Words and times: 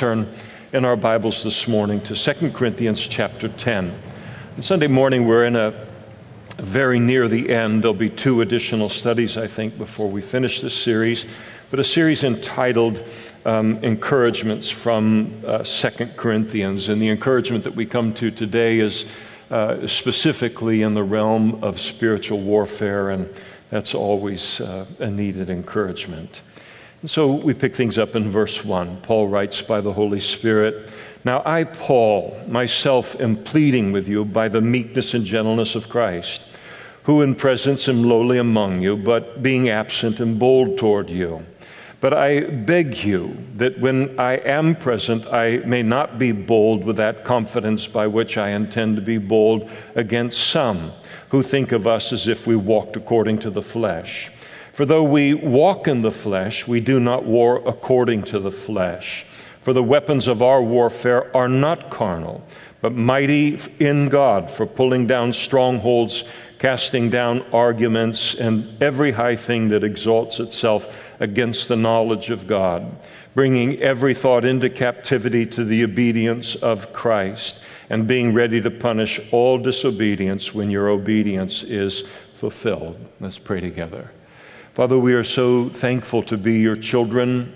turn 0.00 0.26
in 0.72 0.86
our 0.86 0.96
Bibles 0.96 1.44
this 1.44 1.68
morning 1.68 2.00
to 2.00 2.14
2 2.14 2.52
Corinthians 2.52 3.06
chapter 3.06 3.50
10. 3.50 3.94
On 4.56 4.62
Sunday 4.62 4.86
morning, 4.86 5.26
we're 5.26 5.44
in 5.44 5.56
a 5.56 5.74
very 6.56 6.98
near 6.98 7.28
the 7.28 7.50
end. 7.50 7.82
There'll 7.82 7.92
be 7.92 8.08
two 8.08 8.40
additional 8.40 8.88
studies, 8.88 9.36
I 9.36 9.46
think, 9.46 9.76
before 9.76 10.08
we 10.08 10.22
finish 10.22 10.62
this 10.62 10.72
series, 10.72 11.26
but 11.70 11.80
a 11.80 11.84
series 11.84 12.24
entitled 12.24 13.04
um, 13.44 13.76
Encouragements 13.84 14.70
from 14.70 15.38
uh, 15.46 15.64
2 15.64 16.06
Corinthians. 16.16 16.88
And 16.88 16.98
the 16.98 17.10
encouragement 17.10 17.62
that 17.64 17.76
we 17.76 17.84
come 17.84 18.14
to 18.14 18.30
today 18.30 18.78
is 18.78 19.04
uh, 19.50 19.86
specifically 19.86 20.80
in 20.80 20.94
the 20.94 21.04
realm 21.04 21.62
of 21.62 21.78
spiritual 21.78 22.40
warfare, 22.40 23.10
and 23.10 23.28
that's 23.68 23.94
always 23.94 24.62
uh, 24.62 24.86
a 24.98 25.10
needed 25.10 25.50
encouragement. 25.50 26.40
So 27.06 27.32
we 27.32 27.54
pick 27.54 27.74
things 27.74 27.96
up 27.96 28.14
in 28.14 28.30
verse 28.30 28.62
1. 28.62 28.98
Paul 29.00 29.28
writes 29.28 29.62
by 29.62 29.80
the 29.80 29.92
Holy 29.92 30.20
Spirit 30.20 30.90
Now 31.24 31.42
I, 31.46 31.64
Paul, 31.64 32.38
myself 32.46 33.18
am 33.18 33.42
pleading 33.42 33.90
with 33.90 34.06
you 34.06 34.26
by 34.26 34.48
the 34.48 34.60
meekness 34.60 35.14
and 35.14 35.24
gentleness 35.24 35.74
of 35.74 35.88
Christ, 35.88 36.42
who 37.04 37.22
in 37.22 37.34
presence 37.34 37.88
am 37.88 38.04
lowly 38.04 38.36
among 38.36 38.82
you, 38.82 38.98
but 38.98 39.42
being 39.42 39.70
absent 39.70 40.20
am 40.20 40.38
bold 40.38 40.76
toward 40.76 41.08
you. 41.08 41.42
But 42.02 42.12
I 42.12 42.40
beg 42.40 43.02
you 43.02 43.34
that 43.56 43.80
when 43.80 44.18
I 44.20 44.34
am 44.34 44.74
present, 44.74 45.26
I 45.26 45.58
may 45.58 45.82
not 45.82 46.18
be 46.18 46.32
bold 46.32 46.84
with 46.84 46.96
that 46.96 47.24
confidence 47.24 47.86
by 47.86 48.08
which 48.08 48.36
I 48.36 48.50
intend 48.50 48.96
to 48.96 49.02
be 49.02 49.16
bold 49.16 49.70
against 49.94 50.48
some 50.48 50.92
who 51.30 51.42
think 51.42 51.72
of 51.72 51.86
us 51.86 52.12
as 52.12 52.28
if 52.28 52.46
we 52.46 52.56
walked 52.56 52.96
according 52.96 53.38
to 53.38 53.50
the 53.50 53.62
flesh. 53.62 54.30
For 54.72 54.84
though 54.84 55.04
we 55.04 55.34
walk 55.34 55.88
in 55.88 56.02
the 56.02 56.12
flesh, 56.12 56.66
we 56.66 56.80
do 56.80 57.00
not 57.00 57.24
war 57.24 57.62
according 57.66 58.22
to 58.24 58.38
the 58.38 58.52
flesh. 58.52 59.26
For 59.62 59.72
the 59.72 59.82
weapons 59.82 60.26
of 60.26 60.40
our 60.40 60.62
warfare 60.62 61.34
are 61.36 61.48
not 61.48 61.90
carnal, 61.90 62.42
but 62.80 62.94
mighty 62.94 63.58
in 63.78 64.08
God 64.08 64.50
for 64.50 64.64
pulling 64.64 65.06
down 65.06 65.32
strongholds, 65.34 66.24
casting 66.58 67.10
down 67.10 67.42
arguments, 67.52 68.34
and 68.34 68.82
every 68.82 69.12
high 69.12 69.36
thing 69.36 69.68
that 69.68 69.84
exalts 69.84 70.40
itself 70.40 70.96
against 71.20 71.68
the 71.68 71.76
knowledge 71.76 72.30
of 72.30 72.46
God, 72.46 72.90
bringing 73.34 73.78
every 73.82 74.14
thought 74.14 74.46
into 74.46 74.70
captivity 74.70 75.44
to 75.46 75.64
the 75.64 75.84
obedience 75.84 76.54
of 76.54 76.92
Christ, 76.92 77.60
and 77.90 78.06
being 78.06 78.32
ready 78.32 78.62
to 78.62 78.70
punish 78.70 79.20
all 79.30 79.58
disobedience 79.58 80.54
when 80.54 80.70
your 80.70 80.88
obedience 80.88 81.62
is 81.62 82.04
fulfilled. 82.34 82.96
Let's 83.20 83.38
pray 83.38 83.60
together. 83.60 84.10
Father, 84.80 84.98
we 84.98 85.12
are 85.12 85.24
so 85.24 85.68
thankful 85.68 86.22
to 86.22 86.38
be 86.38 86.54
your 86.54 86.74
children 86.74 87.52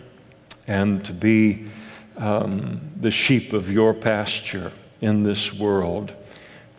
and 0.67 1.03
to 1.07 1.15
be 1.15 1.71
um, 2.19 2.83
the 3.01 3.11
sheep 3.11 3.55
of 3.55 3.73
your 3.73 3.95
pasture 3.95 4.71
in 5.01 5.23
this 5.23 5.51
world. 5.51 6.13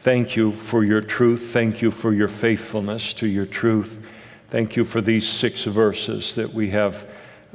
Thank 0.03 0.35
you 0.35 0.51
for 0.51 0.83
your 0.83 1.01
truth. 1.01 1.49
Thank 1.51 1.81
you 1.81 1.89
for 1.89 2.13
your 2.13 2.27
faithfulness 2.27 3.15
to 3.15 3.27
your 3.27 3.47
truth. 3.47 3.99
Thank 4.51 4.75
you 4.75 4.85
for 4.85 5.01
these 5.01 5.27
six 5.27 5.63
verses 5.63 6.35
that 6.35 6.53
we 6.53 6.69
have 6.69 7.07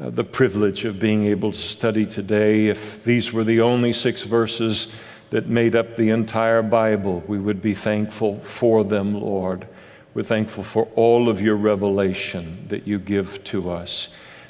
uh, 0.02 0.10
the 0.10 0.24
privilege 0.24 0.84
of 0.84 0.98
being 0.98 1.26
able 1.26 1.52
to 1.52 1.60
study 1.60 2.04
today. 2.04 2.66
If 2.66 3.04
these 3.04 3.32
were 3.32 3.44
the 3.44 3.60
only 3.60 3.92
six 3.92 4.24
verses 4.24 4.88
that 5.30 5.46
made 5.46 5.76
up 5.76 5.96
the 5.96 6.10
entire 6.10 6.60
Bible, 6.60 7.22
we 7.28 7.38
would 7.38 7.62
be 7.62 7.72
thankful 7.72 8.40
for 8.40 8.82
them, 8.82 9.14
Lord. 9.14 9.68
We're 10.12 10.24
thankful 10.24 10.64
for 10.64 10.88
all 10.96 11.28
of 11.28 11.40
your 11.40 11.54
revelation 11.54 12.66
that 12.68 12.86
you 12.86 12.98
give 12.98 13.44
to 13.44 13.70
us. 13.70 14.08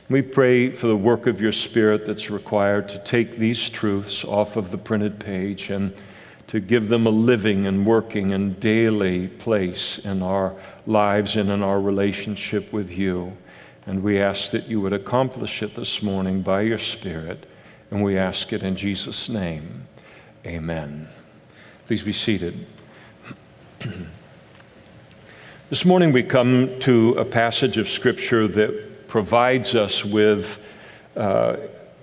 We 0.08 0.22
pray 0.22 0.70
for 0.70 0.86
the 0.86 0.96
work 0.96 1.26
of 1.26 1.40
your 1.40 1.52
Spirit 1.52 2.06
that's 2.06 2.30
required 2.30 2.88
to 2.88 2.98
take 3.00 3.36
these 3.36 3.68
truths 3.68 4.24
off 4.24 4.56
of 4.56 4.70
the 4.70 4.78
printed 4.78 5.20
page 5.20 5.70
and 5.70 5.94
to 6.46 6.58
give 6.58 6.88
them 6.88 7.06
a 7.06 7.10
living 7.10 7.66
and 7.66 7.86
working 7.86 8.32
and 8.32 8.58
daily 8.58 9.28
place 9.28 9.98
in 9.98 10.22
our 10.22 10.56
lives 10.86 11.36
and 11.36 11.50
in 11.50 11.62
our 11.62 11.80
relationship 11.80 12.72
with 12.72 12.90
you. 12.90 13.36
And 13.86 14.02
we 14.02 14.18
ask 14.18 14.50
that 14.50 14.66
you 14.66 14.80
would 14.80 14.92
accomplish 14.92 15.62
it 15.62 15.74
this 15.74 16.02
morning 16.02 16.42
by 16.42 16.62
your 16.62 16.78
Spirit. 16.78 17.46
And 17.90 18.02
we 18.02 18.16
ask 18.16 18.52
it 18.52 18.62
in 18.62 18.76
Jesus' 18.76 19.28
name. 19.28 19.86
Amen. 20.46 21.08
Please 21.86 22.02
be 22.02 22.12
seated. 22.12 22.66
This 25.70 25.84
morning 25.84 26.10
we 26.10 26.24
come 26.24 26.80
to 26.80 27.10
a 27.10 27.24
passage 27.24 27.76
of 27.76 27.88
Scripture 27.88 28.48
that 28.48 29.06
provides 29.06 29.76
us 29.76 30.04
with 30.04 30.58
uh, 31.14 31.58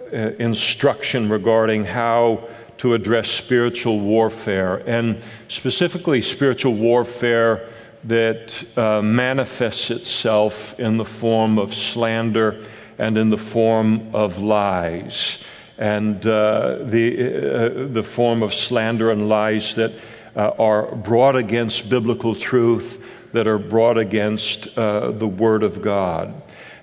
instruction 0.10 1.28
regarding 1.28 1.84
how 1.84 2.48
to 2.78 2.94
address 2.94 3.30
spiritual 3.30 4.00
warfare, 4.00 4.78
and 4.88 5.22
specifically 5.50 6.22
spiritual 6.22 6.76
warfare 6.76 7.68
that 8.06 8.64
uh, 8.78 9.02
manifests 9.02 9.92
itself 9.92 10.80
in 10.80 10.96
the 10.96 11.04
form 11.04 11.60
of 11.60 11.76
slander 11.76 12.64
and 12.98 13.18
in 13.18 13.28
the 13.28 13.38
form 13.38 14.16
of 14.16 14.38
lies, 14.38 15.40
and 15.78 16.26
uh, 16.26 16.78
the, 16.84 17.18
uh, 17.18 17.88
the 17.92 18.04
form 18.04 18.44
of 18.44 18.54
slander 18.54 19.12
and 19.12 19.28
lies 19.28 19.76
that 19.76 19.92
uh, 20.38 20.52
are 20.58 20.96
brought 20.96 21.36
against 21.36 21.90
biblical 21.90 22.34
truth 22.34 23.04
that 23.34 23.48
are 23.48 23.58
brought 23.58 23.98
against 23.98 24.78
uh, 24.78 25.12
the 25.12 25.28
Word 25.28 25.64
of 25.64 25.82
God. 25.82 26.34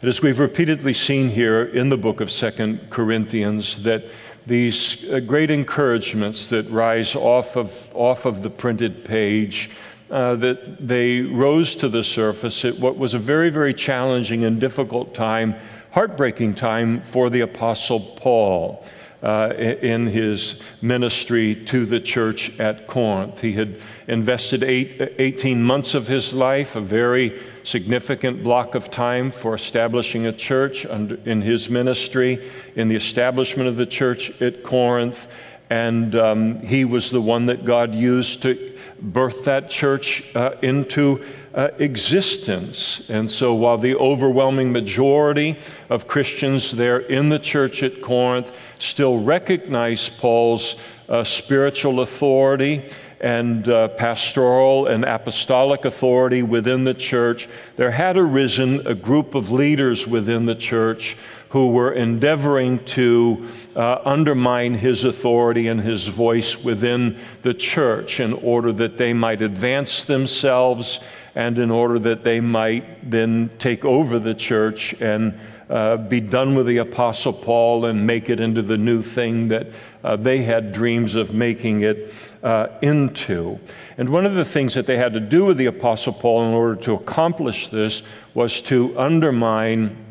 And 0.01 0.09
as 0.09 0.21
we've 0.21 0.39
repeatedly 0.39 0.93
seen 0.93 1.29
here 1.29 1.65
in 1.65 1.89
the 1.89 1.97
book 1.97 2.21
of 2.21 2.31
Second 2.31 2.91
Corinthians, 2.91 3.83
that 3.83 4.05
these 4.47 5.09
uh, 5.11 5.21
great 5.21 5.51
encouragements 5.51 6.49
that 6.49 6.69
rise 6.71 7.15
off 7.15 7.57
of, 7.57 7.89
off 7.95 8.27
of 8.27 8.43
the 8.43 8.51
printed 8.51 9.05
page, 9.05 9.71
uh, 10.11 10.37
that 10.37 10.87
they 10.87 11.23
rose 11.23 11.75
to 11.77 11.89
the 11.89 12.05
surface 12.05 12.65
at 12.65 12.79
what 12.79 12.99
was 12.99 13.15
a 13.15 13.19
very, 13.19 13.49
very 13.49 13.73
challenging 13.73 14.45
and 14.45 14.61
difficult 14.61 15.15
time, 15.15 15.55
heartbreaking 15.93 16.55
time 16.55 17.01
for 17.03 17.31
the 17.31 17.41
Apostle 17.41 18.01
Paul 18.01 18.85
uh, 19.25 19.55
in 19.57 20.07
his 20.07 20.57
ministry 20.83 21.55
to 21.65 21.87
the 21.87 21.99
church 21.99 22.53
at 22.61 22.87
Corinth. 22.87 23.41
He 23.41 23.55
had 23.55 23.81
invested 24.07 24.63
eight, 24.63 25.15
18 25.19 25.63
months 25.63 25.95
of 25.95 26.07
his 26.07 26.35
life, 26.35 26.77
a 26.77 26.81
very 26.83 27.41
significant 27.63 28.45
block 28.45 28.75
of 28.75 28.91
time 28.91 29.31
for 29.31 29.55
establishing 29.55 30.27
a 30.27 30.33
church 30.33 30.85
under, 30.85 31.17
in 31.25 31.41
his 31.41 31.71
ministry, 31.71 32.51
in 32.77 32.89
the 32.89 32.97
establishment 32.97 33.67
of 33.67 33.77
the 33.77 33.87
church 33.87 34.31
at 34.43 34.63
Corinth. 34.63 35.27
And 35.71 36.15
um, 36.15 36.61
he 36.61 36.85
was 36.85 37.11
the 37.11 37.23
one 37.23 37.47
that 37.47 37.65
God 37.65 37.95
used 37.95 38.43
to 38.43 38.77
birth 39.01 39.45
that 39.45 39.71
church 39.71 40.23
uh, 40.37 40.57
into 40.61 41.25
uh, 41.55 41.69
existence. 41.79 43.09
And 43.09 43.31
so, 43.31 43.55
while 43.55 43.79
the 43.79 43.97
overwhelming 43.97 44.73
majority 44.73 45.59
of 45.89 46.07
Christians 46.07 46.73
there 46.73 46.99
in 46.99 47.29
the 47.29 47.39
church 47.39 47.83
at 47.83 48.03
Corinth 48.03 48.53
still 48.79 49.21
recognize 49.21 50.09
Paul's 50.09 50.77
uh, 51.09 51.23
spiritual 51.23 52.01
authority 52.01 52.91
and 53.21 53.69
uh, 53.69 53.89
pastoral 53.89 54.87
and 54.87 55.05
apostolic 55.05 55.85
authority 55.85 56.43
within 56.43 56.85
the 56.85 56.93
church, 56.93 57.49
there 57.77 57.91
had 57.91 58.19
arisen 58.19 58.87
a 58.87 58.95
group 58.95 59.35
of 59.35 59.51
leaders 59.51 60.07
within 60.07 60.45
the 60.45 60.55
church 60.55 61.17
who 61.49 61.71
were 61.71 61.93
endeavoring 61.93 62.85
to 62.85 63.49
uh, 63.77 63.99
undermine 64.05 64.75
his 64.75 65.05
authority 65.05 65.69
and 65.69 65.81
his 65.81 66.09
voice 66.09 66.63
within 66.63 67.17
the 67.43 67.55
church 67.55 68.19
in 68.19 68.33
order 68.35 68.73
that 68.73 68.99
they 68.99 69.13
might 69.13 69.41
advance 69.41 70.05
themselves 70.05 71.01
and 71.35 71.59
in 71.59 71.71
order 71.71 71.99
that 71.99 72.25
they 72.25 72.41
might 72.41 73.11
then 73.11 73.51
take 73.59 73.85
over 73.85 74.19
the 74.19 74.35
church 74.35 74.95
and 75.01 75.39
uh, 75.69 75.97
be 75.97 76.21
done 76.21 76.55
with 76.55 76.67
the 76.67 76.79
Apostle 76.79 77.33
Paul 77.33 77.87
and 77.87 78.07
make 78.07 78.29
it 78.29 78.39
into 78.39 78.63
the 78.63 78.77
new 78.77 79.03
thing 79.03 79.49
that 79.49 79.69
uh, 80.03 80.15
they 80.17 80.43
had 80.43 80.73
dreams 80.73 81.15
of 81.15 81.33
making 81.33 81.83
it 81.83 82.13
uh, 82.43 82.69
into. 82.83 83.59
And 83.97 84.11
one 84.11 84.27
of 84.27 84.35
the 84.35 84.45
things 84.45 84.75
that 84.75 84.87
they 84.87 84.99
had 84.99 85.15
to 85.15 85.21
do 85.21 85.47
with 85.47 85.57
the 85.57 85.67
Apostle 85.67 86.13
Paul 86.13 86.47
in 86.47 86.55
order 86.55 86.77
to 86.83 86.95
accomplish 86.95 87.69
this 87.69 88.03
was 88.35 88.61
to 88.63 88.97
undermine 88.99 90.04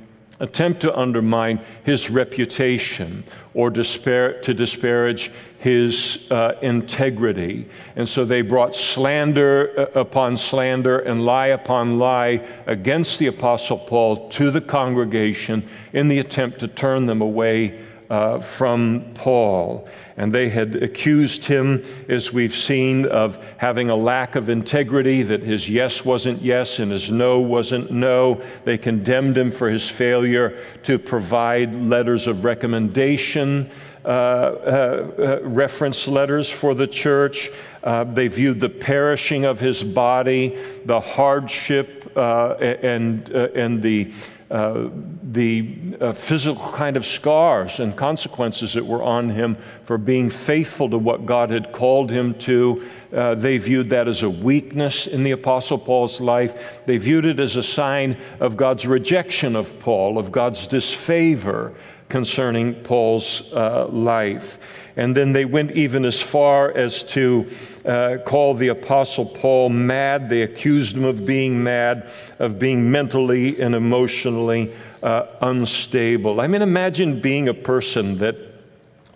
attempt 0.44 0.82
to 0.82 0.96
undermine 1.00 1.58
his 1.86 2.10
reputation 2.10 3.24
or 3.54 3.70
despair, 3.70 4.42
to 4.42 4.54
disparage 4.54 5.32
his 5.58 6.28
uh, 6.30 6.56
integrity. 6.62 7.66
And 7.96 8.08
so 8.08 8.26
they 8.26 8.42
brought 8.42 8.76
slander 8.76 9.74
uh, 9.96 10.00
upon 10.02 10.36
slander 10.36 11.00
and 11.00 11.26
lie 11.26 11.48
upon 11.48 11.98
lie 11.98 12.46
against 12.68 13.20
the 13.20 13.28
Apostle 13.28 13.78
Paul 13.78 14.28
to 14.30 14.52
the 14.52 14.60
congregation 14.60 15.66
in 15.94 16.10
the 16.10 16.20
attempt 16.20 16.60
to 16.60 16.68
turn 16.68 17.06
them 17.06 17.22
away 17.22 17.80
uh, 18.10 18.40
from 18.40 19.12
Paul. 19.14 19.88
And 20.18 20.32
they 20.32 20.50
had 20.50 20.82
accused 20.84 21.46
him, 21.46 21.84
as 22.08 22.32
we've 22.32 22.56
seen, 22.56 23.06
of 23.08 23.44
having 23.58 23.90
a 23.90 23.96
lack 23.96 24.36
of 24.36 24.50
integrity, 24.50 25.24
that 25.24 25.42
his 25.42 25.68
yes 25.68 26.06
wasn't 26.06 26.42
yes 26.42 26.80
and 26.80 26.92
his 26.92 27.12
no 27.12 27.40
wasn't 27.40 27.92
no. 27.92 28.42
They 28.64 28.78
condemned 28.78 29.38
him 29.38 29.52
for 29.52 29.70
his 29.70 29.90
failure 29.90 30.58
to 30.84 31.00
provide 31.00 31.74
letters 31.74 32.28
of 32.28 32.46
recommendation. 32.46 33.70
Uh, 34.06 34.08
uh, 34.08 35.12
uh, 35.18 35.48
reference 35.48 36.10
letters 36.10 36.50
for 36.50 36.76
the 36.76 36.86
church. 36.86 37.50
Uh, 37.86 38.04
they 38.04 38.28
viewed 38.28 38.60
the 38.60 38.68
perishing 38.68 39.46
of 39.46 39.62
his 39.62 39.82
body, 39.82 40.58
the 40.84 41.00
hardship, 41.00 42.12
uh, 42.18 42.56
and, 42.56 43.34
uh, 43.34 43.48
and 43.56 43.82
the 43.82 44.12
uh, 44.54 44.88
the 45.24 45.68
uh, 46.00 46.14
physical 46.14 46.72
kind 46.74 46.96
of 46.96 47.08
scars 47.08 47.80
and 47.80 47.98
consequences 47.98 48.74
that 48.74 48.86
were 48.86 49.02
on 49.02 49.28
him 49.28 49.58
for 49.84 49.98
being 49.98 50.30
faithful 50.30 50.88
to 50.92 50.98
what 51.00 51.26
God 51.26 51.50
had 51.50 51.72
called 51.72 52.12
him 52.12 52.36
to. 52.36 52.88
Uh, 53.12 53.34
they 53.34 53.58
viewed 53.58 53.90
that 53.90 54.08
as 54.08 54.22
a 54.22 54.30
weakness 54.30 55.08
in 55.08 55.24
the 55.24 55.32
Apostle 55.32 55.80
Paul's 55.80 56.22
life. 56.22 56.84
They 56.86 56.98
viewed 56.98 57.26
it 57.26 57.40
as 57.40 57.56
a 57.56 57.64
sign 57.64 58.16
of 58.40 58.56
God's 58.56 58.86
rejection 58.86 59.56
of 59.56 59.80
Paul, 59.80 60.20
of 60.20 60.32
God's 60.32 60.68
disfavor 60.68 61.74
concerning 62.10 62.76
Paul's 62.76 63.52
uh, 63.54 63.88
life. 63.88 64.60
And 64.96 65.18
then 65.18 65.34
they 65.34 65.46
went 65.46 65.72
even 65.72 66.06
as 66.06 66.22
far 66.22 66.72
as 66.72 67.04
to 67.06 67.50
uh, 67.86 68.18
call 68.26 68.54
the 68.54 68.68
Apostle 68.68 69.26
Paul 69.26 69.70
mad. 69.70 70.30
They 70.30 70.44
accused 70.44 70.96
him 70.96 71.06
of 71.06 71.26
being 71.26 71.64
mad, 71.64 72.12
of 72.40 72.60
being 72.60 72.92
mentally 72.92 73.60
and 73.60 73.74
emotionally 73.74 74.72
uh, 75.02 75.26
unstable. 75.42 76.40
I 76.42 76.48
mean, 76.48 76.62
imagine 76.62 77.22
being 77.22 77.50
a 77.50 77.54
person 77.54 78.18
that 78.18 78.54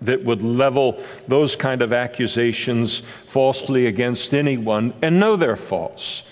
that 0.01 0.23
would 0.23 0.43
level 0.43 1.03
those 1.27 1.55
kind 1.55 1.81
of 1.81 1.91
accusations 1.91 3.01
falsely 3.27 3.87
against 3.87 4.33
anyone 4.33 4.93
and 5.01 5.19
know 5.19 5.35
they're 5.35 5.55
false 5.55 6.23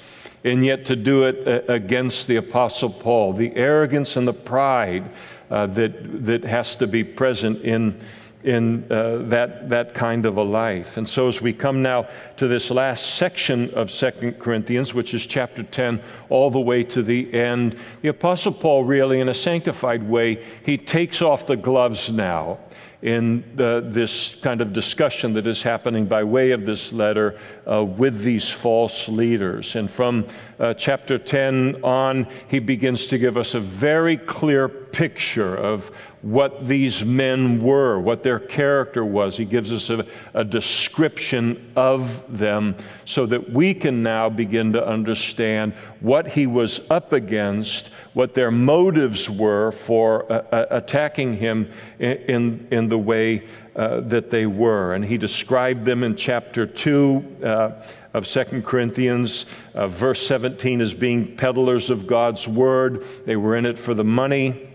and 0.43 0.63
yet 0.63 0.85
to 0.85 0.95
do 0.95 1.23
it 1.23 1.47
uh, 1.47 1.73
against 1.73 2.27
the 2.27 2.35
apostle 2.35 2.89
paul 2.89 3.33
the 3.33 3.51
arrogance 3.55 4.17
and 4.17 4.27
the 4.27 4.33
pride 4.33 5.03
uh, 5.49 5.65
that, 5.67 6.25
that 6.25 6.43
has 6.43 6.75
to 6.75 6.85
be 6.85 7.03
present 7.03 7.59
in 7.63 7.99
in 8.45 8.85
uh, 8.91 9.17
that, 9.23 9.69
that 9.69 9.93
kind 9.95 10.25
of 10.25 10.37
a 10.37 10.43
life. 10.43 10.97
And 10.97 11.09
so, 11.09 11.27
as 11.27 11.41
we 11.41 11.51
come 11.51 11.81
now 11.81 12.07
to 12.37 12.47
this 12.47 12.69
last 12.69 13.15
section 13.15 13.73
of 13.73 13.89
Second 13.89 14.39
Corinthians, 14.39 14.93
which 14.93 15.15
is 15.15 15.25
chapter 15.25 15.63
10, 15.63 16.01
all 16.29 16.51
the 16.51 16.59
way 16.59 16.83
to 16.83 17.01
the 17.01 17.33
end, 17.33 17.75
the 18.01 18.09
Apostle 18.09 18.53
Paul 18.53 18.83
really, 18.83 19.19
in 19.19 19.29
a 19.29 19.33
sanctified 19.33 20.07
way, 20.07 20.43
he 20.63 20.77
takes 20.77 21.23
off 21.23 21.47
the 21.47 21.57
gloves 21.57 22.11
now 22.11 22.59
in 23.01 23.43
this 23.55 24.35
kind 24.41 24.61
of 24.61 24.73
discussion 24.73 25.33
that 25.33 25.45
is 25.45 25.61
happening 25.61 26.07
by 26.07 26.23
way 26.23 26.51
of 26.51 26.65
this 26.65 26.91
letter 26.91 27.37
uh, 27.69 27.83
with 27.83 28.21
these 28.21 28.49
false 28.49 29.07
leaders. 29.07 29.75
And 29.75 29.91
from 29.91 30.25
uh, 30.59 30.73
chapter 30.73 31.17
10 31.17 31.83
on, 31.83 32.27
he 32.47 32.59
begins 32.59 33.07
to 33.07 33.17
give 33.17 33.37
us 33.37 33.53
a 33.53 33.59
very 33.59 34.17
clear 34.17 34.67
picture 34.67 35.55
of 35.55 35.91
what 36.25 36.67
these 36.67 37.05
men 37.05 37.61
were, 37.61 37.99
what 37.99 38.23
their 38.23 38.39
character 38.39 39.05
was. 39.05 39.37
He 39.37 39.45
gives 39.45 39.71
us 39.71 39.91
a, 39.91 40.07
a, 40.33 40.43
description 40.43 41.71
of 41.75 42.23
them 42.35 42.75
so 43.05 43.27
that 43.27 43.51
we 43.51 43.75
can 43.75 44.01
now 44.01 44.29
begin 44.29 44.73
to 44.73 44.83
understand 44.83 45.73
what 45.99 46.27
he 46.27 46.47
was 46.47 46.81
up 46.89 47.13
against, 47.13 47.91
what 48.13 48.33
their 48.33 48.49
motives 48.49 49.29
were 49.29 49.71
for 49.71 50.31
uh, 50.31 50.43
uh 50.51 50.65
attacking 50.71 51.37
him 51.37 51.71
in, 51.99 52.17
in, 52.27 52.67
in 52.71 52.89
the 52.89 52.97
way 52.97 53.47
uh, 53.75 53.99
that 53.99 54.31
they 54.31 54.47
were. 54.47 54.95
And 54.95 55.05
he 55.05 55.19
described 55.19 55.85
them 55.85 56.03
in 56.03 56.15
chapter 56.15 56.65
2 56.65 57.37
uh, 57.43 57.71
of 58.15 58.25
Second 58.25 58.63
Corinthians, 58.63 59.45
uh, 59.73 59.89
verse 59.89 60.25
17, 60.25 60.79
as 60.79 60.93
being 60.93 61.35
peddlers 61.35 61.89
of 61.89 62.07
God's 62.07 62.47
word. 62.47 63.05
They 63.25 63.35
were 63.35 63.57
in 63.57 63.65
it 63.65 63.77
for 63.77 63.93
the 63.93 64.05
money. 64.05 64.69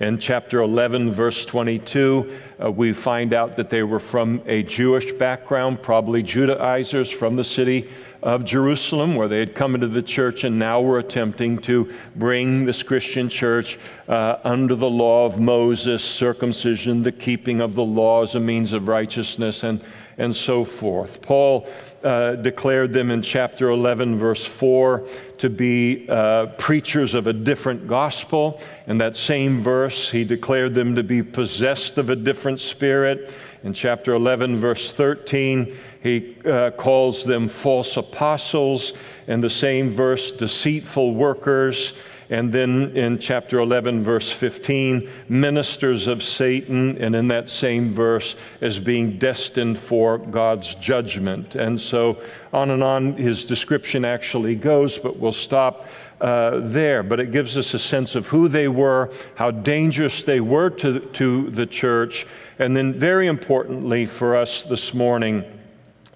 In 0.00 0.18
chapter 0.18 0.62
11, 0.62 1.12
verse 1.12 1.44
22, 1.44 2.38
uh, 2.62 2.70
we 2.70 2.94
find 2.94 3.34
out 3.34 3.56
that 3.56 3.68
they 3.68 3.82
were 3.82 4.00
from 4.00 4.40
a 4.46 4.62
Jewish 4.62 5.12
background, 5.12 5.82
probably 5.82 6.22
Judaizers 6.22 7.10
from 7.10 7.36
the 7.36 7.44
city 7.44 7.90
of 8.22 8.46
Jerusalem, 8.46 9.16
where 9.16 9.28
they 9.28 9.38
had 9.38 9.54
come 9.54 9.74
into 9.74 9.88
the 9.88 10.02
church 10.02 10.44
and 10.44 10.58
now 10.58 10.80
were 10.80 10.98
attempting 10.98 11.58
to 11.58 11.92
bring 12.16 12.64
this 12.64 12.82
Christian 12.82 13.28
church 13.28 13.78
uh, 14.08 14.38
under 14.44 14.74
the 14.74 14.88
law 14.88 15.26
of 15.26 15.38
Moses, 15.38 16.02
circumcision, 16.02 17.02
the 17.02 17.12
keeping 17.12 17.60
of 17.60 17.74
the 17.74 17.84
law 17.84 18.22
as 18.22 18.34
a 18.34 18.40
means 18.40 18.72
of 18.72 18.88
righteousness, 18.88 19.62
and, 19.62 19.82
and 20.18 20.34
so 20.34 20.64
forth. 20.64 21.20
Paul 21.20 21.68
uh, 22.02 22.36
declared 22.36 22.92
them 22.92 23.10
in 23.10 23.22
chapter 23.22 23.70
11, 23.70 24.18
verse 24.18 24.44
4, 24.44 25.06
to 25.38 25.50
be 25.50 26.06
uh, 26.08 26.46
preachers 26.58 27.14
of 27.14 27.26
a 27.26 27.32
different 27.32 27.86
gospel. 27.86 28.60
In 28.86 28.98
that 28.98 29.16
same 29.16 29.62
verse, 29.62 30.10
he 30.10 30.24
declared 30.24 30.74
them 30.74 30.94
to 30.94 31.02
be 31.02 31.22
possessed 31.22 31.98
of 31.98 32.10
a 32.10 32.16
different 32.16 32.60
spirit. 32.60 33.32
In 33.62 33.72
chapter 33.72 34.14
11, 34.14 34.58
verse 34.58 34.92
13, 34.92 35.76
he 36.02 36.36
uh, 36.44 36.70
calls 36.70 37.24
them 37.24 37.48
false 37.48 37.96
apostles. 37.96 38.92
In 39.26 39.40
the 39.40 39.50
same 39.50 39.90
verse, 39.90 40.32
deceitful 40.32 41.14
workers. 41.14 41.92
And 42.28 42.52
then 42.52 42.96
in 42.96 43.18
chapter 43.18 43.60
11, 43.60 44.02
verse 44.02 44.30
15, 44.30 45.08
ministers 45.28 46.06
of 46.06 46.22
Satan, 46.22 46.98
and 46.98 47.14
in 47.14 47.28
that 47.28 47.48
same 47.48 47.92
verse, 47.92 48.34
as 48.60 48.78
being 48.78 49.18
destined 49.18 49.78
for 49.78 50.18
God's 50.18 50.74
judgment. 50.76 51.54
And 51.54 51.80
so 51.80 52.18
on 52.52 52.70
and 52.70 52.82
on 52.82 53.16
his 53.16 53.44
description 53.44 54.04
actually 54.04 54.56
goes, 54.56 54.98
but 54.98 55.18
we'll 55.18 55.32
stop 55.32 55.86
uh, 56.20 56.60
there. 56.64 57.02
But 57.02 57.20
it 57.20 57.30
gives 57.30 57.56
us 57.56 57.74
a 57.74 57.78
sense 57.78 58.14
of 58.14 58.26
who 58.26 58.48
they 58.48 58.68
were, 58.68 59.10
how 59.34 59.50
dangerous 59.50 60.22
they 60.22 60.40
were 60.40 60.70
to, 60.70 61.00
to 61.00 61.50
the 61.50 61.66
church, 61.66 62.26
and 62.58 62.74
then, 62.74 62.94
very 62.94 63.26
importantly 63.26 64.06
for 64.06 64.34
us 64.34 64.62
this 64.62 64.94
morning, 64.94 65.44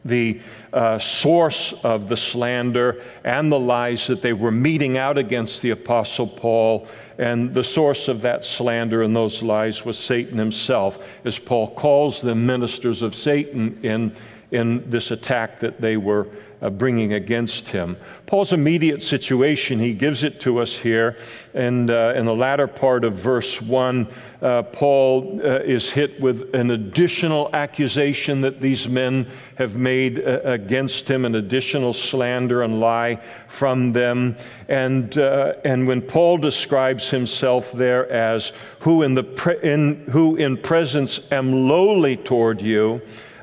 the 0.04 0.40
uh, 0.72 0.98
source 0.98 1.74
of 1.84 2.08
the 2.08 2.16
slander 2.16 3.02
and 3.24 3.52
the 3.52 3.58
lies 3.58 4.06
that 4.06 4.22
they 4.22 4.32
were 4.32 4.50
meting 4.50 4.96
out 4.96 5.18
against 5.18 5.62
the 5.62 5.70
Apostle 5.70 6.26
Paul. 6.26 6.88
And 7.18 7.52
the 7.52 7.64
source 7.64 8.08
of 8.08 8.22
that 8.22 8.44
slander 8.44 9.02
and 9.02 9.14
those 9.14 9.42
lies 9.42 9.84
was 9.84 9.98
Satan 9.98 10.38
himself, 10.38 10.98
as 11.24 11.38
Paul 11.38 11.74
calls 11.74 12.22
them 12.22 12.46
ministers 12.46 13.02
of 13.02 13.14
Satan 13.14 13.78
in, 13.82 14.14
in 14.50 14.88
this 14.88 15.10
attack 15.10 15.60
that 15.60 15.80
they 15.80 15.96
were 15.96 16.28
bringing 16.68 17.14
against 17.14 17.68
him. 17.68 17.96
Paul's 18.26 18.52
immediate 18.52 19.02
situation, 19.02 19.78
he 19.78 19.94
gives 19.94 20.22
it 20.22 20.40
to 20.40 20.58
us 20.58 20.76
here. 20.76 21.16
And 21.54 21.90
uh, 21.90 22.12
in 22.14 22.26
the 22.26 22.34
latter 22.34 22.66
part 22.66 23.04
of 23.04 23.14
verse 23.14 23.62
1, 23.62 24.06
uh, 24.42 24.62
Paul 24.64 25.40
uh, 25.42 25.60
is 25.60 25.88
hit 25.88 26.20
with 26.20 26.54
an 26.54 26.70
additional 26.70 27.48
accusation 27.54 28.42
that 28.42 28.60
these 28.60 28.88
men 28.88 29.26
have 29.56 29.74
made 29.76 30.20
uh, 30.20 30.40
against 30.44 31.10
him, 31.10 31.24
an 31.24 31.34
additional 31.34 31.94
slander 31.94 32.62
and 32.62 32.78
lie 32.78 33.20
from 33.48 33.92
them. 33.92 34.36
And, 34.68 35.16
uh, 35.16 35.54
and 35.64 35.86
when 35.86 36.02
Paul 36.02 36.36
describes 36.38 37.08
himself 37.08 37.72
there 37.72 38.10
as 38.12 38.52
who 38.80 39.02
in, 39.02 39.14
the 39.14 39.24
pre- 39.24 39.60
in, 39.62 40.04
who 40.10 40.36
in 40.36 40.56
presence 40.58 41.20
am 41.32 41.68
lowly 41.68 42.16
toward 42.16 42.60
you, 42.60 43.00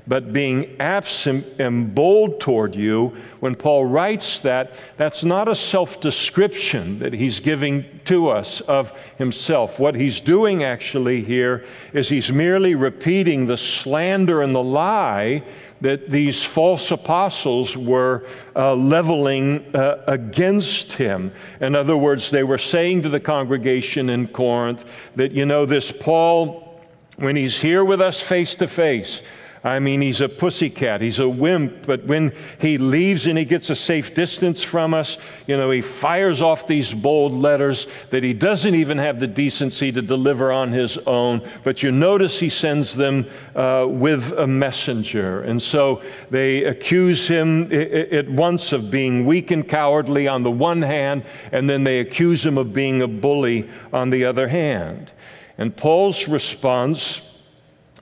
but 0.07 0.31
being 0.31 0.75
absent 0.79 1.45
and 1.59 1.93
bold 1.93 2.39
toward 2.39 2.75
you. 2.75 3.15
When 3.39 3.55
Paul 3.55 3.85
writes 3.85 4.39
that, 4.41 4.73
that's 4.95 5.23
not 5.23 5.47
a 5.47 5.55
self 5.55 5.99
description 5.99 6.99
that 6.99 7.13
he's 7.13 7.39
giving 7.39 7.85
to 8.05 8.29
us 8.29 8.61
of 8.61 8.97
himself. 9.17 9.79
What 9.79 9.95
he's 9.95 10.21
doing 10.21 10.63
actually 10.63 11.23
here 11.23 11.65
is 11.93 12.07
he's 12.07 12.31
merely 12.31 12.75
repeating 12.75 13.45
the 13.45 13.57
slander 13.57 14.41
and 14.41 14.55
the 14.55 14.63
lie 14.63 15.43
that 15.81 16.09
these 16.09 16.43
false 16.43 16.89
apostles 16.89 17.77
were 17.77 18.25
uh, 18.55 18.73
leveling 18.73 19.63
uh, 19.75 20.03
against 20.07 20.93
him. 20.93 21.31
In 21.61 21.75
other 21.75 21.95
words, 21.95 22.31
they 22.31 22.43
were 22.43 22.57
saying 22.57 23.03
to 23.03 23.09
the 23.09 23.19
congregation 23.19 24.09
in 24.09 24.27
Corinth 24.27 24.85
that, 25.15 25.31
you 25.31 25.45
know, 25.45 25.65
this 25.65 25.91
Paul, 25.91 26.81
when 27.17 27.35
he's 27.35 27.59
here 27.59 27.85
with 27.85 28.01
us 28.01 28.19
face 28.19 28.55
to 28.55 28.67
face, 28.67 29.21
I 29.63 29.79
mean, 29.79 30.01
he's 30.01 30.21
a 30.21 30.29
pussycat, 30.29 31.01
he's 31.01 31.19
a 31.19 31.27
wimp, 31.27 31.87
but 31.87 32.05
when 32.05 32.31
he 32.59 32.77
leaves 32.77 33.25
and 33.25 33.37
he 33.37 33.45
gets 33.45 33.69
a 33.69 33.75
safe 33.75 34.13
distance 34.13 34.61
from 34.63 34.93
us, 34.93 35.17
you 35.47 35.57
know, 35.57 35.71
he 35.71 35.81
fires 35.81 36.41
off 36.41 36.67
these 36.67 36.93
bold 36.93 37.33
letters 37.33 37.87
that 38.11 38.23
he 38.23 38.33
doesn't 38.33 38.75
even 38.75 38.97
have 38.97 39.19
the 39.19 39.27
decency 39.27 39.91
to 39.91 40.01
deliver 40.01 40.51
on 40.51 40.71
his 40.71 40.97
own. 40.99 41.47
But 41.63 41.81
you 41.81 41.91
notice 41.91 42.39
he 42.39 42.49
sends 42.49 42.95
them 42.95 43.25
uh, 43.55 43.87
with 43.89 44.31
a 44.33 44.47
messenger. 44.47 45.41
And 45.41 45.61
so 45.61 46.01
they 46.29 46.63
accuse 46.63 47.27
him 47.27 47.71
at 47.73 48.29
once 48.29 48.71
of 48.71 48.91
being 48.91 49.25
weak 49.25 49.51
and 49.51 49.67
cowardly 49.67 50.27
on 50.27 50.43
the 50.43 50.51
one 50.51 50.81
hand, 50.81 51.23
and 51.51 51.69
then 51.69 51.83
they 51.83 51.99
accuse 51.99 52.45
him 52.45 52.57
of 52.57 52.73
being 52.73 53.01
a 53.01 53.07
bully 53.07 53.69
on 53.91 54.11
the 54.11 54.25
other 54.25 54.47
hand. 54.47 55.11
And 55.57 55.75
Paul's 55.75 56.27
response 56.27 57.21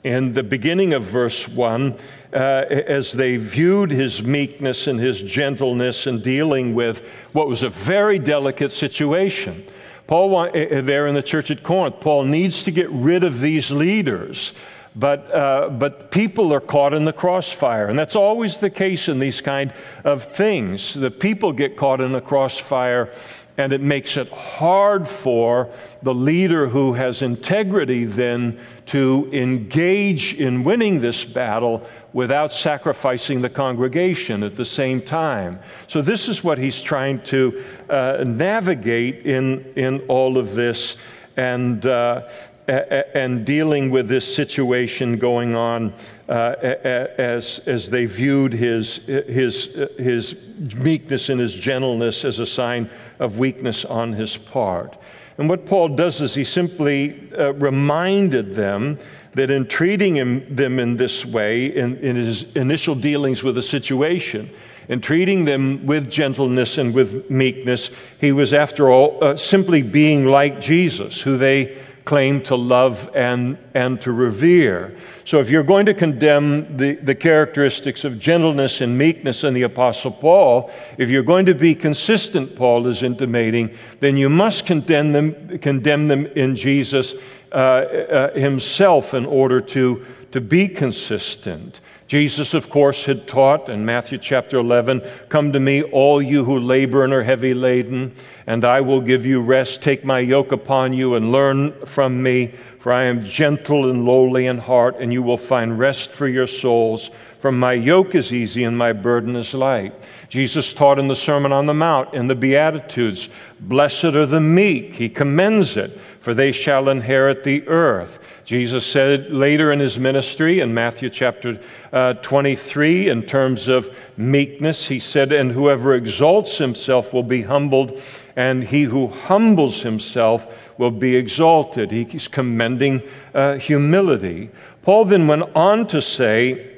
in 0.05 0.33
the 0.33 0.43
beginning 0.43 0.93
of 0.93 1.03
verse 1.03 1.47
1, 1.47 1.97
uh, 2.31 2.37
as 2.37 3.11
they 3.11 3.37
viewed 3.37 3.89
his 3.89 4.21
meekness 4.21 4.85
and 4.85 4.99
his 4.99 5.19
gentleness 5.19 6.05
in 6.05 6.21
dealing 6.21 6.75
with 6.75 7.01
what 7.31 7.47
was 7.47 7.63
a 7.63 7.69
very 7.69 8.19
delicate 8.19 8.71
situation. 8.71 9.65
Paul, 10.05 10.35
uh, 10.35 10.51
there 10.53 11.07
in 11.07 11.15
the 11.15 11.23
church 11.23 11.49
at 11.49 11.63
Corinth, 11.63 11.99
Paul 12.01 12.25
needs 12.25 12.63
to 12.65 12.71
get 12.71 12.87
rid 12.91 13.23
of 13.23 13.41
these 13.41 13.71
leaders. 13.71 14.53
But, 14.95 15.29
uh, 15.33 15.69
but 15.69 16.11
people 16.11 16.53
are 16.53 16.61
caught 16.61 16.93
in 16.93 17.03
the 17.03 17.11
crossfire. 17.11 17.87
And 17.87 17.99
that's 17.99 18.15
always 18.15 18.59
the 18.59 18.69
case 18.69 19.09
in 19.09 19.19
these 19.19 19.41
kind 19.41 19.73
of 20.05 20.23
things. 20.23 20.93
The 20.93 21.11
people 21.11 21.51
get 21.51 21.75
caught 21.75 21.99
in 21.99 22.13
the 22.13 22.21
crossfire 22.21 23.11
and 23.57 23.71
it 23.71 23.81
makes 23.81 24.17
it 24.17 24.29
hard 24.29 25.07
for 25.07 25.69
the 26.03 26.13
leader 26.13 26.67
who 26.67 26.93
has 26.93 27.21
integrity 27.21 28.05
then 28.05 28.59
to 28.87 29.29
engage 29.33 30.35
in 30.35 30.63
winning 30.63 31.01
this 31.01 31.25
battle 31.25 31.87
without 32.13 32.53
sacrificing 32.53 33.41
the 33.41 33.49
congregation 33.49 34.43
at 34.43 34.55
the 34.55 34.65
same 34.65 35.01
time. 35.01 35.59
So, 35.87 36.01
this 36.01 36.29
is 36.29 36.43
what 36.43 36.57
he's 36.57 36.81
trying 36.81 37.21
to 37.23 37.63
uh, 37.89 38.23
navigate 38.25 39.25
in, 39.25 39.73
in 39.75 39.99
all 40.07 40.37
of 40.37 40.55
this. 40.55 40.95
And, 41.37 41.85
uh, 41.85 42.29
and 42.67 43.45
dealing 43.45 43.91
with 43.91 44.07
this 44.07 44.35
situation 44.35 45.17
going 45.17 45.55
on 45.55 45.93
uh, 46.27 46.55
as, 46.59 47.59
as 47.67 47.89
they 47.89 48.05
viewed 48.05 48.53
his, 48.53 48.97
his, 49.05 49.65
his 49.97 50.35
meekness 50.75 51.29
and 51.29 51.39
his 51.39 51.53
gentleness 51.53 52.25
as 52.25 52.39
a 52.39 52.45
sign 52.45 52.89
of 53.19 53.37
weakness 53.37 53.85
on 53.85 54.13
his 54.13 54.35
part. 54.35 54.97
And 55.37 55.49
what 55.49 55.65
Paul 55.65 55.89
does 55.89 56.21
is 56.21 56.33
he 56.33 56.45
simply 56.45 57.29
uh, 57.37 57.53
reminded 57.53 58.55
them 58.55 58.97
that 59.33 59.51
in 59.51 59.67
treating 59.67 60.15
him, 60.15 60.55
them 60.55 60.79
in 60.79 60.95
this 60.95 61.25
way, 61.25 61.65
in, 61.75 61.97
in 61.97 62.15
his 62.15 62.43
initial 62.55 62.95
dealings 62.95 63.43
with 63.43 63.55
the 63.55 63.61
situation, 63.61 64.49
in 64.87 65.01
treating 65.01 65.43
them 65.43 65.85
with 65.85 66.09
gentleness 66.09 66.77
and 66.77 66.93
with 66.93 67.29
meekness, 67.29 67.91
he 68.21 68.31
was, 68.31 68.53
after 68.53 68.89
all, 68.89 69.21
uh, 69.21 69.35
simply 69.35 69.81
being 69.81 70.25
like 70.25 70.61
Jesus, 70.61 71.19
who 71.19 71.37
they 71.37 71.77
claim 72.05 72.41
to 72.43 72.55
love 72.55 73.09
and, 73.15 73.57
and 73.73 73.99
to 73.99 74.11
revere. 74.11 74.95
So, 75.25 75.39
if 75.39 75.49
you're 75.49 75.63
going 75.63 75.87
to 75.87 75.93
condemn 75.93 76.77
the, 76.77 76.93
the 76.95 77.15
characteristics 77.15 78.03
of 78.03 78.19
gentleness 78.19 78.79
and 78.79 78.97
meekness 78.97 79.43
in 79.43 79.55
the 79.55 79.63
Apostle 79.63 80.11
Paul, 80.11 80.71
if 80.99 81.09
you're 81.09 81.23
going 81.23 81.47
to 81.47 81.55
be 81.55 81.73
consistent, 81.73 82.55
Paul 82.55 82.87
is 82.87 83.01
intimating, 83.01 83.75
then 83.99 84.17
you 84.17 84.29
must 84.29 84.67
condemn 84.67 85.11
them, 85.11 85.57
condemn 85.59 86.07
them 86.07 86.27
in 86.27 86.55
Jesus 86.55 87.15
uh, 87.51 87.55
uh, 87.55 88.33
himself 88.33 89.13
in 89.13 89.25
order 89.25 89.59
to, 89.59 90.05
to 90.31 90.41
be 90.41 90.67
consistent. 90.67 91.81
Jesus, 92.07 92.53
of 92.53 92.69
course, 92.69 93.03
had 93.03 93.25
taught 93.25 93.67
in 93.67 93.83
Matthew 93.83 94.19
chapter 94.19 94.57
11 94.57 95.01
Come 95.29 95.53
to 95.53 95.59
me, 95.59 95.81
all 95.81 96.21
you 96.21 96.45
who 96.45 96.59
labor 96.59 97.03
and 97.03 97.11
are 97.11 97.23
heavy 97.23 97.55
laden, 97.55 98.13
and 98.47 98.63
I 98.63 98.81
will 98.81 99.01
give 99.01 99.25
you 99.25 99.41
rest. 99.41 99.81
Take 99.81 100.05
my 100.05 100.19
yoke 100.19 100.51
upon 100.51 100.93
you 100.93 101.15
and 101.15 101.31
learn 101.31 101.73
from 101.85 102.21
me, 102.21 102.53
for 102.79 102.93
I 102.93 103.05
am 103.05 103.25
gentle 103.25 103.89
and 103.89 104.05
lowly 104.05 104.45
in 104.45 104.57
heart, 104.57 104.97
and 104.99 105.11
you 105.11 105.23
will 105.23 105.37
find 105.37 105.79
rest 105.79 106.11
for 106.11 106.27
your 106.27 106.47
souls. 106.47 107.09
For 107.39 107.51
my 107.51 107.73
yoke 107.73 108.15
is 108.15 108.33
easy 108.33 108.63
and 108.63 108.77
my 108.77 108.91
burden 108.91 109.35
is 109.35 109.53
light. 109.53 109.93
Jesus 110.29 110.73
taught 110.73 110.97
in 110.97 111.07
the 111.07 111.15
Sermon 111.15 111.51
on 111.51 111.67
the 111.67 111.73
Mount, 111.73 112.13
in 112.13 112.27
the 112.27 112.35
Beatitudes, 112.35 113.29
Blessed 113.59 114.05
are 114.05 114.25
the 114.25 114.41
meek. 114.41 114.95
He 114.95 115.09
commends 115.09 115.77
it, 115.77 115.99
for 116.19 116.33
they 116.33 116.51
shall 116.51 116.89
inherit 116.89 117.43
the 117.43 117.67
earth. 117.67 118.19
Jesus 118.45 118.85
said 118.85 119.31
later 119.31 119.71
in 119.71 119.79
his 119.79 119.99
ministry 119.99 120.59
in 120.59 120.73
Matthew 120.73 121.09
chapter 121.09 121.59
uh, 121.93 122.13
23, 122.15 123.09
in 123.09 123.23
terms 123.23 123.67
of 123.67 123.95
meekness, 124.17 124.87
he 124.87 124.99
said, 124.99 125.31
And 125.31 125.51
whoever 125.51 125.93
exalts 125.93 126.57
himself 126.57 127.13
will 127.13 127.23
be 127.23 127.43
humbled, 127.43 128.01
and 128.35 128.63
he 128.63 128.83
who 128.83 129.07
humbles 129.07 129.81
himself 129.81 130.47
will 130.77 130.91
be 130.91 131.15
exalted. 131.15 131.91
He's 131.91 132.27
commending 132.27 133.01
uh, 133.33 133.55
humility. 133.55 134.49
Paul 134.81 135.05
then 135.05 135.27
went 135.27 135.55
on 135.55 135.87
to 135.87 136.01
say 136.01 136.73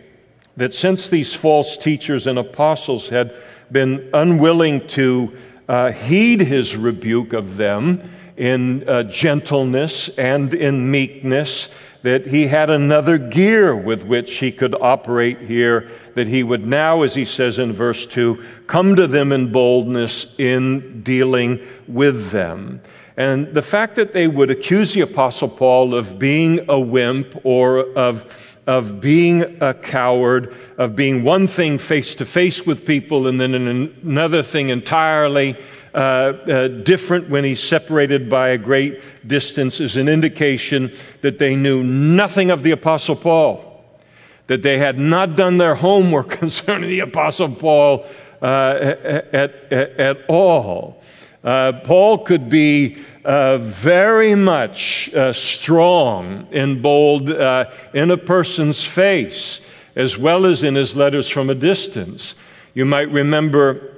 that 0.55 0.73
since 0.73 1.09
these 1.09 1.33
false 1.33 1.77
teachers 1.77 2.27
and 2.27 2.39
apostles 2.39 3.09
had 3.09 3.35
been 3.71 4.09
unwilling 4.13 4.87
to 4.87 5.37
uh, 5.67 5.91
heed 5.91 6.39
his 6.41 6.75
rebuke 6.75 7.33
of 7.33 7.57
them, 7.57 8.09
in 8.37 8.87
uh, 8.87 9.03
gentleness 9.03 10.09
and 10.09 10.53
in 10.53 10.89
meekness, 10.89 11.69
that 12.07 12.25
he 12.25 12.47
had 12.47 12.69
another 12.69 13.17
gear 13.17 13.75
with 13.75 14.05
which 14.05 14.35
he 14.35 14.49
could 14.49 14.73
operate 14.79 15.41
here, 15.41 15.91
that 16.15 16.25
he 16.25 16.41
would 16.41 16.65
now, 16.65 17.01
as 17.01 17.13
he 17.13 17.25
says 17.25 17.59
in 17.59 17.73
verse 17.73 18.05
2, 18.05 18.41
come 18.65 18.95
to 18.95 19.07
them 19.07 19.33
in 19.33 19.51
boldness 19.51 20.25
in 20.37 21.01
dealing 21.03 21.59
with 21.85 22.31
them. 22.31 22.79
And 23.17 23.53
the 23.53 23.61
fact 23.61 23.97
that 23.97 24.13
they 24.13 24.25
would 24.25 24.49
accuse 24.49 24.93
the 24.93 25.01
Apostle 25.01 25.49
Paul 25.49 25.93
of 25.93 26.17
being 26.17 26.61
a 26.69 26.79
wimp 26.79 27.41
or 27.43 27.79
of 27.97 28.25
of 28.67 28.99
being 28.99 29.61
a 29.61 29.73
coward, 29.73 30.53
of 30.77 30.93
being 30.93 31.23
one 31.23 31.47
thing 31.47 31.77
face 31.77 32.15
to 32.15 32.25
face 32.25 32.65
with 32.65 32.85
people 32.85 33.27
and 33.27 33.39
then 33.39 33.53
another 33.53 34.43
thing 34.43 34.67
entirely 34.69 35.55
uh, 35.97 35.99
uh, 35.99 36.67
different 36.67 37.27
when 37.27 37.43
he's 37.43 37.61
separated 37.61 38.29
by 38.29 38.49
a 38.49 38.57
great 38.57 39.01
distance 39.27 39.79
is 39.79 39.97
an 39.97 40.07
indication 40.07 40.93
that 41.21 41.39
they 41.39 41.55
knew 41.55 41.83
nothing 41.83 42.51
of 42.51 42.61
the 42.61 42.69
Apostle 42.69 43.15
Paul, 43.15 43.83
that 44.45 44.61
they 44.61 44.77
had 44.77 44.99
not 44.99 45.35
done 45.35 45.57
their 45.57 45.73
homework 45.73 46.29
concerning 46.39 46.91
the 46.91 46.99
Apostle 46.99 47.49
Paul 47.49 48.05
uh, 48.43 48.75
at, 48.79 49.33
at, 49.33 49.73
at, 49.99 50.17
all. 50.27 51.01
Uh, 51.43 51.73
Paul 51.83 52.19
could 52.19 52.47
be 52.47 52.97
uh, 53.25 53.57
very 53.57 54.35
much 54.35 55.11
uh, 55.15 55.33
strong 55.33 56.47
and 56.51 56.83
bold 56.83 57.31
uh, 57.31 57.71
in 57.95 58.11
a 58.11 58.17
person's 58.17 58.85
face, 58.85 59.61
as 59.95 60.15
well 60.15 60.45
as 60.45 60.61
in 60.61 60.75
his 60.75 60.95
letters 60.95 61.27
from 61.27 61.49
a 61.49 61.55
distance. 61.55 62.35
You 62.75 62.85
might 62.85 63.11
remember 63.11 63.96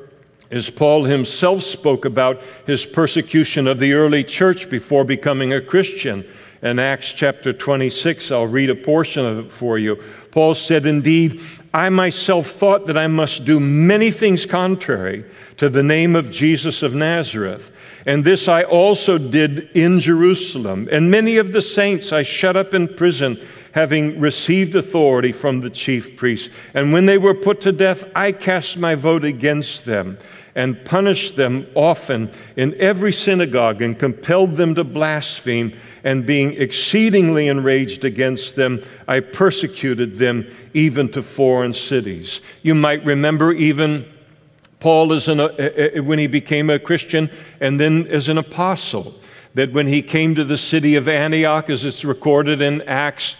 as 0.51 0.69
Paul 0.69 1.03
himself 1.03 1.63
spoke 1.63 2.05
about 2.05 2.41
his 2.65 2.85
persecution 2.85 3.67
of 3.67 3.79
the 3.79 3.93
early 3.93 4.23
church 4.23 4.69
before 4.69 5.03
becoming 5.03 5.53
a 5.53 5.61
Christian. 5.61 6.25
In 6.61 6.77
Acts 6.77 7.13
chapter 7.13 7.53
26, 7.53 8.31
I'll 8.31 8.47
read 8.47 8.69
a 8.69 8.75
portion 8.75 9.25
of 9.25 9.45
it 9.45 9.51
for 9.51 9.77
you. 9.77 10.03
Paul 10.31 10.55
said, 10.55 10.85
Indeed, 10.85 11.41
I 11.73 11.89
myself 11.89 12.47
thought 12.47 12.87
that 12.87 12.97
I 12.97 13.07
must 13.07 13.45
do 13.45 13.59
many 13.59 14.11
things 14.11 14.45
contrary 14.45 15.23
to 15.57 15.69
the 15.69 15.83
name 15.83 16.15
of 16.15 16.31
Jesus 16.31 16.83
of 16.83 16.93
Nazareth. 16.93 17.71
And 18.05 18.25
this 18.25 18.47
I 18.47 18.63
also 18.63 19.17
did 19.17 19.69
in 19.75 19.99
Jerusalem. 19.99 20.89
And 20.91 21.09
many 21.09 21.37
of 21.37 21.53
the 21.53 21.61
saints 21.61 22.11
I 22.11 22.23
shut 22.23 22.57
up 22.57 22.73
in 22.73 22.93
prison 22.93 23.39
having 23.71 24.19
received 24.19 24.75
authority 24.75 25.31
from 25.31 25.61
the 25.61 25.69
chief 25.69 26.17
priests. 26.17 26.53
And 26.73 26.91
when 26.91 27.05
they 27.05 27.17
were 27.17 27.35
put 27.35 27.61
to 27.61 27.71
death, 27.71 28.03
I 28.15 28.31
cast 28.31 28.77
my 28.77 28.95
vote 28.95 29.23
against 29.23 29.85
them 29.85 30.17
and 30.59 30.83
punished 30.83 31.37
them 31.37 31.65
often 31.73 32.29
in 32.57 32.75
every 32.81 33.13
synagogue 33.13 33.81
and 33.81 33.97
compelled 33.97 34.57
them 34.57 34.75
to 34.75 34.83
blaspheme. 34.83 35.73
And 36.03 36.25
being 36.25 36.53
exceedingly 36.61 37.47
enraged 37.47 38.03
against 38.03 38.57
them, 38.57 38.83
I 39.07 39.21
persecuted 39.21 40.17
them 40.17 40.53
even 40.73 41.07
to 41.13 41.23
foreign 41.23 41.73
cities. 41.73 42.41
You 42.61 42.75
might 42.75 43.05
remember 43.05 43.53
even 43.53 44.05
Paul 44.81 45.13
as 45.13 45.29
an, 45.29 45.39
uh, 45.39 45.45
uh, 45.45 46.03
when 46.03 46.19
he 46.19 46.27
became 46.27 46.69
a 46.69 46.77
Christian 46.77 47.31
and 47.61 47.79
then 47.79 48.07
as 48.07 48.27
an 48.27 48.37
apostle. 48.37 49.15
That 49.53 49.71
when 49.71 49.87
he 49.87 50.01
came 50.01 50.35
to 50.35 50.43
the 50.43 50.57
city 50.57 50.95
of 50.95 51.07
Antioch, 51.07 51.69
as 51.69 51.85
it's 51.85 52.03
recorded 52.03 52.61
in 52.61 52.81
Acts 52.81 53.37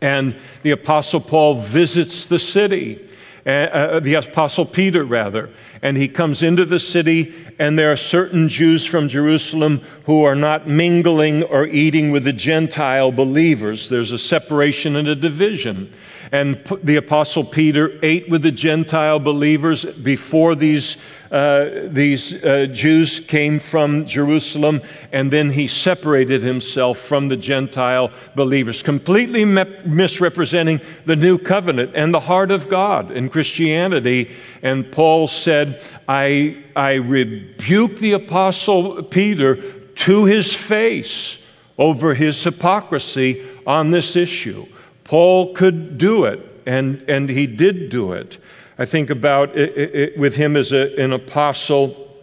and 0.00 0.36
the 0.62 0.70
Apostle 0.70 1.20
Paul 1.20 1.56
visits 1.56 2.26
the 2.26 2.38
city. 2.38 3.08
Uh, 3.44 3.98
the 3.98 4.14
Apostle 4.14 4.64
Peter, 4.64 5.04
rather. 5.04 5.50
And 5.82 5.96
he 5.96 6.06
comes 6.06 6.44
into 6.44 6.64
the 6.64 6.78
city, 6.78 7.34
and 7.58 7.76
there 7.76 7.90
are 7.90 7.96
certain 7.96 8.48
Jews 8.48 8.86
from 8.86 9.08
Jerusalem 9.08 9.82
who 10.04 10.22
are 10.22 10.36
not 10.36 10.68
mingling 10.68 11.42
or 11.42 11.66
eating 11.66 12.12
with 12.12 12.22
the 12.22 12.32
Gentile 12.32 13.10
believers. 13.10 13.88
There's 13.88 14.12
a 14.12 14.18
separation 14.18 14.94
and 14.94 15.08
a 15.08 15.16
division. 15.16 15.92
And 16.32 16.64
the 16.82 16.96
Apostle 16.96 17.44
Peter 17.44 17.98
ate 18.02 18.30
with 18.30 18.40
the 18.40 18.50
Gentile 18.50 19.20
believers 19.20 19.84
before 19.84 20.54
these 20.54 20.96
uh, 21.30 21.88
these 21.88 22.34
uh, 22.44 22.66
Jews 22.66 23.18
came 23.18 23.58
from 23.58 24.06
Jerusalem, 24.06 24.82
and 25.12 25.30
then 25.30 25.50
he 25.50 25.66
separated 25.66 26.42
himself 26.42 26.98
from 26.98 27.28
the 27.28 27.38
Gentile 27.38 28.10
believers, 28.34 28.82
completely 28.82 29.46
me- 29.46 29.64
misrepresenting 29.86 30.82
the 31.06 31.16
new 31.16 31.38
covenant 31.38 31.92
and 31.94 32.12
the 32.12 32.20
heart 32.20 32.50
of 32.50 32.68
God 32.68 33.10
in 33.10 33.30
Christianity. 33.30 34.30
And 34.62 34.92
Paul 34.92 35.26
said, 35.26 35.82
I, 36.06 36.62
I 36.76 36.94
rebuke 36.94 37.96
the 37.96 38.12
Apostle 38.12 39.02
Peter 39.02 39.56
to 39.56 40.26
his 40.26 40.52
face 40.54 41.38
over 41.78 42.12
his 42.12 42.44
hypocrisy 42.44 43.42
on 43.66 43.90
this 43.90 44.16
issue. 44.16 44.66
Paul 45.12 45.52
could 45.52 45.98
do 45.98 46.24
it, 46.24 46.40
and, 46.64 47.04
and 47.06 47.28
he 47.28 47.46
did 47.46 47.90
do 47.90 48.14
it. 48.14 48.38
I 48.78 48.86
think 48.86 49.10
about 49.10 49.54
it, 49.54 49.76
it, 49.76 50.18
with 50.18 50.36
him 50.36 50.56
as 50.56 50.72
a, 50.72 50.98
an 50.98 51.12
apostle 51.12 52.16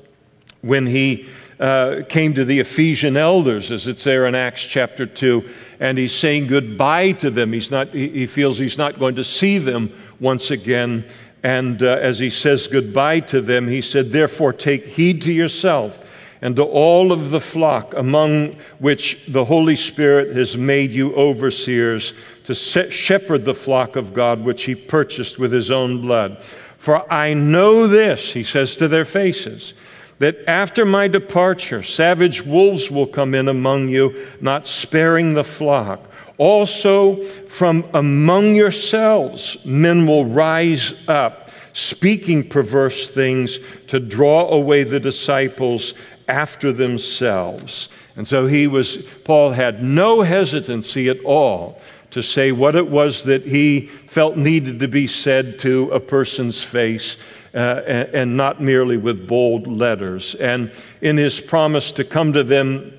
when 0.61 0.87
he 0.87 1.29
uh, 1.59 2.01
came 2.09 2.33
to 2.33 2.43
the 2.43 2.59
Ephesian 2.59 3.15
elders, 3.15 3.69
as 3.69 3.85
it's 3.85 4.03
there 4.03 4.25
in 4.25 4.33
Acts 4.33 4.63
chapter 4.63 5.05
2, 5.05 5.47
and 5.79 5.99
he's 5.99 6.15
saying 6.15 6.47
goodbye 6.47 7.11
to 7.11 7.29
them. 7.29 7.53
He's 7.53 7.69
not, 7.69 7.89
he 7.89 8.25
feels 8.25 8.57
he's 8.57 8.79
not 8.79 8.97
going 8.97 9.17
to 9.17 9.23
see 9.23 9.59
them 9.59 9.93
once 10.19 10.49
again. 10.49 11.05
And 11.43 11.83
uh, 11.83 11.99
as 12.01 12.17
he 12.17 12.31
says 12.31 12.65
goodbye 12.65 13.19
to 13.19 13.39
them, 13.39 13.67
he 13.67 13.83
said, 13.83 14.09
Therefore, 14.09 14.51
take 14.51 14.87
heed 14.87 15.21
to 15.21 15.31
yourself 15.31 16.03
and 16.41 16.55
to 16.55 16.63
all 16.63 17.11
of 17.11 17.31
the 17.31 17.41
flock 17.41 17.93
among 17.95 18.53
which 18.79 19.19
the 19.27 19.43
Holy 19.43 19.75
Spirit 19.75 20.35
has 20.35 20.57
made 20.57 20.91
you 20.91 21.13
overseers 21.15 22.13
to 22.45 22.55
shepherd 22.55 23.45
the 23.45 23.53
flock 23.53 23.95
of 23.95 24.13
God 24.13 24.43
which 24.43 24.63
he 24.63 24.73
purchased 24.73 25.37
with 25.37 25.51
his 25.51 25.69
own 25.69 26.01
blood. 26.01 26.41
For 26.77 27.11
I 27.11 27.33
know 27.33 27.87
this, 27.87 28.31
he 28.31 28.43
says 28.43 28.75
to 28.77 28.87
their 28.87 29.05
faces, 29.05 29.73
that 30.19 30.37
after 30.47 30.85
my 30.85 31.07
departure, 31.07 31.83
savage 31.83 32.41
wolves 32.41 32.91
will 32.91 33.07
come 33.07 33.33
in 33.33 33.47
among 33.47 33.89
you, 33.89 34.27
not 34.41 34.67
sparing 34.67 35.33
the 35.33 35.43
flock. 35.43 36.05
Also, 36.37 37.21
from 37.47 37.85
among 37.93 38.55
yourselves, 38.55 39.57
men 39.65 40.05
will 40.05 40.25
rise 40.25 40.93
up, 41.07 41.51
speaking 41.73 42.47
perverse 42.47 43.09
things 43.09 43.59
to 43.87 43.99
draw 43.99 44.49
away 44.49 44.83
the 44.83 44.99
disciples 44.99 45.93
after 46.29 46.71
themselves. 46.71 47.89
And 48.15 48.27
so 48.27 48.47
he 48.47 48.67
was, 48.67 48.97
Paul 49.23 49.51
had 49.51 49.83
no 49.83 50.21
hesitancy 50.21 51.09
at 51.09 51.19
all 51.21 51.81
to 52.11 52.21
say 52.21 52.51
what 52.51 52.75
it 52.75 52.89
was 52.89 53.23
that 53.25 53.45
he 53.45 53.87
felt 54.07 54.37
needed 54.37 54.79
to 54.79 54.87
be 54.87 55.07
said 55.07 55.59
to 55.59 55.91
a 55.91 55.99
person's 55.99 56.61
face. 56.63 57.17
Uh, 57.51 57.81
and, 57.87 58.09
and 58.13 58.37
not 58.37 58.61
merely 58.61 58.95
with 58.95 59.27
bold 59.27 59.65
letters. 59.65 60.35
And 60.35 60.71
in 61.01 61.17
his 61.17 61.39
promise 61.39 61.91
to 61.93 62.03
come 62.03 62.33
to 62.33 62.43
them 62.43 62.93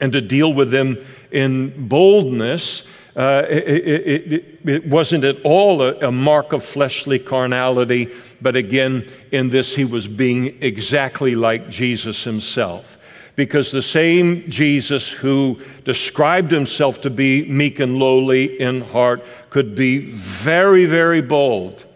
and 0.00 0.10
to 0.12 0.22
deal 0.22 0.54
with 0.54 0.70
them 0.70 0.96
in 1.30 1.88
boldness, 1.88 2.84
uh, 3.14 3.42
it, 3.50 3.68
it, 3.68 4.32
it, 4.32 4.58
it, 4.64 4.86
wasn't 4.86 5.24
at 5.24 5.36
all 5.44 5.82
a, 5.82 6.08
a, 6.08 6.10
mark 6.10 6.54
of 6.54 6.64
fleshly 6.64 7.18
carnality, 7.18 8.08
but 8.42 8.56
again, 8.56 9.08
in 9.30 9.50
this, 9.50 9.74
he 9.74 9.84
was 9.84 10.08
being 10.08 10.62
exactly 10.62 11.34
like 11.34 11.68
Jesus 11.70 12.24
himself. 12.24 12.98
Because 13.34 13.70
the 13.70 13.82
same 13.82 14.50
Jesus 14.50 15.10
who 15.10 15.60
described 15.84 16.50
himself 16.50 17.00
to 17.02 17.10
be 17.10 17.46
meek 17.46 17.80
and 17.80 17.96
lowly 17.96 18.60
in 18.60 18.82
heart 18.82 19.24
could 19.48 19.74
be 19.74 20.10
very, 20.10 20.84
very 20.84 21.22
bold 21.22 21.86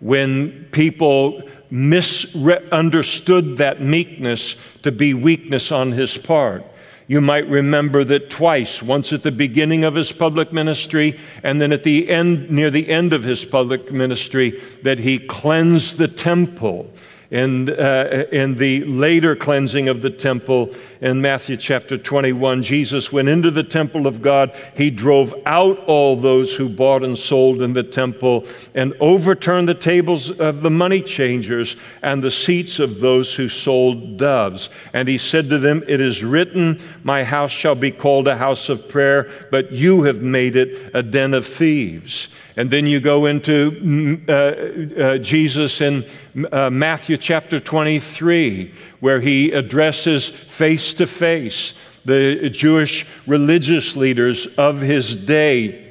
when 0.00 0.66
people 0.72 1.42
misunderstood 1.70 3.58
that 3.58 3.80
meekness 3.80 4.56
to 4.82 4.90
be 4.90 5.14
weakness 5.14 5.70
on 5.70 5.92
his 5.92 6.16
part. 6.16 6.64
You 7.10 7.20
might 7.20 7.48
remember 7.48 8.04
that 8.04 8.30
twice, 8.30 8.84
once 8.84 9.12
at 9.12 9.24
the 9.24 9.32
beginning 9.32 9.82
of 9.82 9.96
his 9.96 10.12
public 10.12 10.52
ministry, 10.52 11.18
and 11.42 11.60
then 11.60 11.72
at 11.72 11.82
the 11.82 12.08
end, 12.08 12.48
near 12.52 12.70
the 12.70 12.88
end 12.88 13.12
of 13.12 13.24
his 13.24 13.44
public 13.44 13.90
ministry, 13.90 14.62
that 14.84 15.00
he 15.00 15.18
cleansed 15.18 15.98
the 15.98 16.06
temple 16.06 16.88
in, 17.30 17.70
uh, 17.70 18.24
in 18.32 18.56
the 18.56 18.84
later 18.84 19.36
cleansing 19.36 19.88
of 19.88 20.02
the 20.02 20.10
temple 20.10 20.74
in 21.00 21.22
Matthew 21.22 21.56
chapter 21.56 21.96
21, 21.96 22.62
Jesus 22.62 23.12
went 23.12 23.28
into 23.28 23.52
the 23.52 23.62
temple 23.62 24.08
of 24.08 24.20
God. 24.20 24.54
He 24.74 24.90
drove 24.90 25.32
out 25.46 25.78
all 25.86 26.16
those 26.16 26.54
who 26.54 26.68
bought 26.68 27.04
and 27.04 27.16
sold 27.16 27.62
in 27.62 27.72
the 27.72 27.84
temple 27.84 28.46
and 28.74 28.94
overturned 28.98 29.68
the 29.68 29.74
tables 29.74 30.32
of 30.32 30.62
the 30.62 30.70
money 30.70 31.00
changers 31.00 31.76
and 32.02 32.22
the 32.22 32.32
seats 32.32 32.80
of 32.80 32.98
those 32.98 33.32
who 33.34 33.48
sold 33.48 34.16
doves. 34.16 34.68
And 34.92 35.06
he 35.06 35.16
said 35.16 35.48
to 35.50 35.58
them, 35.58 35.84
It 35.86 36.00
is 36.00 36.24
written, 36.24 36.80
My 37.04 37.22
house 37.22 37.52
shall 37.52 37.76
be 37.76 37.92
called 37.92 38.26
a 38.26 38.36
house 38.36 38.68
of 38.68 38.88
prayer, 38.88 39.30
but 39.52 39.70
you 39.70 40.02
have 40.02 40.20
made 40.20 40.56
it 40.56 40.90
a 40.94 41.02
den 41.02 41.34
of 41.34 41.46
thieves. 41.46 42.28
And 42.60 42.70
then 42.70 42.84
you 42.84 43.00
go 43.00 43.24
into 43.24 43.70
mm, 43.70 44.28
uh, 44.28 45.02
uh, 45.02 45.16
Jesus 45.16 45.80
in 45.80 46.04
uh, 46.52 46.68
Matthew 46.68 47.16
chapter 47.16 47.58
23, 47.58 48.74
where 49.00 49.18
he 49.18 49.50
addresses 49.52 50.28
face 50.28 50.92
to 50.92 51.06
face 51.06 51.72
the 52.04 52.50
Jewish 52.50 53.06
religious 53.26 53.96
leaders 53.96 54.46
of 54.58 54.82
his 54.82 55.16
day 55.16 55.89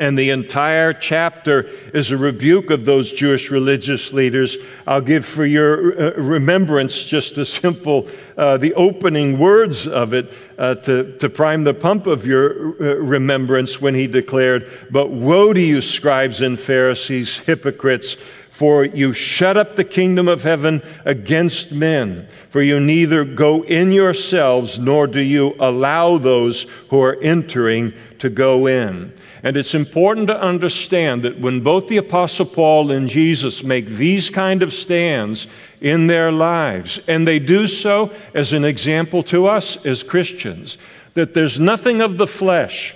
and 0.00 0.16
the 0.16 0.30
entire 0.30 0.92
chapter 0.92 1.62
is 1.92 2.10
a 2.10 2.16
rebuke 2.16 2.70
of 2.70 2.84
those 2.84 3.10
Jewish 3.10 3.50
religious 3.50 4.12
leaders. 4.12 4.56
I'll 4.86 5.00
give 5.00 5.26
for 5.26 5.44
your 5.44 6.00
uh, 6.00 6.12
remembrance 6.14 7.04
just 7.04 7.36
a 7.38 7.44
simple, 7.44 8.08
uh, 8.36 8.58
the 8.58 8.74
opening 8.74 9.38
words 9.38 9.88
of 9.88 10.14
it 10.14 10.32
uh, 10.56 10.76
to, 10.76 11.16
to 11.18 11.28
prime 11.28 11.64
the 11.64 11.74
pump 11.74 12.06
of 12.06 12.26
your 12.26 12.80
uh, 12.80 12.96
remembrance 12.96 13.80
when 13.80 13.94
he 13.94 14.06
declared, 14.06 14.70
But 14.90 15.10
woe 15.10 15.52
to 15.52 15.60
you, 15.60 15.80
scribes 15.80 16.40
and 16.40 16.58
Pharisees, 16.58 17.38
hypocrites! 17.38 18.16
For 18.50 18.84
you 18.84 19.12
shut 19.12 19.56
up 19.56 19.76
the 19.76 19.84
kingdom 19.84 20.26
of 20.26 20.42
heaven 20.42 20.82
against 21.04 21.70
men. 21.70 22.26
For 22.50 22.60
you 22.60 22.80
neither 22.80 23.24
go 23.24 23.62
in 23.62 23.92
yourselves, 23.92 24.80
nor 24.80 25.06
do 25.06 25.20
you 25.20 25.54
allow 25.60 26.18
those 26.18 26.66
who 26.88 27.00
are 27.00 27.16
entering 27.22 27.92
to 28.18 28.28
go 28.28 28.66
in. 28.66 29.12
And 29.42 29.56
it's 29.56 29.74
important 29.74 30.26
to 30.28 30.40
understand 30.40 31.22
that 31.22 31.40
when 31.40 31.60
both 31.60 31.88
the 31.88 31.98
Apostle 31.98 32.46
Paul 32.46 32.90
and 32.90 33.08
Jesus 33.08 33.62
make 33.62 33.86
these 33.86 34.30
kind 34.30 34.62
of 34.62 34.72
stands 34.72 35.46
in 35.80 36.08
their 36.08 36.32
lives, 36.32 37.00
and 37.06 37.26
they 37.26 37.38
do 37.38 37.66
so 37.66 38.12
as 38.34 38.52
an 38.52 38.64
example 38.64 39.22
to 39.24 39.46
us 39.46 39.84
as 39.86 40.02
Christians, 40.02 40.76
that 41.14 41.34
there's 41.34 41.60
nothing 41.60 42.00
of 42.00 42.18
the 42.18 42.26
flesh 42.26 42.94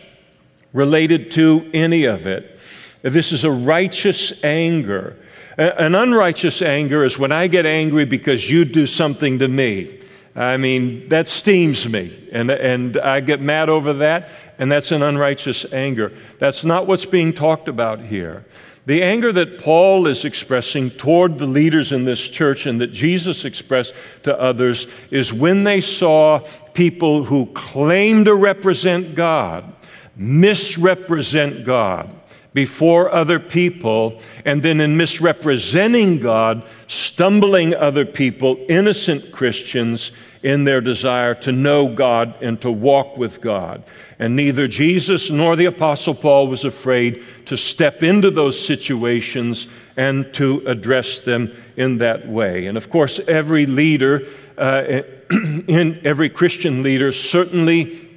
related 0.72 1.30
to 1.32 1.70
any 1.72 2.04
of 2.04 2.26
it. 2.26 2.58
This 3.02 3.32
is 3.32 3.44
a 3.44 3.50
righteous 3.50 4.32
anger. 4.42 5.16
An 5.58 5.94
unrighteous 5.94 6.62
anger 6.62 7.04
is 7.04 7.18
when 7.18 7.30
I 7.30 7.46
get 7.46 7.66
angry 7.66 8.04
because 8.04 8.50
you 8.50 8.64
do 8.64 8.86
something 8.86 9.38
to 9.40 9.48
me. 9.48 10.00
I 10.34 10.56
mean, 10.56 11.08
that 11.10 11.28
steams 11.28 11.86
me, 11.88 12.28
and, 12.32 12.50
and 12.50 12.96
I 12.96 13.20
get 13.20 13.40
mad 13.40 13.68
over 13.68 13.92
that, 13.94 14.30
and 14.58 14.72
that's 14.72 14.90
an 14.90 15.02
unrighteous 15.02 15.66
anger. 15.72 16.12
That's 16.38 16.64
not 16.64 16.86
what's 16.86 17.04
being 17.04 17.34
talked 17.34 17.68
about 17.68 18.00
here. 18.00 18.46
The 18.86 19.02
anger 19.02 19.30
that 19.32 19.58
Paul 19.58 20.06
is 20.06 20.24
expressing 20.24 20.90
toward 20.90 21.38
the 21.38 21.46
leaders 21.46 21.92
in 21.92 22.04
this 22.04 22.28
church 22.28 22.66
and 22.66 22.80
that 22.80 22.88
Jesus 22.88 23.44
expressed 23.44 23.94
to 24.24 24.38
others 24.40 24.88
is 25.10 25.32
when 25.32 25.64
they 25.64 25.80
saw 25.80 26.40
people 26.74 27.22
who 27.22 27.46
claim 27.46 28.24
to 28.24 28.34
represent 28.34 29.14
God 29.14 29.72
misrepresent 30.16 31.64
God 31.64 32.14
before 32.54 33.10
other 33.10 33.38
people, 33.38 34.20
and 34.44 34.62
then 34.62 34.80
in 34.80 34.96
misrepresenting 34.96 36.20
God, 36.20 36.62
stumbling 36.86 37.74
other 37.74 38.04
people, 38.04 38.58
innocent 38.68 39.32
Christians, 39.32 40.12
in 40.42 40.64
their 40.64 40.80
desire 40.80 41.34
to 41.36 41.52
know 41.52 41.88
God 41.94 42.34
and 42.42 42.60
to 42.62 42.70
walk 42.70 43.16
with 43.16 43.40
God. 43.40 43.84
And 44.18 44.34
neither 44.36 44.66
Jesus 44.66 45.30
nor 45.30 45.56
the 45.56 45.66
Apostle 45.66 46.14
Paul 46.14 46.48
was 46.48 46.64
afraid 46.64 47.22
to 47.46 47.56
step 47.56 48.02
into 48.02 48.30
those 48.30 48.64
situations 48.64 49.68
and 49.96 50.32
to 50.34 50.62
address 50.66 51.20
them 51.20 51.54
in 51.76 51.98
that 51.98 52.28
way. 52.28 52.66
And 52.66 52.76
of 52.76 52.90
course, 52.90 53.20
every 53.20 53.66
leader, 53.66 54.26
uh, 54.58 55.02
in 55.30 56.00
every 56.04 56.28
Christian 56.28 56.82
leader, 56.82 57.12
certainly 57.12 58.08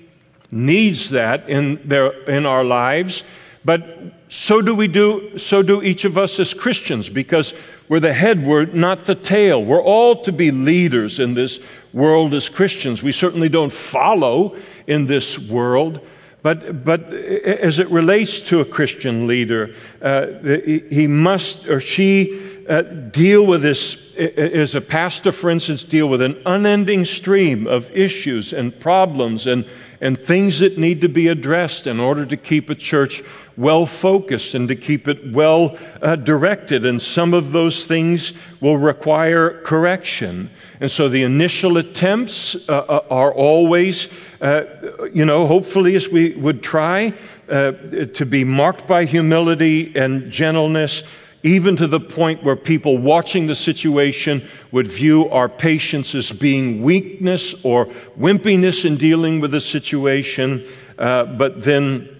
needs 0.51 1.11
that 1.11 1.49
in, 1.49 1.79
their, 1.87 2.11
in 2.29 2.45
our 2.45 2.63
lives. 2.63 3.23
But 3.65 4.13
so 4.29 4.61
do 4.61 4.75
we 4.75 4.87
do, 4.87 5.39
so 5.39 5.63
do 5.63 5.81
each 5.81 6.05
of 6.05 6.19
us 6.19 6.39
as 6.39 6.53
Christians, 6.53 7.09
because 7.09 7.55
we're 7.89 7.99
the 7.99 8.13
head, 8.13 8.45
we're 8.45 8.65
not 8.65 9.05
the 9.05 9.15
tail. 9.15 9.63
We're 9.63 9.81
all 9.81 10.21
to 10.21 10.31
be 10.31 10.51
leaders 10.51 11.19
in 11.19 11.33
this 11.33 11.59
world 11.91 12.35
as 12.35 12.47
Christians. 12.47 13.01
We 13.01 13.11
certainly 13.11 13.49
don't 13.49 13.73
follow 13.73 14.55
in 14.85 15.07
this 15.07 15.39
world, 15.39 15.99
but, 16.43 16.83
but 16.83 17.11
as 17.11 17.79
it 17.79 17.89
relates 17.89 18.39
to 18.41 18.59
a 18.59 18.65
Christian 18.65 19.25
leader, 19.25 19.73
uh, 19.99 20.27
he 20.43 21.07
must 21.07 21.67
or 21.67 21.79
she 21.79 22.39
uh, 22.69 22.83
deal 22.83 23.47
with 23.47 23.63
this, 23.63 23.97
as 24.15 24.75
a 24.75 24.81
pastor, 24.81 25.31
for 25.31 25.49
instance, 25.49 25.83
deal 25.83 26.07
with 26.07 26.21
an 26.21 26.39
unending 26.45 27.03
stream 27.03 27.65
of 27.65 27.91
issues 27.91 28.53
and 28.53 28.79
problems 28.79 29.47
and 29.47 29.65
and 30.01 30.19
things 30.19 30.59
that 30.59 30.77
need 30.77 31.01
to 31.01 31.09
be 31.09 31.29
addressed 31.29 31.87
in 31.87 31.99
order 31.99 32.25
to 32.25 32.37
keep 32.37 32.69
a 32.69 32.75
church 32.75 33.23
well 33.57 33.85
focused 33.85 34.53
and 34.53 34.67
to 34.67 34.75
keep 34.75 35.07
it 35.07 35.31
well 35.31 35.77
uh, 36.01 36.15
directed. 36.15 36.85
And 36.85 37.01
some 37.01 37.33
of 37.33 37.51
those 37.51 37.85
things 37.85 38.33
will 38.61 38.77
require 38.77 39.61
correction. 39.61 40.49
And 40.79 40.91
so 40.91 41.07
the 41.07 41.23
initial 41.23 41.77
attempts 41.77 42.55
uh, 42.67 42.73
uh 42.73 43.05
are 43.09 43.33
always, 43.33 44.09
uh, 44.41 44.63
you 45.13 45.25
know, 45.25 45.47
hopefully, 45.47 45.95
as 45.95 46.09
we 46.09 46.35
would 46.35 46.61
try, 46.61 47.13
uh, 47.49 47.71
to 48.13 48.25
be 48.25 48.43
marked 48.43 48.87
by 48.87 49.05
humility 49.05 49.95
and 49.95 50.29
gentleness 50.29 51.03
even 51.45 51.75
to 51.75 51.85
the 51.85 51.99
point 51.99 52.43
where 52.43 52.55
people 52.55 52.97
watching 52.97 53.45
the 53.45 53.53
situation 53.53 54.43
would 54.71 54.87
view 54.87 55.29
our 55.29 55.47
patience 55.47 56.15
as 56.15 56.31
being 56.31 56.81
weakness 56.81 57.53
or 57.61 57.85
wimpiness 58.17 58.83
in 58.83 58.97
dealing 58.97 59.39
with 59.39 59.51
the 59.51 59.61
situation. 59.61 60.65
Uh, 60.97 61.23
but 61.23 61.61
then, 61.61 62.14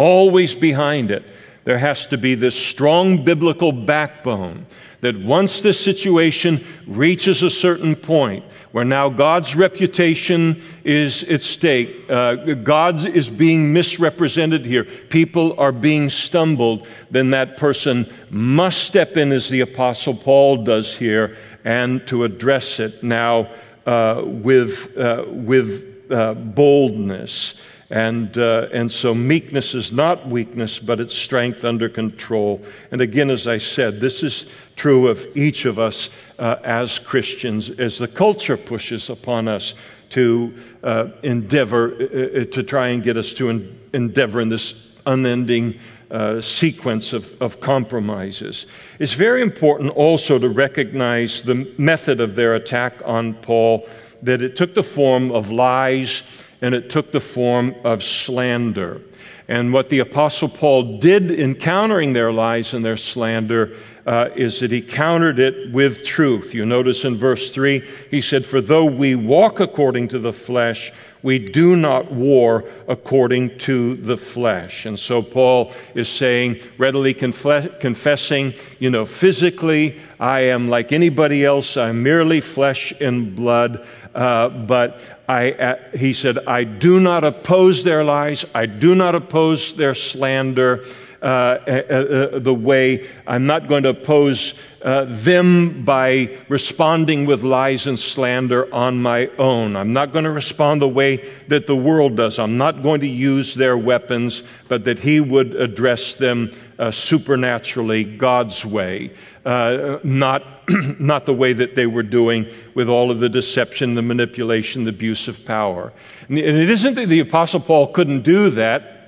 always 0.00 0.54
behind 0.54 1.10
it, 1.10 1.22
there 1.64 1.76
has 1.76 2.06
to 2.06 2.16
be 2.16 2.34
this 2.34 2.54
strong 2.54 3.22
biblical 3.22 3.70
backbone 3.70 4.64
that 5.02 5.18
once 5.20 5.60
this 5.60 5.78
situation 5.78 6.64
reaches 6.86 7.42
a 7.42 7.50
certain 7.50 7.94
point, 7.94 8.42
where 8.72 8.84
now 8.84 9.10
God's 9.10 9.54
reputation 9.54 10.62
is 10.84 11.22
at 11.24 11.42
stake. 11.42 12.08
Uh, 12.08 12.54
God 12.54 13.04
is 13.04 13.28
being 13.28 13.72
misrepresented 13.72 14.64
here. 14.64 14.84
People 14.84 15.58
are 15.58 15.72
being 15.72 16.08
stumbled. 16.08 16.86
Then 17.10 17.30
that 17.30 17.56
person 17.56 18.10
must 18.30 18.84
step 18.84 19.16
in, 19.16 19.32
as 19.32 19.48
the 19.50 19.60
Apostle 19.60 20.14
Paul 20.14 20.64
does 20.64 20.96
here, 20.96 21.36
and 21.64 22.06
to 22.06 22.24
address 22.24 22.80
it 22.80 23.02
now 23.02 23.50
uh, 23.86 24.22
with, 24.24 24.96
uh, 24.96 25.24
with 25.28 26.10
uh, 26.10 26.34
boldness. 26.34 27.54
And, 27.90 28.38
uh, 28.38 28.68
and 28.72 28.90
so 28.90 29.12
meekness 29.14 29.74
is 29.74 29.92
not 29.92 30.28
weakness, 30.28 30.78
but 30.78 31.00
it's 31.00 31.16
strength 31.16 31.64
under 31.64 31.88
control. 31.88 32.62
And 32.92 33.00
again, 33.00 33.30
as 33.30 33.48
I 33.48 33.58
said, 33.58 34.00
this 34.00 34.22
is 34.22 34.46
true 34.76 35.08
of 35.08 35.26
each 35.36 35.64
of 35.64 35.78
us 35.78 36.08
uh, 36.38 36.56
as 36.62 37.00
Christians 37.00 37.68
as 37.68 37.98
the 37.98 38.06
culture 38.06 38.56
pushes 38.56 39.10
upon 39.10 39.48
us 39.48 39.74
to 40.10 40.54
uh, 40.84 41.08
endeavor, 41.24 41.94
uh, 41.94 42.42
uh, 42.42 42.44
to 42.44 42.62
try 42.62 42.88
and 42.88 43.02
get 43.02 43.16
us 43.16 43.32
to 43.34 43.50
en- 43.50 43.80
endeavor 43.92 44.40
in 44.40 44.48
this 44.48 44.74
unending 45.06 45.78
uh, 46.12 46.40
sequence 46.40 47.12
of, 47.12 47.40
of 47.42 47.60
compromises. 47.60 48.66
It's 48.98 49.14
very 49.14 49.42
important 49.42 49.90
also 49.90 50.38
to 50.38 50.48
recognize 50.48 51.42
the 51.42 51.72
method 51.76 52.20
of 52.20 52.36
their 52.36 52.54
attack 52.54 52.94
on 53.04 53.34
Paul, 53.34 53.88
that 54.22 54.42
it 54.42 54.56
took 54.56 54.74
the 54.74 54.82
form 54.82 55.30
of 55.30 55.50
lies 55.50 56.22
and 56.62 56.74
it 56.74 56.90
took 56.90 57.12
the 57.12 57.20
form 57.20 57.74
of 57.84 58.04
slander. 58.04 59.00
And 59.48 59.72
what 59.72 59.88
the 59.88 59.98
Apostle 59.98 60.48
Paul 60.48 60.98
did 60.98 61.30
in 61.30 61.56
countering 61.56 62.12
their 62.12 62.32
lies 62.32 62.72
and 62.72 62.84
their 62.84 62.96
slander 62.96 63.76
uh, 64.06 64.28
is 64.36 64.60
that 64.60 64.70
he 64.70 64.80
countered 64.80 65.40
it 65.40 65.72
with 65.72 66.04
truth. 66.04 66.54
You 66.54 66.64
notice 66.64 67.04
in 67.04 67.16
verse 67.16 67.50
3, 67.50 67.84
he 68.10 68.20
said, 68.20 68.46
For 68.46 68.60
though 68.60 68.84
we 68.84 69.16
walk 69.16 69.58
according 69.58 70.08
to 70.08 70.20
the 70.20 70.32
flesh, 70.32 70.92
we 71.22 71.38
do 71.38 71.76
not 71.76 72.10
war 72.12 72.64
according 72.88 73.58
to 73.58 73.96
the 73.96 74.16
flesh. 74.16 74.86
And 74.86 74.98
so 74.98 75.22
Paul 75.22 75.72
is 75.94 76.08
saying, 76.08 76.60
readily 76.78 77.14
confessing, 77.14 78.54
you 78.78 78.90
know, 78.90 79.06
physically, 79.06 80.00
I 80.18 80.40
am 80.40 80.68
like 80.68 80.92
anybody 80.92 81.44
else. 81.44 81.76
I'm 81.76 82.02
merely 82.02 82.40
flesh 82.40 82.92
and 83.00 83.34
blood. 83.36 83.86
Uh, 84.14 84.48
but 84.48 85.00
I, 85.28 85.52
uh, 85.52 85.96
he 85.96 86.12
said, 86.12 86.38
I 86.46 86.64
do 86.64 86.98
not 86.98 87.22
oppose 87.22 87.84
their 87.84 88.02
lies. 88.02 88.44
I 88.54 88.66
do 88.66 88.94
not 88.94 89.14
oppose 89.14 89.74
their 89.74 89.94
slander. 89.94 90.84
Uh, 91.22 91.58
uh, 91.66 91.70
uh, 91.70 92.38
the 92.38 92.54
way 92.54 93.06
I'm 93.26 93.44
not 93.44 93.68
going 93.68 93.82
to 93.82 93.90
oppose 93.90 94.54
them 94.82 95.84
by 95.84 96.38
responding 96.48 97.26
with 97.26 97.42
lies 97.42 97.86
and 97.86 97.98
slander 97.98 98.72
on 98.72 99.02
my 99.02 99.26
own. 99.36 99.76
I'm 99.76 99.92
not 99.92 100.14
going 100.14 100.24
to 100.24 100.30
respond 100.30 100.80
the 100.80 100.88
way 100.88 101.28
that 101.48 101.66
the 101.66 101.76
world 101.76 102.16
does. 102.16 102.38
I'm 102.38 102.56
not 102.56 102.82
going 102.82 103.02
to 103.02 103.06
use 103.06 103.54
their 103.54 103.76
weapons, 103.76 104.42
but 104.68 104.86
that 104.86 104.98
He 104.98 105.20
would 105.20 105.54
address 105.56 106.14
them 106.14 106.52
supernaturally, 106.90 108.04
God's 108.04 108.64
way, 108.64 109.12
not, 109.44 110.42
not 110.98 111.26
the 111.26 111.34
way 111.34 111.52
that 111.52 111.74
they 111.74 111.86
were 111.86 112.02
doing 112.02 112.46
with 112.74 112.88
all 112.88 113.10
of 113.10 113.20
the 113.20 113.28
deception, 113.28 113.92
the 113.92 114.00
manipulation, 114.00 114.84
the 114.84 114.90
abuse 114.90 115.28
of 115.28 115.44
power. 115.44 115.92
And 116.28 116.38
it 116.38 116.70
isn't 116.70 116.94
that 116.94 117.10
the 117.10 117.20
Apostle 117.20 117.60
Paul 117.60 117.88
couldn't 117.88 118.22
do 118.22 118.48
that. 118.48 118.99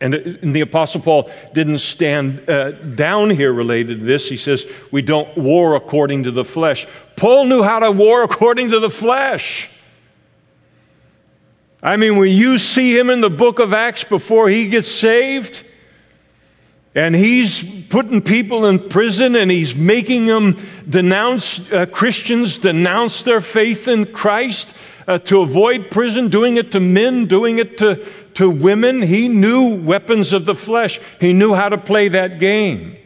And, 0.00 0.14
the 0.14 0.62
Apostle 0.62 1.02
Paul 1.02 1.30
didn't 1.52 1.80
stand 1.80 2.48
uh, 2.48 2.70
down 2.70 3.28
here 3.28 3.52
related 3.52 4.00
to 4.00 4.04
this. 4.06 4.28
He 4.28 4.36
says, 4.36 4.64
We 4.90 5.02
don't 5.02 5.36
war 5.36 5.76
according 5.76 6.24
to 6.24 6.30
the 6.30 6.44
flesh. 6.44 6.86
Paul 7.16 7.44
knew 7.44 7.62
how 7.62 7.80
to 7.80 7.90
war 7.90 8.22
according 8.22 8.70
to 8.70 8.80
the 8.80 8.88
flesh. 8.88 9.68
I 11.82 11.96
mean, 11.96 12.16
when 12.16 12.30
you 12.30 12.58
see 12.58 12.96
him 12.96 13.10
in 13.10 13.20
the 13.20 13.30
book 13.30 13.58
of 13.58 13.72
Acts 13.72 14.04
before 14.04 14.48
he 14.48 14.68
gets 14.68 14.90
saved, 14.90 15.64
and 16.94 17.14
he's 17.14 17.62
putting 17.88 18.20
people 18.20 18.66
in 18.66 18.88
prison 18.88 19.36
and 19.36 19.50
he's 19.50 19.76
making 19.76 20.26
them 20.26 20.56
denounce 20.88 21.60
uh, 21.70 21.86
Christians, 21.86 22.58
denounce 22.58 23.22
their 23.22 23.40
faith 23.40 23.86
in 23.86 24.06
Christ 24.06 24.74
uh, 25.06 25.18
to 25.18 25.40
avoid 25.40 25.90
prison, 25.90 26.28
doing 26.28 26.56
it 26.56 26.72
to 26.72 26.80
men, 26.80 27.26
doing 27.26 27.58
it 27.58 27.78
to, 27.78 28.04
to 28.34 28.50
women. 28.50 29.02
He 29.02 29.28
knew 29.28 29.80
weapons 29.80 30.32
of 30.32 30.46
the 30.46 30.54
flesh, 30.54 31.00
he 31.20 31.32
knew 31.32 31.54
how 31.54 31.68
to 31.68 31.78
play 31.78 32.08
that 32.08 32.38
game. 32.38 32.96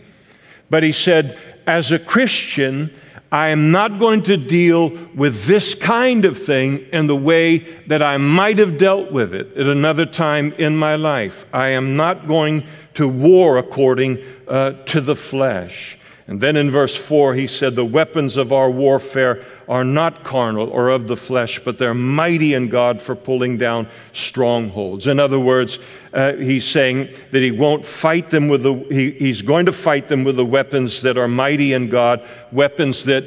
But 0.70 0.82
he 0.82 0.92
said, 0.92 1.38
as 1.66 1.92
a 1.92 1.98
Christian, 1.98 2.90
I 3.34 3.48
am 3.48 3.72
not 3.72 3.98
going 3.98 4.22
to 4.24 4.36
deal 4.36 4.90
with 5.14 5.46
this 5.46 5.74
kind 5.74 6.24
of 6.24 6.38
thing 6.38 6.86
in 6.92 7.08
the 7.08 7.16
way 7.16 7.58
that 7.88 8.00
I 8.00 8.16
might 8.16 8.58
have 8.58 8.78
dealt 8.78 9.10
with 9.10 9.34
it 9.34 9.56
at 9.56 9.66
another 9.66 10.06
time 10.06 10.52
in 10.52 10.76
my 10.76 10.94
life. 10.94 11.44
I 11.52 11.70
am 11.70 11.96
not 11.96 12.28
going 12.28 12.64
to 12.94 13.08
war 13.08 13.58
according 13.58 14.22
uh, 14.46 14.72
to 14.84 15.00
the 15.00 15.16
flesh. 15.16 15.98
And 16.26 16.40
then 16.40 16.56
in 16.56 16.70
verse 16.70 16.96
4, 16.96 17.34
he 17.34 17.46
said, 17.46 17.76
The 17.76 17.84
weapons 17.84 18.38
of 18.38 18.50
our 18.50 18.70
warfare 18.70 19.44
are 19.68 19.84
not 19.84 20.24
carnal 20.24 20.70
or 20.70 20.88
of 20.88 21.06
the 21.06 21.18
flesh, 21.18 21.60
but 21.62 21.76
they're 21.76 21.92
mighty 21.92 22.54
in 22.54 22.70
God 22.70 23.02
for 23.02 23.14
pulling 23.14 23.58
down 23.58 23.88
strongholds. 24.14 25.06
In 25.06 25.20
other 25.20 25.38
words, 25.38 25.78
uh, 26.14 26.32
he's 26.34 26.66
saying 26.66 27.10
that 27.30 27.42
he 27.42 27.50
won't 27.50 27.84
fight 27.84 28.30
them 28.30 28.48
with 28.48 28.62
the, 28.62 28.72
he, 28.90 29.10
he's 29.10 29.42
going 29.42 29.66
to 29.66 29.72
fight 29.72 30.08
them 30.08 30.24
with 30.24 30.36
the 30.36 30.46
weapons 30.46 31.02
that 31.02 31.18
are 31.18 31.28
mighty 31.28 31.74
in 31.74 31.90
God, 31.90 32.26
weapons 32.52 33.04
that 33.04 33.24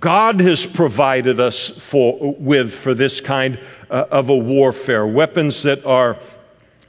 God 0.00 0.40
has 0.40 0.66
provided 0.66 1.38
us 1.38 1.68
for, 1.68 2.34
with 2.36 2.74
for 2.74 2.94
this 2.94 3.20
kind 3.20 3.60
uh, 3.90 4.06
of 4.10 4.28
a 4.28 4.36
warfare, 4.36 5.06
weapons 5.06 5.62
that 5.62 5.86
are 5.86 6.18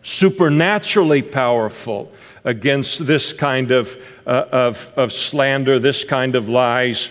supernaturally 0.01 1.21
powerful 1.21 2.11
against 2.43 3.05
this 3.05 3.33
kind 3.33 3.71
of, 3.71 3.97
uh, 4.25 4.45
of, 4.51 4.91
of, 4.95 5.13
slander, 5.13 5.79
this 5.79 6.03
kind 6.03 6.35
of 6.35 6.49
lies, 6.49 7.09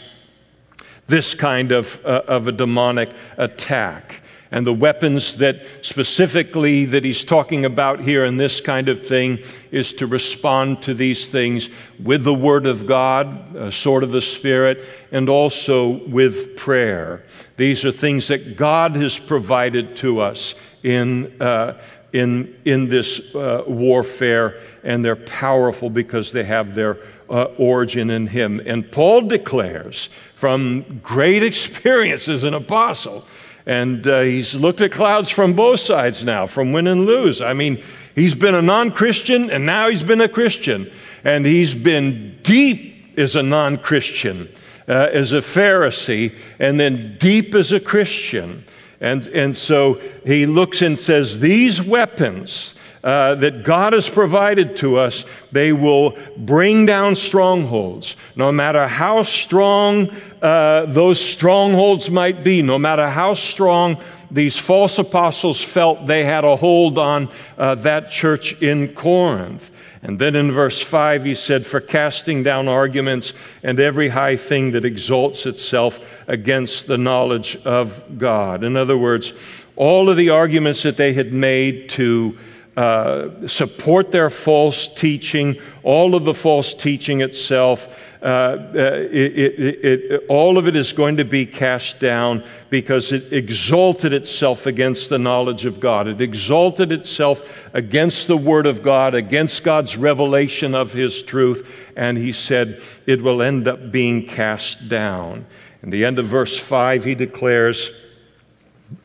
this 1.07 1.35
kind 1.35 1.73
of, 1.73 2.01
uh, 2.05 2.23
of 2.27 2.49
a 2.49 2.53
demonic 2.53 3.11
attack. 3.37 4.23
And 4.53 4.67
the 4.67 4.75
weapons 4.75 5.37
that 5.37 5.63
specifically 5.83 6.85
that 6.87 7.05
he's 7.05 7.25
talking 7.25 7.65
about 7.65 8.01
here 8.01 8.25
in 8.25 8.37
this 8.37 8.61
kind 8.61 8.89
of 8.89 9.07
thing 9.07 9.39
is 9.71 9.93
to 9.95 10.09
respond 10.09 10.83
to 10.83 10.95
these 10.95 11.29
things 11.29 11.71
with 12.03 12.25
the 12.25 12.35
Word 12.35 12.67
of 12.67 12.85
God, 12.85 13.55
a 13.55 13.71
sword 13.71 14.03
of 14.03 14.11
the 14.11 14.21
Spirit, 14.21 14.85
and 15.13 15.29
also 15.29 16.05
with 16.09 16.57
prayer. 16.57 17.25
These 17.57 17.85
are 17.85 17.93
things 17.93 18.27
that 18.27 18.57
God 18.57 18.97
has 18.97 19.21
provided 19.21 19.95
to 19.97 20.19
us 20.19 20.57
in, 20.83 21.41
uh, 21.41 21.81
in, 22.13 22.57
in 22.65 22.89
this 22.89 23.35
uh, 23.35 23.65
warfare, 23.67 24.61
and 24.83 25.05
they're 25.05 25.17
powerful 25.17 25.91
because 25.91 26.33
they 26.33 26.45
have 26.45 26.75
their 26.75 26.99
uh, 27.29 27.45
origin 27.57 28.11
in 28.11 28.27
Him. 28.27 28.61
And 28.67 28.91
Paul 28.91 29.23
declares 29.23 30.09
from 30.35 31.01
great 31.03 31.43
experience 31.43 32.29
as 32.29 32.45
an 32.45 32.55
apostle, 32.55 33.25
and 33.67 34.07
uh, 34.07 34.21
he's 34.21 34.55
looked 34.55 34.81
at 34.81 34.93
clouds 34.93 35.29
from 35.29 35.55
both 35.55 35.81
sides 35.81 36.25
now, 36.25 36.47
from 36.47 36.73
win 36.73 36.87
and 36.87 37.07
lose. 37.07 37.41
I 37.41 37.53
mean, 37.53 37.83
he's 38.15 38.35
been 38.35 38.55
a 38.55 38.63
non 38.63 38.91
Christian, 38.91 39.51
and 39.51 39.65
now 39.67 39.89
he's 39.89 40.03
been 40.03 40.21
a 40.21 40.29
Christian. 40.29 40.91
And 41.25 41.45
he's 41.45 41.75
been 41.75 42.39
deep 42.43 43.19
as 43.19 43.37
a 43.37 43.43
non 43.43 43.77
Christian, 43.79 44.49
uh, 44.89 45.09
as 45.13 45.33
a 45.33 45.39
Pharisee, 45.41 46.37
and 46.59 46.81
then 46.81 47.17
deep 47.19 47.55
as 47.55 47.73
a 47.73 47.81
Christian. 47.81 48.65
And, 49.01 49.27
and 49.29 49.57
so 49.57 50.01
he 50.25 50.47
looks 50.47 50.83
and 50.83 51.01
says, 51.01 51.41
These 51.41 51.81
weapons 51.81 52.75
uh, 53.03 53.35
that 53.37 53.63
God 53.63 53.95
has 53.95 54.09
provided 54.09 54.77
to 54.77 54.99
us, 54.99 55.25
they 55.53 55.73
will 55.73 56.19
bring 56.37 56.85
down 56.85 57.17
strongholds. 57.17 58.15
No 58.37 58.53
matter 58.53 58.87
how 58.87 59.23
strong 59.23 60.15
uh, 60.43 60.85
those 60.87 61.19
strongholds 61.19 62.11
might 62.11 62.45
be, 62.45 62.61
no 62.61 62.79
matter 62.79 63.09
how 63.09 63.33
strong 63.35 64.03
these 64.31 64.59
false 64.59 64.99
apostles 64.99 65.63
felt 65.63 66.07
they 66.07 66.25
had 66.25 66.45
a 66.45 66.57
hold 66.57 66.99
on 66.99 67.31
uh, 67.57 67.75
that 67.77 68.11
church 68.11 68.61
in 68.61 68.95
Corinth. 68.95 69.71
And 70.03 70.19
then 70.19 70.35
in 70.35 70.51
verse 70.51 70.81
5, 70.81 71.25
he 71.25 71.35
said, 71.35 71.67
For 71.67 71.81
casting 71.81 72.43
down 72.43 72.69
arguments 72.69 73.35
and 73.63 73.79
every 73.79 74.09
high 74.09 74.37
thing 74.37 74.73
that 74.73 74.85
exalts 74.85 75.45
itself 75.45 76.01
against 76.27 76.87
the 76.87 76.97
knowledge 76.97 77.57
of 77.65 78.19
God. 78.19 78.65
In 78.65 78.77
other 78.77 78.97
words, 78.97 79.35
all 79.77 80.09
of 80.09 80.17
the 80.17 80.31
arguments 80.31 80.83
that 80.85 80.97
they 80.97 81.13
had 81.13 81.33
made 81.33 81.91
to 81.91 82.39
uh, 82.81 83.47
support 83.47 84.11
their 84.11 84.31
false 84.31 84.89
teaching, 84.89 85.61
all 85.83 86.15
of 86.15 86.25
the 86.25 86.33
false 86.33 86.73
teaching 86.73 87.21
itself, 87.21 87.87
uh, 88.23 88.25
uh 88.25 89.07
it, 89.13 89.39
it, 89.39 89.85
it, 89.85 90.25
all 90.31 90.57
of 90.57 90.67
it 90.67 90.75
is 90.75 90.95
going 90.95 91.19
to 91.19 91.25
be 91.27 91.45
cast 91.45 92.01
down 92.01 92.43
because 92.71 93.13
it 93.13 93.35
exalted 93.35 94.15
itself 94.15 94.65
against 94.65 95.11
the 95.11 95.19
knowledge 95.19 95.67
of 95.67 95.79
God. 95.79 96.09
It 96.09 96.23
exalted 96.23 96.91
itself 96.91 97.69
against 97.75 98.29
the 98.29 98.37
Word 98.39 98.67
of 98.67 98.83
God, 98.83 99.15
against 99.15 99.63
God's 99.63 99.99
revelation 99.99 100.75
of 100.75 100.95
His 100.95 101.23
truth, 101.23 101.69
and 101.97 102.17
he 102.17 102.33
said 102.33 102.81
it 103.05 103.21
will 103.21 103.43
end 103.43 103.69
up 103.69 103.93
being 103.93 104.27
cast 104.27 104.89
down. 104.89 105.45
In 105.83 105.91
the 105.91 106.07
end 106.07 106.19
of 106.19 106.25
verse 106.25 106.59
5, 106.59 107.05
he 107.05 107.15
declares, 107.15 107.91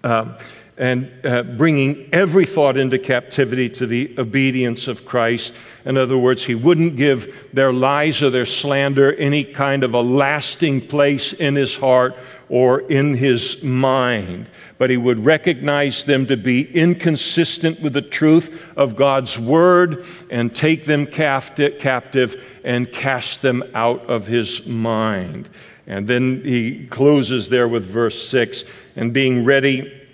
uh, 0.01 0.39
and 0.77 1.09
uh, 1.25 1.43
bringing 1.43 2.09
every 2.11 2.45
thought 2.45 2.75
into 2.77 2.99
captivity 2.99 3.69
to 3.69 3.85
the 3.85 4.13
obedience 4.17 4.88
of 4.88 5.05
Christ. 5.05 5.53
In 5.85 5.95
other 5.95 6.17
words, 6.17 6.43
he 6.43 6.55
wouldn't 6.55 6.97
give 6.97 7.49
their 7.53 7.71
lies 7.71 8.21
or 8.21 8.29
their 8.29 8.45
slander 8.45 9.13
any 9.13 9.45
kind 9.45 9.85
of 9.85 9.93
a 9.93 10.01
lasting 10.01 10.88
place 10.88 11.31
in 11.31 11.55
his 11.55 11.77
heart 11.77 12.17
or 12.49 12.81
in 12.81 13.15
his 13.15 13.63
mind, 13.63 14.49
but 14.77 14.89
he 14.89 14.97
would 14.97 15.23
recognize 15.23 16.03
them 16.03 16.25
to 16.27 16.35
be 16.35 16.69
inconsistent 16.75 17.79
with 17.81 17.93
the 17.93 18.01
truth 18.01 18.61
of 18.75 18.97
God's 18.97 19.39
word 19.39 20.05
and 20.29 20.53
take 20.53 20.85
them 20.85 21.05
captive 21.07 22.43
and 22.65 22.91
cast 22.91 23.41
them 23.41 23.63
out 23.73 24.05
of 24.09 24.27
his 24.27 24.65
mind. 24.65 25.49
And 25.88 26.07
then 26.07 26.41
he 26.43 26.88
closes 26.88 27.47
there 27.47 27.67
with 27.67 27.85
verse 27.85 28.27
6 28.27 28.65
and 28.95 29.13
being 29.13 29.45
ready 29.45 30.05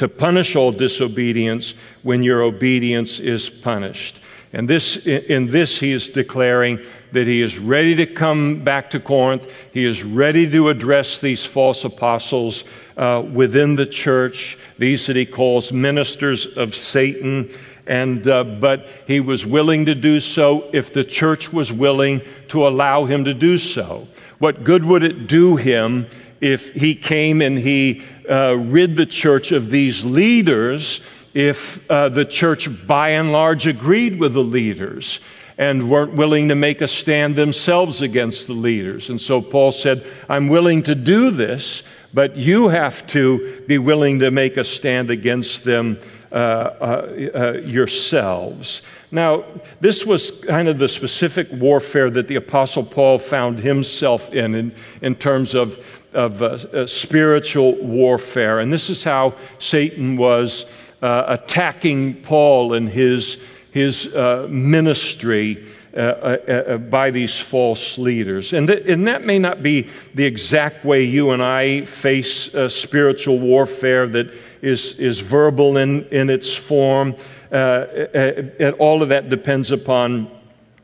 to 0.00 0.08
punish 0.08 0.56
all 0.56 0.72
disobedience 0.72 1.74
when 2.04 2.22
your 2.22 2.40
obedience 2.40 3.20
is 3.20 3.50
punished. 3.50 4.18
And 4.54 4.66
this, 4.66 4.96
in 5.06 5.48
this, 5.48 5.78
he 5.78 5.92
is 5.92 6.08
declaring 6.08 6.78
that 7.12 7.26
he 7.26 7.42
is 7.42 7.58
ready 7.58 7.94
to 7.96 8.06
come 8.06 8.64
back 8.64 8.88
to 8.90 8.98
Corinth. 8.98 9.52
He 9.74 9.84
is 9.84 10.02
ready 10.02 10.50
to 10.52 10.70
address 10.70 11.20
these 11.20 11.44
false 11.44 11.84
apostles 11.84 12.64
uh, 12.96 13.22
within 13.30 13.76
the 13.76 13.84
church, 13.84 14.56
these 14.78 15.04
that 15.04 15.16
he 15.16 15.26
calls 15.26 15.70
ministers 15.70 16.46
of 16.46 16.74
Satan. 16.74 17.50
And, 17.86 18.26
uh, 18.26 18.44
but 18.44 18.88
he 19.06 19.20
was 19.20 19.44
willing 19.44 19.84
to 19.84 19.94
do 19.94 20.18
so 20.20 20.70
if 20.72 20.94
the 20.94 21.04
church 21.04 21.52
was 21.52 21.70
willing 21.70 22.22
to 22.48 22.66
allow 22.66 23.04
him 23.04 23.26
to 23.26 23.34
do 23.34 23.58
so. 23.58 24.08
What 24.38 24.64
good 24.64 24.82
would 24.86 25.02
it 25.02 25.26
do 25.26 25.56
him 25.56 26.06
if 26.40 26.72
he 26.72 26.94
came 26.94 27.42
and 27.42 27.58
he 27.58 28.02
uh, 28.28 28.56
rid 28.56 28.96
the 28.96 29.06
church 29.06 29.52
of 29.52 29.70
these 29.70 30.04
leaders 30.04 31.00
if 31.34 31.88
uh, 31.90 32.08
the 32.08 32.24
church 32.24 32.68
by 32.86 33.10
and 33.10 33.32
large 33.32 33.66
agreed 33.66 34.18
with 34.18 34.34
the 34.34 34.42
leaders 34.42 35.20
and 35.58 35.90
weren't 35.90 36.14
willing 36.14 36.48
to 36.48 36.54
make 36.54 36.80
a 36.80 36.88
stand 36.88 37.36
themselves 37.36 38.00
against 38.00 38.46
the 38.46 38.54
leaders. 38.54 39.10
And 39.10 39.20
so 39.20 39.42
Paul 39.42 39.72
said, 39.72 40.06
I'm 40.28 40.48
willing 40.48 40.82
to 40.84 40.94
do 40.94 41.30
this, 41.30 41.82
but 42.14 42.34
you 42.34 42.68
have 42.68 43.06
to 43.08 43.62
be 43.68 43.78
willing 43.78 44.20
to 44.20 44.30
make 44.30 44.56
a 44.56 44.64
stand 44.64 45.10
against 45.10 45.64
them 45.64 45.98
uh, 46.32 46.34
uh, 46.34 47.30
uh 47.34 47.52
yourselves. 47.64 48.82
Now, 49.10 49.44
this 49.80 50.06
was 50.06 50.30
kind 50.30 50.68
of 50.68 50.78
the 50.78 50.88
specific 50.88 51.48
warfare 51.50 52.08
that 52.10 52.28
the 52.28 52.36
Apostle 52.36 52.84
Paul 52.84 53.18
found 53.18 53.58
himself 53.58 54.32
in, 54.32 54.54
in, 54.54 54.74
in 55.02 55.16
terms 55.16 55.54
of 55.54 55.99
of 56.12 56.42
uh, 56.42 56.46
uh, 56.46 56.86
spiritual 56.86 57.74
warfare. 57.76 58.60
And 58.60 58.72
this 58.72 58.90
is 58.90 59.02
how 59.04 59.34
Satan 59.58 60.16
was 60.16 60.64
uh, 61.02 61.24
attacking 61.28 62.22
Paul 62.22 62.74
and 62.74 62.88
his, 62.88 63.38
his 63.70 64.14
uh, 64.14 64.46
ministry. 64.50 65.66
Uh, 65.92 65.98
uh, 65.98 66.78
by 66.78 67.10
these 67.10 67.36
false 67.36 67.98
leaders. 67.98 68.52
And, 68.52 68.68
th- 68.68 68.86
and 68.86 69.08
that 69.08 69.24
may 69.24 69.40
not 69.40 69.60
be 69.60 69.88
the 70.14 70.24
exact 70.24 70.84
way 70.84 71.02
you 71.02 71.32
and 71.32 71.42
I 71.42 71.84
face 71.84 72.48
spiritual 72.68 73.40
warfare 73.40 74.06
that 74.06 74.32
is, 74.62 74.94
is 75.00 75.18
verbal 75.18 75.78
in, 75.78 76.04
in 76.10 76.30
its 76.30 76.54
form. 76.54 77.16
all 77.50 79.02
of 79.02 79.08
that 79.08 79.30
depends 79.30 79.72
upon 79.72 80.30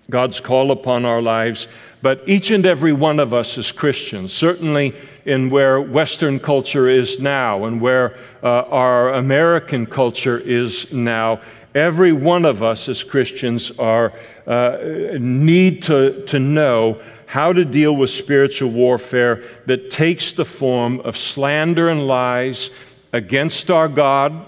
God's 0.08 0.40
call 0.40 0.70
upon 0.70 1.04
our 1.04 1.20
lives. 1.20 1.66
But 2.02 2.22
each 2.26 2.50
and 2.50 2.64
every 2.64 2.92
one 2.92 3.18
of 3.18 3.34
us 3.34 3.58
as 3.58 3.72
Christians, 3.72 4.32
certainly 4.32 4.94
in 5.24 5.50
where 5.50 5.80
Western 5.80 6.38
culture 6.38 6.88
is 6.88 7.18
now 7.18 7.64
and 7.64 7.80
where 7.80 8.16
uh, 8.42 8.62
our 8.62 9.14
American 9.14 9.86
culture 9.86 10.38
is 10.38 10.92
now, 10.92 11.40
every 11.74 12.12
one 12.12 12.44
of 12.44 12.62
us 12.62 12.88
as 12.88 13.02
Christians 13.02 13.72
are, 13.78 14.12
uh, 14.46 14.78
need 15.18 15.82
to, 15.84 16.24
to 16.26 16.38
know 16.38 17.00
how 17.26 17.52
to 17.52 17.64
deal 17.64 17.96
with 17.96 18.10
spiritual 18.10 18.70
warfare 18.70 19.42
that 19.66 19.90
takes 19.90 20.32
the 20.32 20.44
form 20.44 21.00
of 21.00 21.16
slander 21.16 21.88
and 21.88 22.06
lies 22.06 22.70
against 23.12 23.70
our 23.70 23.88
God, 23.88 24.46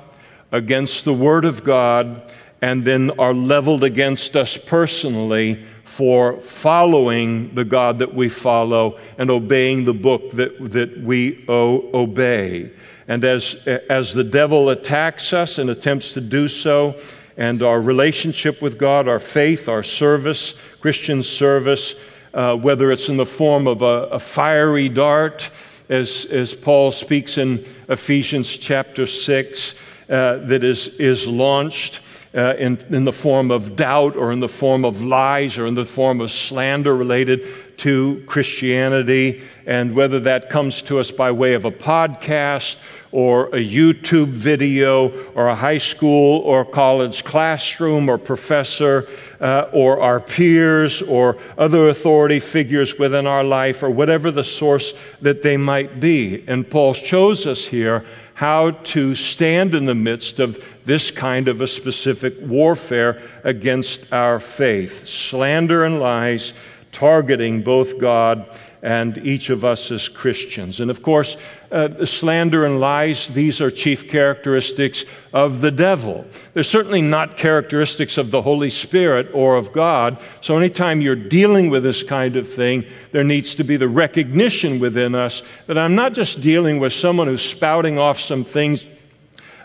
against 0.53 1.05
the 1.05 1.13
Word 1.13 1.45
of 1.45 1.65
God, 1.65 2.23
and 2.61 2.85
then 2.85 3.11
are 3.19 3.35
leveled 3.35 3.85
against 3.85 4.37
us 4.37 4.57
personally 4.57 5.65
for 5.85 6.41
following 6.41 7.55
the 7.55 7.65
God 7.65 7.99
that 8.01 8.15
we 8.15 8.29
follow 8.29 8.99
and 9.17 9.31
obeying 9.31 9.85
the 9.85 9.95
book 9.95 10.31
that, 10.33 10.71
that 10.71 11.01
we 11.01 11.45
o- 11.49 11.89
obey. 11.95 12.71
And 13.09 13.25
as, 13.25 13.57
as 13.89 14.13
the 14.13 14.25
devil 14.25 14.71
attacks 14.71 15.33
us 15.33 15.59
and 15.59 15.71
attempts 15.71 16.13
to 16.13 16.21
do 16.21 16.47
so, 16.47 17.01
and 17.39 17.63
our 17.63 17.81
relationship 17.81 18.61
with 18.61 18.79
God, 18.79 19.07
our 19.09 19.21
faith, 19.21 19.69
our 19.69 19.85
service, 19.85 20.55
Christian 20.81 21.23
service, 21.23 21.95
uh, 22.35 22.57
whether 22.57 22.91
it's 22.91 23.09
in 23.09 23.17
the 23.17 23.25
form 23.25 23.67
of 23.67 23.81
a, 23.81 24.09
a 24.11 24.19
fiery 24.19 24.89
dart, 24.89 25.51
as, 25.89 26.27
as 26.27 26.53
Paul 26.53 26.93
speaks 26.93 27.39
in 27.39 27.65
Ephesians 27.89 28.59
chapter 28.59 29.07
6, 29.07 29.75
uh, 30.11 30.39
that 30.39 30.65
is, 30.65 30.89
is 30.99 31.27
launched 31.27 32.01
uh, 32.39 32.55
in, 32.57 32.79
in 32.91 33.03
the 33.03 33.13
form 33.13 33.51
of 33.51 33.75
doubt 33.75 34.15
or 34.15 34.31
in 34.31 34.39
the 34.39 34.49
form 34.49 34.85
of 34.85 35.03
lies 35.03 35.59
or 35.59 35.67
in 35.67 35.75
the 35.75 35.85
form 35.85 36.21
of 36.21 36.31
slander 36.31 36.97
related 36.97 37.45
to 37.79 38.23
Christianity, 38.27 39.43
and 39.67 39.93
whether 39.93 40.21
that 40.21 40.49
comes 40.49 40.81
to 40.83 41.01
us 41.01 41.11
by 41.11 41.33
way 41.33 41.55
of 41.55 41.65
a 41.65 41.73
podcast 41.73 42.77
or 43.13 43.47
a 43.49 43.65
YouTube 43.65 44.29
video 44.29 45.11
or 45.35 45.49
a 45.49 45.55
high 45.55 45.79
school 45.79 46.41
or 46.41 46.65
college 46.65 47.25
classroom 47.25 48.09
or 48.09 48.19
professor 48.19 49.09
uh, 49.41 49.69
or 49.73 50.01
our 50.01 50.21
peers 50.21 51.03
or 51.03 51.39
other 51.57 51.89
authority 51.89 52.41
figures 52.41 52.99
within 52.99 53.27
our 53.27 53.45
life 53.45 53.83
or 53.83 53.91
whatever 53.91 54.31
the 54.31 54.45
source 54.45 54.93
that 55.23 55.43
they 55.43 55.57
might 55.57 56.01
be. 56.01 56.45
And 56.47 56.69
Paul 56.69 56.95
shows 56.95 57.47
us 57.47 57.67
here 57.67 58.05
how 58.35 58.71
to 58.71 59.15
stand 59.17 59.75
in 59.75 59.85
the 59.85 59.95
midst 59.95 60.39
of 60.39 60.65
this 60.85 61.11
kind 61.11 61.49
of 61.49 61.61
a 61.61 61.67
specific 61.67 62.35
warfare 62.41 63.21
against 63.43 64.13
our 64.13 64.39
faith. 64.39 65.09
Slander 65.09 65.85
and 65.85 65.99
lies 65.99 66.53
targeting 66.93 67.63
both 67.63 67.99
God 67.99 68.49
and 68.83 69.19
each 69.19 69.51
of 69.51 69.65
us 69.65 69.91
as 69.91 70.09
Christians. 70.09 70.81
And 70.81 70.91
of 70.91 71.03
course, 71.03 71.37
uh, 71.73 72.05
slander 72.05 72.65
and 72.65 72.81
lies, 72.81 73.29
these 73.29 73.61
are 73.61 73.71
chief 73.71 74.09
characteristics 74.09 75.05
of 75.33 75.61
the 75.61 75.71
devil. 75.71 76.25
They're 76.55 76.63
certainly 76.63 77.03
not 77.03 77.37
characteristics 77.37 78.19
of 78.19 78.31
the 78.31 78.43
Holy 78.43 78.71
Spirit 78.71 79.29
or 79.33 79.57
of 79.57 79.73
God. 79.73 80.19
So 80.41 80.57
anytime 80.57 81.01
you're 81.01 81.17
dealing 81.17 81.71
with 81.71 81.83
this 81.83 82.03
kind 82.03 82.37
of 82.37 82.49
thing, 82.49 82.85
there 83.13 83.25
needs 83.25 83.55
to 83.57 83.65
be 83.65 83.77
the 83.77 83.89
recognition 83.89 84.79
within 84.79 85.15
us 85.15 85.43
that 85.67 85.79
I'm 85.79 85.95
not 85.95 86.15
just 86.15 86.41
dealing 86.41 86.79
with 86.79 86.93
someone 86.93 87.27
who's 87.27 87.45
spouting 87.45 87.99
off 87.99 88.21
some 88.21 88.45
things 88.45 88.85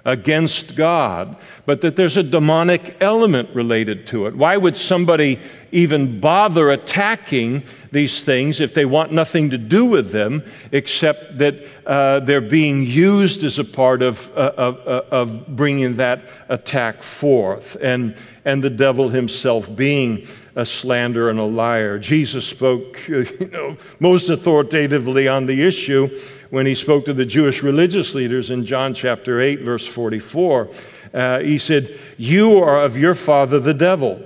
against 0.06 0.76
God, 0.76 1.38
but 1.66 1.82
that 1.82 1.96
there's 1.96 2.18
a 2.18 2.24
demonic 2.24 2.98
element 3.00 3.50
related 3.56 4.06
to 4.08 4.26
it. 4.26 4.36
Why 4.36 4.58
would 4.58 4.76
somebody 4.76 5.40
even 5.72 6.20
bother 6.20 6.72
attacking 6.72 7.64
these 7.92 8.24
things 8.24 8.60
if 8.60 8.74
they 8.74 8.86
want 8.86 9.12
nothing 9.12 9.50
to 9.52 9.58
do 9.58 9.86
with 9.86 10.12
them, 10.12 10.44
except 10.72 11.38
that 11.38 11.56
uh, 11.86 12.20
they're 12.22 12.42
being 12.42 12.84
used 12.84 13.44
as 13.44 13.60
a 13.60 13.64
part 13.64 14.02
of, 14.02 14.30
uh, 14.36 14.52
of, 14.58 14.88
uh, 14.88 15.04
of, 15.12 15.48
bringing 15.56 15.96
that 15.96 16.22
attack 16.50 17.02
forth. 17.02 17.78
And, 17.82 18.18
and 18.46 18.64
the 18.64 18.70
devil 18.70 19.10
himself 19.10 19.74
being 19.74 20.28
a 20.56 20.66
slanderer 20.66 21.30
and 21.30 21.40
a 21.40 21.44
liar. 21.44 21.98
Jesus 21.98 22.46
spoke 22.46 23.00
you 23.08 23.50
know, 23.52 23.78
most 24.00 24.30
authoritatively 24.30 25.28
on 25.28 25.46
the 25.46 25.64
issue 25.64 26.10
when 26.54 26.68
he 26.68 26.76
spoke 26.76 27.04
to 27.04 27.16
the 27.16 27.26
Jewish 27.26 27.64
religious 27.64 28.14
leaders 28.14 28.52
in 28.52 28.64
John 28.64 28.94
chapter 28.94 29.42
8, 29.42 29.62
verse 29.62 29.88
44. 29.88 30.70
Uh, 31.12 31.40
he 31.40 31.58
said, 31.58 31.98
You 32.16 32.60
are 32.60 32.84
of 32.84 32.96
your 32.96 33.16
father, 33.16 33.60
the 33.60 33.74
devil. 33.74 34.24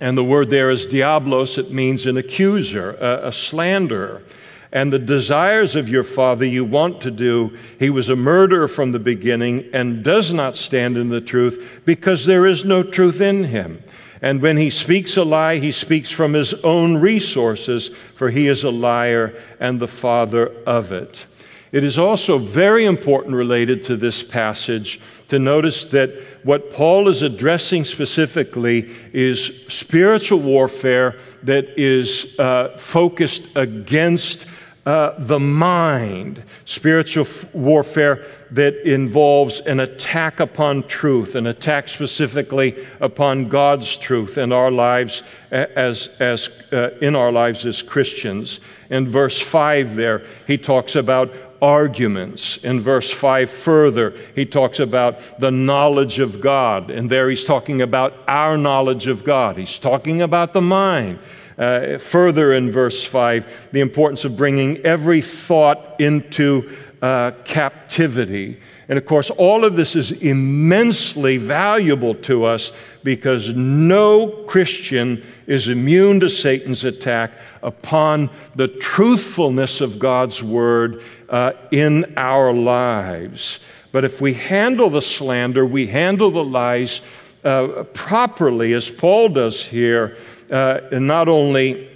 And 0.00 0.18
the 0.18 0.24
word 0.24 0.50
there 0.50 0.70
is 0.70 0.88
diablos, 0.88 1.58
it 1.58 1.70
means 1.70 2.04
an 2.04 2.16
accuser, 2.16 2.94
a, 2.94 3.28
a 3.28 3.32
slanderer. 3.32 4.24
And 4.72 4.92
the 4.92 4.98
desires 4.98 5.76
of 5.76 5.88
your 5.88 6.02
father 6.02 6.44
you 6.44 6.64
want 6.64 7.00
to 7.02 7.12
do. 7.12 7.56
He 7.78 7.90
was 7.90 8.08
a 8.08 8.16
murderer 8.16 8.66
from 8.66 8.90
the 8.90 8.98
beginning 8.98 9.70
and 9.72 10.02
does 10.02 10.34
not 10.34 10.56
stand 10.56 10.98
in 10.98 11.10
the 11.10 11.20
truth 11.20 11.82
because 11.84 12.26
there 12.26 12.44
is 12.44 12.64
no 12.64 12.82
truth 12.82 13.20
in 13.20 13.44
him. 13.44 13.84
And 14.20 14.42
when 14.42 14.56
he 14.56 14.70
speaks 14.70 15.16
a 15.16 15.22
lie, 15.22 15.60
he 15.60 15.70
speaks 15.70 16.10
from 16.10 16.32
his 16.32 16.54
own 16.54 16.96
resources, 16.96 17.90
for 18.16 18.30
he 18.30 18.48
is 18.48 18.64
a 18.64 18.70
liar 18.70 19.40
and 19.60 19.78
the 19.78 19.86
father 19.86 20.52
of 20.66 20.90
it. 20.90 21.26
It 21.72 21.84
is 21.84 21.98
also 21.98 22.36
very 22.36 22.84
important 22.84 23.34
related 23.34 23.82
to 23.84 23.96
this 23.96 24.22
passage 24.22 25.00
to 25.28 25.38
notice 25.38 25.86
that 25.86 26.10
what 26.42 26.70
Paul 26.70 27.08
is 27.08 27.22
addressing 27.22 27.84
specifically 27.84 28.94
is 29.14 29.64
spiritual 29.68 30.40
warfare 30.40 31.18
that 31.44 31.80
is 31.80 32.38
uh, 32.38 32.76
focused 32.76 33.48
against 33.56 34.46
uh, 34.84 35.14
the 35.18 35.38
mind, 35.38 36.42
spiritual 36.64 37.24
f- 37.24 37.54
warfare 37.54 38.26
that 38.50 38.74
involves 38.86 39.60
an 39.60 39.80
attack 39.80 40.40
upon 40.40 40.82
truth, 40.88 41.36
an 41.36 41.46
attack 41.46 41.88
specifically 41.88 42.84
upon 43.00 43.48
God's 43.48 43.96
truth 43.96 44.36
in 44.36 44.52
our 44.52 44.72
lives 44.72 45.22
as, 45.52 46.08
as 46.18 46.50
uh, 46.72 46.90
in 47.00 47.14
our 47.14 47.30
lives 47.30 47.64
as 47.64 47.80
Christians. 47.80 48.58
In 48.90 49.08
verse 49.08 49.40
5 49.40 49.94
there, 49.94 50.26
he 50.48 50.58
talks 50.58 50.96
about 50.96 51.32
arguments. 51.62 52.58
In 52.58 52.80
verse 52.80 53.10
5 53.10 53.48
further, 53.48 54.14
he 54.34 54.44
talks 54.44 54.80
about 54.80 55.40
the 55.40 55.52
knowledge 55.52 56.18
of 56.18 56.40
God. 56.40 56.90
And 56.90 57.08
there 57.08 57.30
he's 57.30 57.44
talking 57.44 57.80
about 57.80 58.14
our 58.26 58.58
knowledge 58.58 59.06
of 59.06 59.22
God. 59.22 59.56
He's 59.56 59.78
talking 59.78 60.20
about 60.20 60.52
the 60.52 60.60
mind. 60.60 61.20
Uh, 61.56 61.98
further 61.98 62.52
in 62.52 62.72
verse 62.72 63.04
5, 63.04 63.68
the 63.70 63.80
importance 63.80 64.24
of 64.24 64.36
bringing 64.36 64.78
every 64.78 65.22
thought 65.22 66.00
into 66.00 66.74
uh, 67.00 67.30
captivity. 67.44 68.58
And 68.88 68.98
of 68.98 69.06
course, 69.06 69.30
all 69.30 69.64
of 69.64 69.76
this 69.76 69.94
is 69.94 70.12
immensely 70.12 71.36
valuable 71.36 72.14
to 72.16 72.44
us 72.44 72.72
because 73.04 73.54
no 73.54 74.28
Christian 74.46 75.24
is 75.46 75.68
immune 75.68 76.20
to 76.20 76.28
Satan's 76.28 76.84
attack 76.84 77.32
upon 77.62 78.30
the 78.54 78.68
truthfulness 78.68 79.80
of 79.80 79.98
God's 79.98 80.42
word 80.42 81.02
uh, 81.28 81.52
in 81.70 82.14
our 82.16 82.52
lives. 82.52 83.60
But 83.92 84.04
if 84.04 84.20
we 84.20 84.34
handle 84.34 84.90
the 84.90 85.02
slander, 85.02 85.64
we 85.64 85.86
handle 85.86 86.30
the 86.30 86.44
lies 86.44 87.00
uh, 87.44 87.84
properly, 87.92 88.72
as 88.72 88.90
Paul 88.90 89.28
does 89.28 89.64
here, 89.64 90.16
uh, 90.50 90.80
and 90.90 91.06
not 91.06 91.28
only 91.28 91.88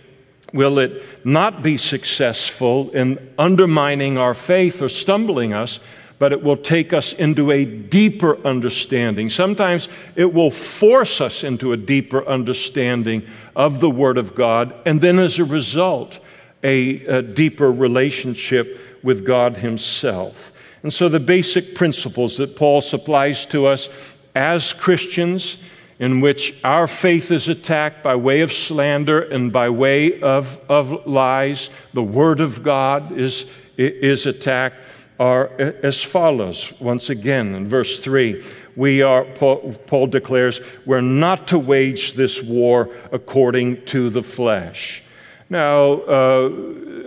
will 0.52 0.78
it 0.78 1.02
not 1.24 1.62
be 1.62 1.76
successful 1.76 2.90
in 2.90 3.32
undermining 3.38 4.18
our 4.18 4.34
faith 4.34 4.80
or 4.82 4.88
stumbling 4.88 5.52
us, 5.52 5.80
but 6.18 6.32
it 6.32 6.42
will 6.42 6.56
take 6.56 6.92
us 6.92 7.12
into 7.12 7.50
a 7.50 7.64
deeper 7.64 8.38
understanding. 8.46 9.28
Sometimes 9.28 9.88
it 10.14 10.32
will 10.32 10.50
force 10.50 11.20
us 11.20 11.44
into 11.44 11.72
a 11.72 11.76
deeper 11.76 12.26
understanding 12.26 13.22
of 13.54 13.80
the 13.80 13.90
Word 13.90 14.18
of 14.18 14.34
God, 14.34 14.74
and 14.86 15.00
then 15.00 15.18
as 15.18 15.38
a 15.38 15.44
result, 15.44 16.18
a, 16.62 17.04
a 17.06 17.22
deeper 17.22 17.70
relationship 17.70 18.80
with 19.02 19.24
God 19.24 19.58
Himself. 19.58 20.52
And 20.82 20.92
so, 20.92 21.08
the 21.08 21.20
basic 21.20 21.74
principles 21.74 22.36
that 22.38 22.56
Paul 22.56 22.80
supplies 22.80 23.44
to 23.46 23.66
us 23.66 23.88
as 24.34 24.72
Christians, 24.72 25.56
in 25.98 26.20
which 26.20 26.54
our 26.62 26.86
faith 26.86 27.30
is 27.30 27.48
attacked 27.48 28.02
by 28.02 28.14
way 28.16 28.40
of 28.40 28.52
slander 28.52 29.20
and 29.20 29.52
by 29.52 29.68
way 29.70 30.20
of, 30.20 30.58
of 30.68 31.06
lies, 31.06 31.70
the 31.92 32.02
Word 32.02 32.40
of 32.40 32.62
God 32.62 33.18
is, 33.18 33.46
is 33.76 34.26
attacked 34.26 34.76
are 35.18 35.48
as 35.58 36.02
follows. 36.02 36.72
Once 36.80 37.08
again, 37.08 37.54
in 37.54 37.66
verse 37.66 37.98
3, 37.98 38.42
we 38.74 39.02
are, 39.02 39.24
Paul, 39.24 40.06
declares, 40.06 40.60
we're 40.84 41.00
not 41.00 41.48
to 41.48 41.58
wage 41.58 42.12
this 42.12 42.42
war 42.42 42.90
according 43.12 43.84
to 43.86 44.10
the 44.10 44.22
flesh. 44.22 45.02
Now, 45.48 45.92
uh, 46.02 46.50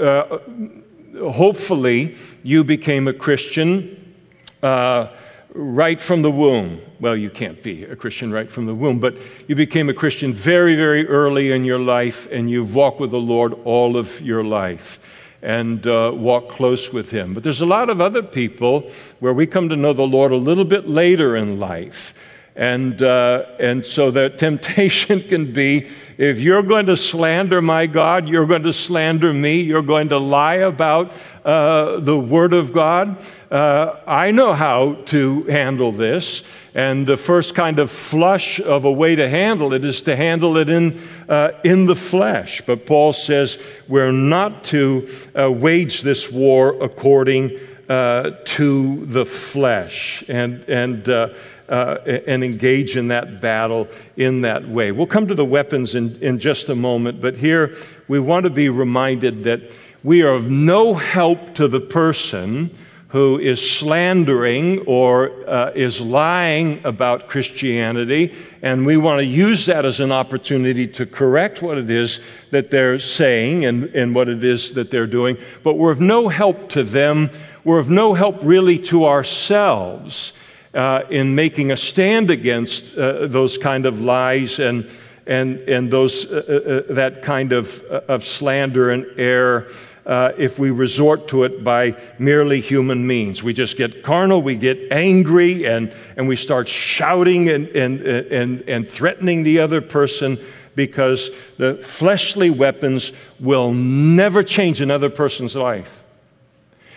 uh, 0.01 1.31
hopefully, 1.31 2.15
you 2.41 2.63
became 2.63 3.07
a 3.07 3.13
Christian 3.13 4.15
uh, 4.63 5.07
right 5.53 6.01
from 6.01 6.21
the 6.23 6.31
womb. 6.31 6.81
Well, 6.99 7.15
you 7.15 7.29
can't 7.29 7.61
be 7.61 7.83
a 7.83 7.95
Christian 7.95 8.31
right 8.31 8.49
from 8.49 8.65
the 8.65 8.73
womb, 8.73 8.99
but 8.99 9.17
you 9.47 9.55
became 9.55 9.89
a 9.89 9.93
Christian 9.93 10.33
very, 10.33 10.75
very 10.75 11.07
early 11.07 11.51
in 11.51 11.63
your 11.63 11.79
life, 11.79 12.27
and 12.31 12.49
you've 12.49 12.73
walked 12.73 12.99
with 12.99 13.11
the 13.11 13.19
Lord 13.19 13.53
all 13.65 13.97
of 13.97 14.19
your 14.21 14.43
life 14.43 14.99
and 15.41 15.85
uh, 15.87 16.11
walk 16.13 16.49
close 16.49 16.91
with 16.91 17.11
Him. 17.11 17.33
But 17.33 17.43
there's 17.43 17.61
a 17.61 17.65
lot 17.65 17.89
of 17.89 18.01
other 18.01 18.23
people 18.23 18.89
where 19.19 19.33
we 19.33 19.47
come 19.47 19.69
to 19.69 19.75
know 19.75 19.93
the 19.93 20.07
Lord 20.07 20.31
a 20.31 20.37
little 20.37 20.65
bit 20.65 20.87
later 20.87 21.35
in 21.35 21.59
life. 21.59 22.13
And, 22.55 23.01
uh, 23.01 23.45
and 23.59 23.85
so 23.85 24.11
the 24.11 24.29
temptation 24.37 25.21
can 25.21 25.53
be 25.53 25.87
if 26.17 26.39
you're 26.39 26.63
going 26.63 26.87
to 26.87 26.97
slander 26.97 27.61
my 27.61 27.87
God, 27.87 28.27
you're 28.27 28.45
going 28.45 28.63
to 28.63 28.73
slander 28.73 29.33
me, 29.33 29.61
you're 29.61 29.81
going 29.81 30.09
to 30.09 30.17
lie 30.17 30.55
about 30.55 31.13
uh, 31.45 32.01
the 32.01 32.17
Word 32.17 32.51
of 32.51 32.73
God. 32.73 33.23
Uh, 33.49 33.95
I 34.05 34.31
know 34.31 34.53
how 34.53 34.95
to 35.05 35.43
handle 35.43 35.93
this. 35.93 36.43
And 36.79 37.05
the 37.05 37.17
first 37.17 37.55
kind 37.55 37.77
of 37.77 37.91
flush 37.91 38.61
of 38.61 38.85
a 38.85 38.91
way 38.91 39.13
to 39.13 39.27
handle 39.27 39.73
it 39.73 39.83
is 39.83 40.01
to 40.03 40.15
handle 40.15 40.55
it 40.55 40.69
in, 40.69 41.01
uh, 41.27 41.51
in 41.65 41.87
the 41.87 41.95
flesh. 41.95 42.61
But 42.65 42.85
Paul 42.85 43.11
says 43.11 43.57
we're 43.89 44.13
not 44.13 44.63
to 44.65 45.09
uh, 45.37 45.51
wage 45.51 46.03
this 46.03 46.31
war 46.31 46.81
according 46.81 47.59
uh, 47.89 48.31
to 48.45 49.05
the 49.07 49.25
flesh 49.25 50.23
and, 50.29 50.63
and, 50.69 51.09
uh, 51.09 51.33
uh, 51.67 51.97
and 52.25 52.45
engage 52.45 52.95
in 52.95 53.09
that 53.09 53.41
battle 53.41 53.89
in 54.15 54.39
that 54.43 54.65
way. 54.65 54.93
We'll 54.93 55.05
come 55.05 55.27
to 55.27 55.35
the 55.35 55.43
weapons 55.43 55.95
in, 55.95 56.15
in 56.23 56.39
just 56.39 56.69
a 56.69 56.75
moment, 56.75 57.21
but 57.21 57.35
here 57.35 57.75
we 58.07 58.21
want 58.21 58.45
to 58.45 58.49
be 58.49 58.69
reminded 58.69 59.43
that 59.43 59.69
we 60.01 60.21
are 60.21 60.33
of 60.33 60.49
no 60.49 60.93
help 60.93 61.55
to 61.55 61.67
the 61.67 61.81
person 61.81 62.73
who 63.09 63.39
is 63.39 63.59
slandering 63.71 64.79
or 64.85 65.31
uh, 65.49 65.71
is 65.73 65.99
lying 65.99 66.79
about 66.83 67.27
Christianity, 67.27 68.35
and 68.61 68.85
we 68.85 68.97
want 68.97 69.19
to 69.19 69.25
use 69.25 69.65
that 69.65 69.83
as 69.83 69.99
an 69.99 70.11
opportunity 70.11 70.87
to 70.87 71.07
correct 71.07 71.61
what 71.63 71.79
it 71.79 71.89
is 71.89 72.19
that 72.51 72.69
they're 72.69 72.99
saying 72.99 73.65
and, 73.65 73.85
and 73.95 74.13
what 74.13 74.29
it 74.29 74.43
is 74.43 74.73
that 74.73 74.91
they're 74.91 75.07
doing. 75.07 75.37
But 75.63 75.73
we're 75.73 75.91
of 75.91 75.99
no 75.99 76.29
help 76.29 76.69
to 76.69 76.83
them. 76.83 77.31
We're 77.63 77.79
of 77.79 77.89
no 77.89 78.13
help 78.13 78.41
really 78.43 78.77
to 78.79 79.05
ourselves 79.05 80.33
uh, 80.75 81.01
in 81.09 81.33
making 81.33 81.71
a 81.71 81.77
stand 81.77 82.29
against 82.29 82.95
uh, 82.95 83.25
those 83.25 83.57
kind 83.57 83.87
of 83.87 83.99
lies 83.99 84.59
and, 84.59 84.87
and, 85.25 85.57
and 85.67 85.89
those, 85.89 86.25
uh, 86.25 86.83
uh, 86.87 86.93
that 86.93 87.23
kind 87.23 87.53
of, 87.53 87.83
uh, 87.89 88.01
of 88.07 88.23
slander 88.23 88.91
and 88.91 89.07
error 89.17 89.67
uh, 90.09 90.33
if 90.39 90.57
we 90.57 90.71
resort 90.71 91.27
to 91.27 91.43
it 91.43 91.63
by 91.63 91.95
merely 92.17 92.59
human 92.59 93.05
means. 93.05 93.43
We 93.43 93.53
just 93.53 93.77
get 93.77 94.01
carnal, 94.01 94.41
we 94.41 94.55
get 94.55 94.91
angry, 94.91 95.67
and, 95.67 95.93
and 96.17 96.27
we 96.27 96.35
start 96.35 96.67
shouting 96.67 97.47
and, 97.47 97.67
and, 97.67 98.01
and, 98.01 98.61
and 98.67 98.89
threatening 98.89 99.43
the 99.43 99.59
other 99.59 99.81
person 99.81 100.39
because 100.73 101.29
the 101.57 101.75
fleshly 101.75 102.49
weapons 102.49 103.11
will 103.39 103.71
never 103.71 104.41
change 104.41 104.81
another 104.81 105.11
person's 105.11 105.55
life. 105.55 106.03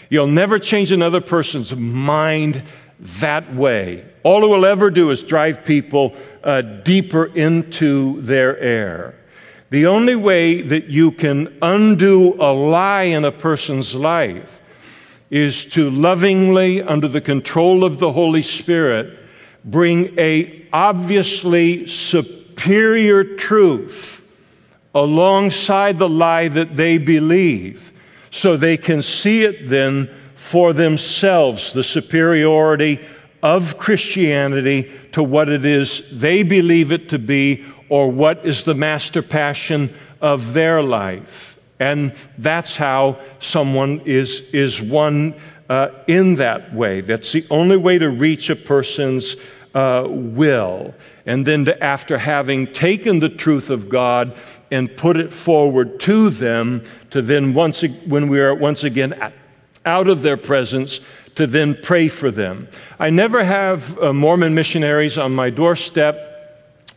You'll 0.09 0.27
never 0.27 0.59
change 0.59 0.91
another 0.91 1.21
person's 1.21 1.75
mind 1.77 2.63
that 2.99 3.55
way. 3.55 4.07
All 4.23 4.43
it 4.43 4.49
will 4.49 4.65
ever 4.65 4.91
do 4.91 5.11
is 5.11 5.23
drive 5.23 5.67
people 5.67 6.17
uh, 6.43 6.63
deeper 6.63 7.27
into 7.27 8.23
their 8.23 8.59
error. 8.59 9.17
The 9.73 9.87
only 9.87 10.17
way 10.17 10.61
that 10.61 10.89
you 10.89 11.13
can 11.13 11.57
undo 11.63 12.35
a 12.39 12.53
lie 12.53 13.05
in 13.05 13.25
a 13.25 13.33
person's 13.33 13.95
life 13.95 14.61
is 15.31 15.65
to 15.65 15.89
lovingly, 15.89 16.83
under 16.83 17.09
the 17.09 17.23
control 17.23 17.83
of 17.83 17.99
the 17.99 18.13
Holy 18.13 18.43
Spirit, 18.43 19.19
bring 19.65 20.13
a 20.19 20.67
obviously 20.75 21.87
superior 21.87 23.25
truth 23.25 24.23
alongside 24.95 25.99
the 25.99 26.09
lie 26.09 26.49
that 26.49 26.77
they 26.77 26.99
believe 26.99 27.95
so 28.31 28.59
they 28.59 28.77
can 28.77 29.01
see 29.01 29.43
it 29.43 29.71
then 29.71 30.11
for 30.35 30.75
themselves, 30.75 31.73
the 31.73 31.83
superiority 31.83 33.01
of 33.43 33.79
Christianity 33.79 34.93
to 35.13 35.23
what 35.23 35.49
it 35.49 35.65
is 35.65 36.03
they 36.13 36.43
believe 36.43 36.93
it 36.93 37.09
to 37.09 37.19
be 37.19 37.65
or 37.93 38.11
what 38.11 38.47
is 38.47 38.65
the 38.65 38.75
master 38.75 39.21
passion 39.21 39.95
of 40.23 40.55
their 40.55 40.83
life. 40.83 41.59
And 41.79 42.15
that's 42.39 42.75
how 42.75 43.21
someone 43.39 44.01
is, 44.07 44.41
is 44.55 44.81
won 44.81 45.35
uh, 45.69 45.91
in 46.07 46.37
that 46.37 46.75
way. 46.75 47.03
That's 47.03 47.33
the 47.33 47.45
only 47.51 47.77
way 47.77 47.99
to 47.99 48.09
reach 48.09 48.49
a 48.49 48.57
person's 48.57 49.37
uh, 49.75 50.07
will. 50.09 50.95
And 51.27 51.47
then, 51.47 51.67
to, 51.67 51.85
after 51.85 52.17
having 52.17 52.73
taken 52.73 53.19
the 53.19 53.29
truth 53.29 53.69
of 53.69 53.91
God 53.91 54.39
and 54.71 54.97
put 54.97 55.19
it 55.19 55.31
forward 55.31 56.01
to 56.01 56.31
them, 56.31 56.85
to 57.11 57.21
then, 57.21 57.53
once, 57.53 57.83
when 58.07 58.29
we 58.29 58.41
are 58.41 58.55
once 58.55 58.85
again 58.85 59.33
out 59.85 60.09
of 60.09 60.23
their 60.23 60.39
presence, 60.39 61.01
to 61.35 61.47
then 61.47 61.77
pray 61.83 62.09
for 62.09 62.31
them. 62.31 62.69
I 62.99 63.11
never 63.11 63.45
have 63.45 63.99
uh, 63.99 64.15
Mormon 64.15 64.55
missionaries 64.55 65.19
on 65.19 65.33
my 65.33 65.51
doorstep 65.51 66.31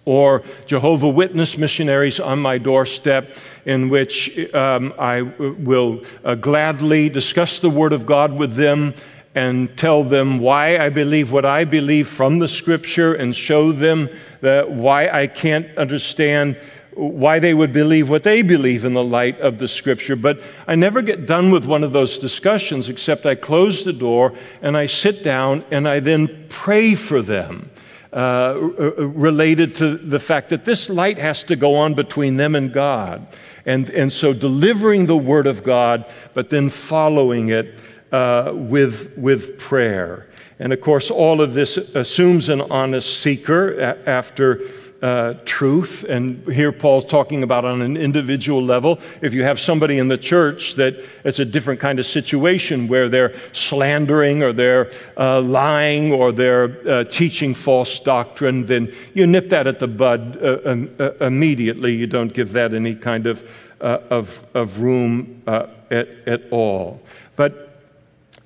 or 0.05 0.43
Jehovah 0.67 1.09
Witness 1.09 1.57
missionaries 1.57 2.19
on 2.19 2.39
my 2.39 2.57
doorstep, 2.57 3.33
in 3.65 3.89
which 3.89 4.37
um, 4.53 4.93
I 4.97 5.23
will 5.23 6.03
uh, 6.23 6.35
gladly 6.35 7.09
discuss 7.09 7.59
the 7.59 7.69
Word 7.69 7.91
of 7.91 8.05
God 8.05 8.33
with 8.33 8.55
them 8.55 8.93
and 9.33 9.77
tell 9.77 10.03
them 10.03 10.39
why 10.39 10.77
I 10.77 10.89
believe 10.89 11.31
what 11.31 11.45
I 11.45 11.65
believe 11.65 12.07
from 12.07 12.39
the 12.39 12.47
Scripture 12.47 13.13
and 13.13 13.35
show 13.35 13.71
them 13.73 14.09
that 14.41 14.71
why 14.71 15.09
I 15.09 15.27
can't 15.27 15.77
understand 15.77 16.57
why 16.93 17.39
they 17.39 17.53
would 17.53 17.73
believe 17.73 18.09
what 18.09 18.23
they 18.23 18.41
believe 18.41 18.85
in 18.85 18.93
the 18.93 19.03
light 19.03 19.37
of 19.41 19.57
the 19.57 19.67
Scripture. 19.67 20.15
But 20.15 20.41
I 20.65 20.75
never 20.75 21.01
get 21.01 21.25
done 21.25 21.51
with 21.51 21.65
one 21.65 21.83
of 21.83 21.91
those 21.91 22.17
discussions 22.17 22.87
except 22.87 23.25
I 23.25 23.35
close 23.35 23.83
the 23.83 23.91
door 23.91 24.33
and 24.61 24.77
I 24.77 24.85
sit 24.85 25.21
down 25.21 25.65
and 25.71 25.87
I 25.87 25.99
then 25.99 26.45
pray 26.47 26.95
for 26.95 27.21
them. 27.21 27.69
Uh, 28.15 28.71
related 28.97 29.75
to 29.75 29.97
the 29.97 30.21
fact 30.21 30.47
that 30.47 30.63
this 30.63 30.89
light 30.89 31.17
has 31.17 31.43
to 31.43 31.53
go 31.53 31.75
on 31.75 31.93
between 31.93 32.37
them 32.37 32.55
and 32.55 32.71
God. 32.71 33.27
And, 33.65 33.89
and 33.89 34.13
so 34.13 34.31
delivering 34.31 35.05
the 35.05 35.17
Word 35.17 35.47
of 35.47 35.65
God, 35.65 36.05
but 36.33 36.49
then 36.49 36.69
following 36.69 37.49
it 37.49 37.77
uh, 38.13 38.53
with, 38.55 39.11
with 39.17 39.59
prayer. 39.59 40.29
And 40.59 40.71
of 40.71 40.79
course, 40.79 41.11
all 41.11 41.41
of 41.41 41.53
this 41.53 41.75
assumes 41.75 42.47
an 42.47 42.61
honest 42.61 43.19
seeker 43.19 43.99
after 44.05 44.61
uh, 45.05 45.35
truth. 45.45 46.03
And 46.09 46.43
here 46.51 46.71
Paul's 46.71 47.05
talking 47.05 47.43
about 47.43 47.63
on 47.63 47.83
an 47.83 47.95
individual 47.95 48.63
level. 48.63 48.99
If 49.21 49.35
you 49.35 49.43
have 49.43 49.59
somebody 49.59 49.99
in 49.99 50.07
the 50.07 50.17
church 50.17 50.73
that 50.75 50.95
it's 51.23 51.37
a 51.37 51.45
different 51.45 51.79
kind 51.79 51.99
of 51.99 52.07
situation 52.07 52.87
where 52.87 53.07
they're 53.07 53.35
slandering 53.53 54.41
or 54.41 54.51
they're 54.51 54.91
uh, 55.15 55.41
lying 55.41 56.11
or 56.11 56.31
they're 56.31 56.89
uh, 56.89 57.03
teaching 57.03 57.53
false 57.53 57.99
doctrine, 57.99 58.65
then 58.65 58.91
you 59.13 59.27
nip 59.27 59.49
that 59.49 59.67
at 59.67 59.77
the 59.77 59.87
bud 59.87 60.39
uh, 60.41 60.57
um, 60.65 60.89
uh, 60.99 61.11
immediately. 61.21 61.93
You 61.93 62.07
don't 62.07 62.33
give 62.33 62.53
that 62.53 62.73
any 62.73 62.95
kind 62.95 63.27
of, 63.27 63.47
uh, 63.81 63.99
of, 64.09 64.43
of 64.55 64.79
room 64.79 65.43
at, 65.45 65.69
at 66.25 66.41
all. 66.49 66.99
But 67.35 67.79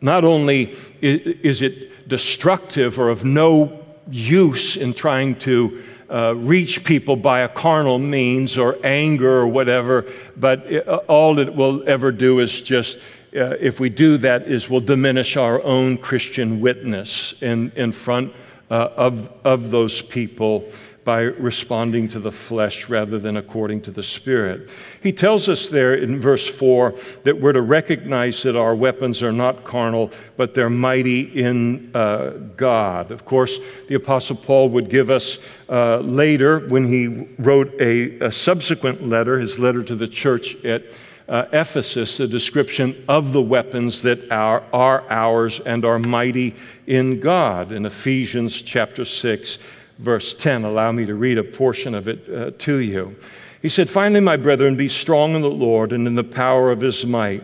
not 0.01 0.25
only 0.25 0.75
is 1.01 1.61
it 1.61 2.09
destructive 2.09 2.99
or 2.99 3.07
of 3.07 3.23
no 3.23 3.85
use 4.11 4.75
in 4.75 4.93
trying 4.93 5.39
to 5.39 5.81
uh, 6.09 6.33
reach 6.35 6.83
people 6.83 7.15
by 7.15 7.41
a 7.41 7.47
carnal 7.47 7.99
means 7.99 8.57
or 8.57 8.77
anger 8.83 9.31
or 9.31 9.47
whatever, 9.47 10.05
but 10.35 10.65
it, 10.65 10.87
uh, 10.87 10.97
all 11.07 11.39
it 11.39 11.53
will 11.53 11.87
ever 11.87 12.11
do 12.11 12.39
is 12.39 12.61
just, 12.61 12.97
uh, 13.35 13.55
if 13.59 13.79
we 13.79 13.89
do 13.89 14.17
that, 14.17 14.47
is 14.47 14.69
we'll 14.69 14.81
diminish 14.81 15.37
our 15.37 15.61
own 15.63 15.97
Christian 15.97 16.61
witness 16.61 17.33
in, 17.41 17.71
in 17.75 17.91
front 17.91 18.33
uh, 18.71 18.89
of, 18.95 19.31
of 19.43 19.71
those 19.71 20.01
people 20.01 20.71
by 21.09 21.21
responding 21.21 22.07
to 22.07 22.19
the 22.19 22.31
flesh 22.31 22.87
rather 22.87 23.17
than 23.17 23.35
according 23.35 23.81
to 23.81 23.89
the 23.89 24.03
Spirit. 24.03 24.69
He 25.01 25.11
tells 25.11 25.49
us 25.49 25.67
there 25.67 25.95
in 25.95 26.21
verse 26.21 26.47
4 26.47 26.93
that 27.23 27.41
we're 27.41 27.53
to 27.53 27.63
recognize 27.63 28.43
that 28.43 28.55
our 28.55 28.75
weapons 28.75 29.23
are 29.23 29.31
not 29.31 29.63
carnal, 29.63 30.11
but 30.37 30.53
they're 30.53 30.69
mighty 30.69 31.21
in 31.21 31.89
uh, 31.95 32.33
God. 32.55 33.09
Of 33.09 33.25
course, 33.25 33.57
the 33.87 33.95
Apostle 33.95 34.35
Paul 34.35 34.69
would 34.69 34.87
give 34.91 35.09
us 35.09 35.39
uh, 35.67 35.97
later, 35.97 36.67
when 36.67 36.85
he 36.85 37.25
wrote 37.39 37.73
a, 37.81 38.27
a, 38.27 38.31
subsequent 38.31 39.09
letter, 39.09 39.39
his 39.39 39.57
letter 39.57 39.81
to 39.81 39.95
the 39.95 40.07
church 40.07 40.63
at 40.63 40.83
uh, 41.27 41.45
Ephesus, 41.51 42.19
a 42.19 42.27
description 42.27 43.03
of 43.07 43.33
the 43.33 43.41
weapons 43.41 44.03
that 44.03 44.31
are, 44.31 44.63
are 44.71 45.09
ours 45.09 45.59
and 45.59 45.85
are 45.85 45.97
mighty 45.97 46.55
in 46.85 47.19
God. 47.19 47.71
In 47.71 47.87
Ephesians 47.87 48.61
chapter 48.61 49.05
6, 49.05 49.57
verse 49.99 50.33
10. 50.33 50.63
Allow 50.63 50.91
me 50.91 51.05
to 51.05 51.15
read 51.15 51.37
a 51.37 51.43
portion 51.43 51.93
of 51.93 52.07
it 52.07 52.27
uh, 52.29 52.51
to 52.59 52.77
you. 52.77 53.15
He 53.61 53.69
said, 53.69 53.89
Finally, 53.89 54.21
my 54.21 54.37
brethren, 54.37 54.75
be 54.75 54.89
strong 54.89 55.35
in 55.35 55.41
the 55.41 55.49
Lord 55.49 55.91
and 55.91 56.07
in 56.07 56.15
the 56.15 56.23
power 56.23 56.71
of 56.71 56.81
his 56.81 57.05
might. 57.05 57.43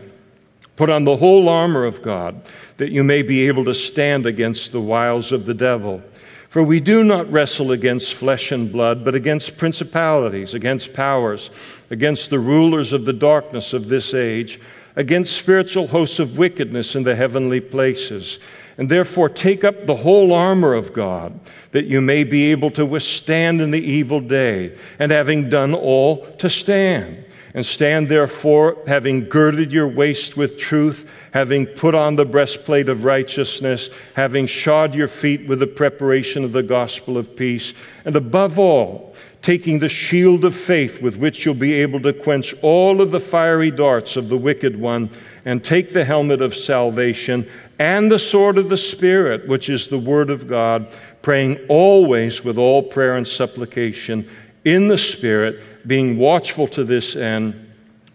Put 0.76 0.90
on 0.90 1.04
the 1.04 1.16
whole 1.16 1.48
armor 1.48 1.84
of 1.84 2.02
God, 2.02 2.42
that 2.76 2.90
you 2.90 3.02
may 3.02 3.22
be 3.22 3.46
able 3.46 3.64
to 3.64 3.74
stand 3.74 4.26
against 4.26 4.72
the 4.72 4.80
wiles 4.80 5.32
of 5.32 5.46
the 5.46 5.54
devil. 5.54 6.02
For 6.48 6.62
we 6.62 6.80
do 6.80 7.04
not 7.04 7.30
wrestle 7.30 7.72
against 7.72 8.14
flesh 8.14 8.52
and 8.52 8.72
blood, 8.72 9.04
but 9.04 9.14
against 9.14 9.58
principalities, 9.58 10.54
against 10.54 10.94
powers, 10.94 11.50
against 11.90 12.30
the 12.30 12.38
rulers 12.38 12.92
of 12.92 13.04
the 13.04 13.12
darkness 13.12 13.72
of 13.72 13.88
this 13.88 14.14
age, 14.14 14.60
against 14.96 15.36
spiritual 15.36 15.86
hosts 15.86 16.18
of 16.18 16.38
wickedness 16.38 16.94
in 16.94 17.02
the 17.02 17.14
heavenly 17.14 17.60
places. 17.60 18.38
And 18.78 18.88
therefore, 18.88 19.28
take 19.28 19.64
up 19.64 19.86
the 19.86 19.96
whole 19.96 20.32
armor 20.32 20.74
of 20.74 20.92
God, 20.92 21.38
that 21.72 21.86
you 21.86 22.00
may 22.00 22.24
be 22.24 22.50
able 22.50 22.70
to 22.72 22.84
withstand 22.84 23.60
in 23.60 23.70
the 23.70 23.80
evil 23.80 24.20
day, 24.20 24.76
and 24.98 25.10
having 25.10 25.48
done 25.48 25.74
all, 25.74 26.26
to 26.36 26.50
stand. 26.50 27.24
And 27.54 27.64
stand 27.64 28.10
therefore, 28.10 28.76
having 28.86 29.30
girded 29.30 29.72
your 29.72 29.88
waist 29.88 30.36
with 30.36 30.58
truth, 30.58 31.10
having 31.32 31.64
put 31.64 31.94
on 31.94 32.16
the 32.16 32.26
breastplate 32.26 32.90
of 32.90 33.04
righteousness, 33.04 33.88
having 34.12 34.46
shod 34.46 34.94
your 34.94 35.08
feet 35.08 35.48
with 35.48 35.60
the 35.60 35.66
preparation 35.66 36.44
of 36.44 36.52
the 36.52 36.62
gospel 36.62 37.16
of 37.16 37.34
peace, 37.34 37.72
and 38.04 38.14
above 38.14 38.58
all, 38.58 39.14
taking 39.42 39.78
the 39.78 39.88
shield 39.88 40.44
of 40.44 40.54
faith 40.54 41.00
with 41.00 41.16
which 41.16 41.44
you'll 41.44 41.54
be 41.54 41.74
able 41.74 42.00
to 42.00 42.12
quench 42.12 42.54
all 42.62 43.00
of 43.00 43.10
the 43.10 43.20
fiery 43.20 43.70
darts 43.70 44.16
of 44.16 44.28
the 44.28 44.36
wicked 44.36 44.78
one 44.78 45.08
and 45.44 45.64
take 45.64 45.92
the 45.92 46.04
helmet 46.04 46.42
of 46.42 46.54
salvation 46.54 47.48
and 47.78 48.10
the 48.10 48.18
sword 48.18 48.58
of 48.58 48.68
the 48.68 48.76
Spirit, 48.76 49.46
which 49.46 49.68
is 49.68 49.88
the 49.88 49.98
Word 49.98 50.30
of 50.30 50.48
God, 50.48 50.88
praying 51.22 51.58
always 51.68 52.42
with 52.42 52.58
all 52.58 52.82
prayer 52.82 53.16
and 53.16 53.26
supplication 53.26 54.28
in 54.64 54.88
the 54.88 54.98
Spirit, 54.98 55.60
being 55.86 56.18
watchful 56.18 56.66
to 56.68 56.82
this 56.82 57.14
end, 57.14 57.62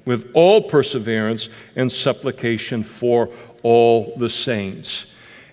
with 0.05 0.29
all 0.33 0.61
perseverance 0.61 1.49
and 1.75 1.91
supplication 1.91 2.83
for 2.83 3.29
all 3.63 4.13
the 4.17 4.29
saints. 4.29 5.05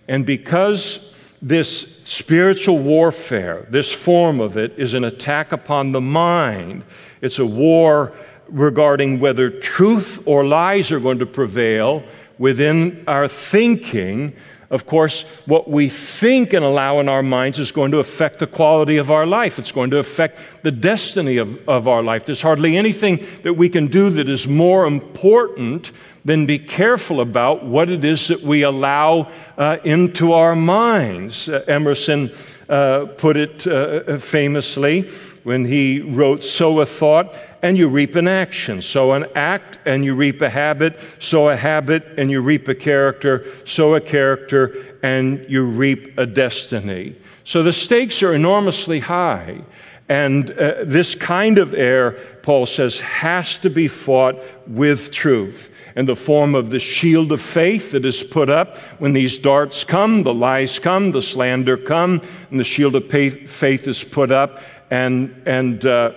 And 0.09 0.25
because 0.25 1.13
this 1.41 2.01
spiritual 2.05 2.79
warfare, 2.79 3.67
this 3.71 3.93
form 3.93 4.41
of 4.41 4.57
it, 4.57 4.79
is 4.79 4.95
an 4.95 5.05
attack 5.05 5.53
upon 5.53 5.93
the 5.93 6.01
mind, 6.01 6.85
it's 7.21 7.39
a 7.39 7.47
war 7.47 8.13
regarding 8.49 9.21
whether 9.21 9.51
truth 9.51 10.23
or 10.25 10.45
lies 10.45 10.91
are 10.91 11.01
going 11.01 11.19
to 11.19 11.27
prevail 11.27 12.03
within 12.39 13.05
our 13.07 13.29
thinking. 13.29 14.35
Of 14.71 14.85
course, 14.85 15.23
what 15.47 15.71
we 15.71 15.89
think 15.89 16.53
and 16.53 16.63
allow 16.63 17.01
in 17.01 17.09
our 17.09 17.23
minds 17.23 17.59
is 17.59 17.73
going 17.73 17.91
to 17.93 18.01
affect 18.01 18.39
the 18.39 18.47
quality 18.47 18.99
of 18.99 19.11
our 19.11 19.25
life. 19.25 19.59
It's 19.59 19.73
going 19.73 19.91
to 19.91 19.99
affect 19.99 20.39
the 20.63 20.71
destiny 20.71 21.39
of, 21.39 21.67
of 21.67 21.89
our 21.89 22.03
life. 22.03 22.27
There's 22.27 22.43
hardly 22.43 22.77
anything 22.77 23.25
that 23.45 23.55
we 23.55 23.71
can 23.71 23.87
do 23.87 24.11
that 24.11 24.29
is 24.29 24.47
more 24.47 24.87
important 24.87 25.91
than 26.27 26.45
be 26.45 26.59
careful 26.59 27.23
about 27.23 27.65
what 27.65 27.89
it 27.89 28.05
is 28.05 28.29
that 28.29 28.43
we 28.43 28.63
allow 28.63 29.33
uh, 29.57 29.79
into 29.85 30.35
our 30.35 30.55
minds. 30.55 31.49
Uh, 31.49 31.65
Emerson 31.67 32.31
uh, 32.69 33.07
put 33.17 33.39
it 33.39 33.67
uh, 33.67 34.19
famously 34.19 35.09
when 35.45 35.65
he 35.65 36.01
wrote, 36.01 36.45
Sow 36.45 36.81
a 36.81 36.87
thought 36.87 37.35
and 37.63 37.77
you 37.77 37.89
reap 37.89 38.15
an 38.15 38.29
action. 38.29 38.83
Sow 38.83 39.13
an 39.13 39.27
act 39.35 39.79
and 39.85 40.05
you 40.05 40.15
reap 40.15 40.41
a 40.43 40.51
habit. 40.51 40.99
Sow 41.19 41.49
a 41.49 41.57
habit 41.57 42.05
and 42.17 42.31
you 42.31 42.41
reap 42.41 42.69
a 42.69 42.75
character. 42.75 43.47
Sow 43.65 43.95
a 43.95 44.01
character 44.01 44.97
and 45.03 45.45
you 45.49 45.65
reap 45.67 46.17
a 46.19 46.27
destiny. 46.27 47.17
So 47.45 47.63
the 47.63 47.73
stakes 47.73 48.23
are 48.23 48.35
enormously 48.35 49.01
high. 49.01 49.63
And 50.09 50.51
uh, 50.53 50.85
this 50.85 51.15
kind 51.15 51.59
of 51.59 51.75
error, 51.75 52.13
Paul 52.43 52.65
says, 52.65 52.99
has 53.01 53.59
to 53.59 53.69
be 53.69 53.89
fought 53.89 54.43
with 54.67 55.11
truth 55.11 55.71
in 55.97 56.07
the 56.07 56.17
form 56.17 56.55
of 56.55 56.71
the 56.71 56.79
shield 56.79 57.33
of 57.33 57.43
faith 57.43 57.91
that 57.91 58.07
is 58.07 58.23
put 58.23 58.49
up 58.49 58.77
when 59.01 59.13
these 59.13 59.39
darts 59.39 59.85
come, 59.85 60.23
the 60.23 60.33
lies 60.33 60.79
come, 60.79 61.11
the 61.11 61.21
slander 61.21 61.77
come, 61.77 62.23
and 62.51 62.59
the 62.59 62.65
shield 62.65 62.95
of 62.95 63.11
faith 63.11 63.89
is 63.89 64.03
put 64.05 64.31
up, 64.31 64.63
and, 64.91 65.43
and 65.45 65.85
uh, 65.85 66.13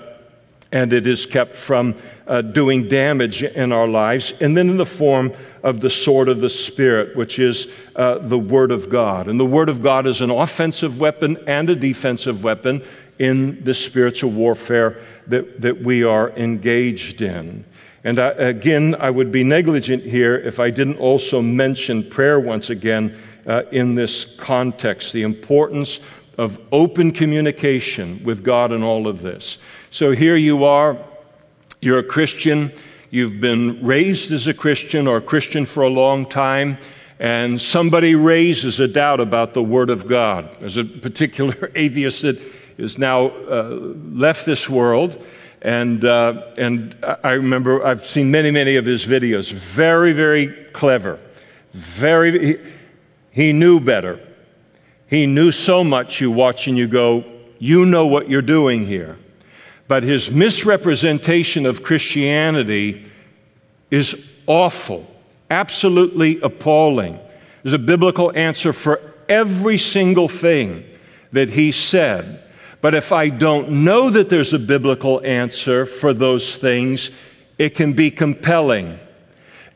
and 0.72 0.94
it 0.94 1.06
is 1.06 1.26
kept 1.26 1.56
from 1.56 1.96
uh, 2.28 2.42
doing 2.42 2.88
damage 2.88 3.44
in 3.44 3.72
our 3.72 3.88
lives. 3.88 4.34
And 4.40 4.56
then 4.56 4.70
in 4.70 4.78
the 4.78 4.86
form 4.86 5.34
of 5.64 5.82
the 5.82 5.90
sword 5.90 6.30
of 6.30 6.42
the 6.42 6.50
Spirit, 6.50 7.16
which 7.16 7.40
is 7.40 7.68
uh, 7.96 8.20
the 8.20 8.40
Word 8.40 8.72
of 8.72 8.90
God. 8.90 9.28
And 9.28 9.40
the 9.40 9.46
Word 9.46 9.70
of 9.70 9.84
God 9.84 10.08
is 10.08 10.22
an 10.22 10.32
offensive 10.32 11.00
weapon 11.00 11.38
and 11.46 11.70
a 11.70 11.76
defensive 11.76 12.44
weapon 12.44 12.84
in 13.20 13.64
the 13.64 13.74
spiritual 13.74 14.32
warfare 14.32 15.02
that, 15.28 15.62
that 15.62 15.82
we 15.82 16.04
are 16.04 16.32
engaged 16.32 17.22
in. 17.22 17.66
And 18.04 18.20
I, 18.20 18.30
again, 18.30 18.96
I 19.00 19.12
would 19.12 19.32
be 19.32 19.44
negligent 19.44 20.04
here 20.04 20.36
if 20.36 20.60
I 20.60 20.72
didn't 20.72 20.98
also 20.98 21.42
mention 21.42 22.10
prayer 22.10 22.40
once 22.40 22.72
again 22.72 23.16
uh, 23.46 23.64
in 23.72 23.94
this 23.94 24.26
context, 24.38 25.14
the 25.14 25.22
importance 25.22 26.00
of 26.38 26.60
open 26.72 27.12
communication 27.12 28.24
with 28.24 28.44
God 28.44 28.72
in 28.72 28.82
all 28.82 29.08
of 29.08 29.22
this. 29.22 29.60
So 29.94 30.12
here 30.12 30.38
you 30.38 30.64
are, 30.64 30.98
you're 31.82 32.00
a 32.00 32.04
Christian, 32.04 32.72
you've 33.10 33.42
been 33.42 33.86
raised 33.86 34.32
as 34.32 34.48
a 34.48 34.54
Christian 34.54 35.06
or 35.06 35.18
a 35.18 35.22
Christian 35.22 35.66
for 35.66 35.84
a 35.84 35.90
long 35.90 36.26
time, 36.26 36.78
and 37.20 37.60
somebody 37.60 38.16
raises 38.16 38.80
a 38.80 38.88
doubt 38.88 39.20
about 39.20 39.54
the 39.54 39.62
Word 39.62 39.90
of 39.90 40.08
God. 40.08 40.50
There's 40.62 40.78
a 40.78 40.86
particular 40.86 41.70
atheist 41.76 42.22
that 42.22 42.42
is 42.78 42.98
now 42.98 43.28
uh, 43.28 43.80
left 44.14 44.46
this 44.46 44.70
world. 44.70 45.22
And, 45.62 46.06
uh, 46.06 46.54
and 46.58 46.96
I 47.22 47.32
remember 47.32 47.86
I've 47.86 48.08
seen 48.08 48.32
many, 48.32 48.50
many 48.50 48.78
of 48.78 48.86
his 48.86 49.06
videos. 49.06 49.52
Very, 49.52 50.14
very 50.14 50.48
clever. 50.72 51.20
Very, 51.74 52.46
he, 52.46 52.58
he 53.32 53.52
knew 53.52 53.82
better. 53.82 54.26
He 55.08 55.26
knew 55.26 55.52
so 55.52 55.84
much 55.84 56.22
you 56.22 56.32
watch 56.32 56.70
and 56.70 56.78
you 56.78 56.88
go, 56.88 57.26
you 57.60 57.86
know 57.86 58.08
what 58.08 58.30
you're 58.30 58.42
doing 58.42 58.88
here. 58.88 59.18
But 59.92 60.04
his 60.04 60.32
misrepresentation 60.32 61.66
of 61.66 61.84
Christianity 61.84 63.12
is 63.90 64.16
awful, 64.48 65.06
absolutely 65.50 66.40
appalling. 66.40 67.20
There's 67.62 67.74
a 67.74 67.78
biblical 67.78 68.32
answer 68.34 68.72
for 68.72 69.02
every 69.28 69.78
single 69.78 70.30
thing 70.30 70.86
that 71.34 71.50
he 71.50 71.74
said. 71.74 72.42
But 72.80 72.96
if 72.96 73.12
I 73.12 73.28
don't 73.28 73.84
know 73.84 74.10
that 74.10 74.30
there's 74.30 74.54
a 74.54 74.60
biblical 74.60 75.22
answer 75.26 75.86
for 75.86 76.14
those 76.14 76.56
things, 76.56 77.12
it 77.58 77.76
can 77.76 77.92
be 77.92 78.12
compelling. 78.12 78.98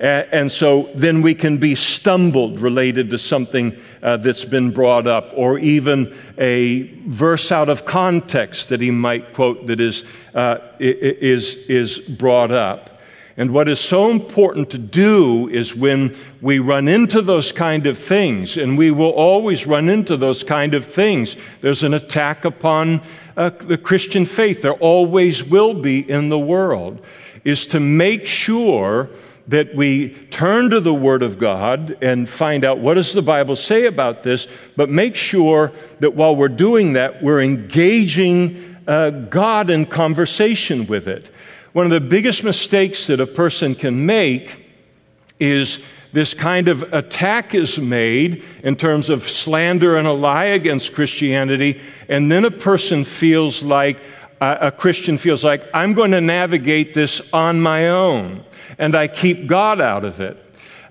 And 0.05 0.51
so 0.51 0.89
then 0.93 1.21
we 1.23 1.33
can 1.33 1.57
be 1.57 1.73
stumbled 1.73 2.59
related 2.59 3.09
to 3.09 3.17
something 3.17 3.75
uh, 4.03 4.17
that's 4.17 4.45
been 4.45 4.71
brought 4.71 5.07
up, 5.07 5.31
or 5.35 5.57
even 5.57 6.15
a 6.37 6.83
verse 7.07 7.51
out 7.51 7.69
of 7.69 7.85
context 7.85 8.69
that 8.69 8.81
he 8.81 8.91
might 8.91 9.33
quote 9.33 9.65
that 9.67 9.79
is, 9.79 10.03
uh, 10.35 10.57
is, 10.79 11.55
is 11.67 11.99
brought 11.99 12.51
up. 12.51 12.91
And 13.37 13.51
what 13.51 13.67
is 13.67 13.79
so 13.79 14.11
important 14.11 14.69
to 14.69 14.77
do 14.77 15.49
is 15.49 15.75
when 15.75 16.15
we 16.39 16.59
run 16.59 16.87
into 16.87 17.21
those 17.21 17.51
kind 17.51 17.87
of 17.87 17.97
things, 17.97 18.57
and 18.57 18.77
we 18.77 18.91
will 18.91 19.11
always 19.11 19.65
run 19.65 19.89
into 19.89 20.17
those 20.17 20.43
kind 20.43 20.73
of 20.73 20.85
things, 20.85 21.35
there's 21.61 21.83
an 21.83 21.93
attack 21.93 22.45
upon 22.45 23.01
uh, 23.35 23.49
the 23.49 23.77
Christian 23.77 24.25
faith. 24.25 24.61
There 24.61 24.73
always 24.73 25.43
will 25.43 25.73
be 25.73 26.09
in 26.09 26.29
the 26.29 26.39
world, 26.39 27.01
is 27.43 27.67
to 27.67 27.79
make 27.79 28.25
sure 28.25 29.09
that 29.47 29.75
we 29.75 30.09
turn 30.31 30.71
to 30.71 30.79
the 30.79 30.93
Word 30.93 31.21
of 31.21 31.37
God 31.37 31.97
and 32.01 32.27
find 32.27 32.65
out 32.65 32.79
what 32.79 32.95
does 32.95 33.13
the 33.13 33.21
Bible 33.21 33.55
say 33.55 33.85
about 33.85 34.23
this, 34.23 34.47
but 34.75 34.89
make 34.89 35.15
sure 35.15 35.71
that 35.99 36.15
while 36.15 36.35
we're 36.35 36.47
doing 36.47 36.93
that, 36.93 37.21
we're 37.21 37.41
engaging 37.41 38.75
uh, 38.87 39.11
God 39.11 39.69
in 39.69 39.85
conversation 39.85 40.87
with 40.87 41.07
it. 41.07 41.29
One 41.73 41.85
of 41.85 41.91
the 41.91 42.01
biggest 42.01 42.43
mistakes 42.43 43.07
that 43.07 43.19
a 43.19 43.27
person 43.27 43.75
can 43.75 44.05
make 44.05 44.65
is 45.39 45.79
this 46.11 46.33
kind 46.33 46.69
of 46.69 46.81
attack 46.93 47.53
is 47.53 47.77
made 47.77 48.43
in 48.63 48.75
terms 48.77 49.09
of 49.09 49.27
slander 49.27 49.97
and 49.97 50.07
a 50.07 50.13
lie 50.13 50.45
against 50.45 50.93
Christianity, 50.93 51.81
and 52.07 52.31
then 52.31 52.45
a 52.45 52.51
person 52.51 53.03
feels 53.03 53.61
like, 53.61 54.01
uh, 54.41 54.57
a 54.61 54.71
Christian 54.71 55.17
feels 55.17 55.43
like, 55.43 55.63
I'm 55.73 55.93
going 55.93 56.11
to 56.11 56.21
navigate 56.21 56.93
this 56.93 57.21
on 57.33 57.59
my 57.61 57.89
own 57.89 58.43
and 58.77 58.95
I 58.95 59.07
keep 59.07 59.47
God 59.47 59.81
out 59.81 60.03
of 60.03 60.19
it. 60.19 60.37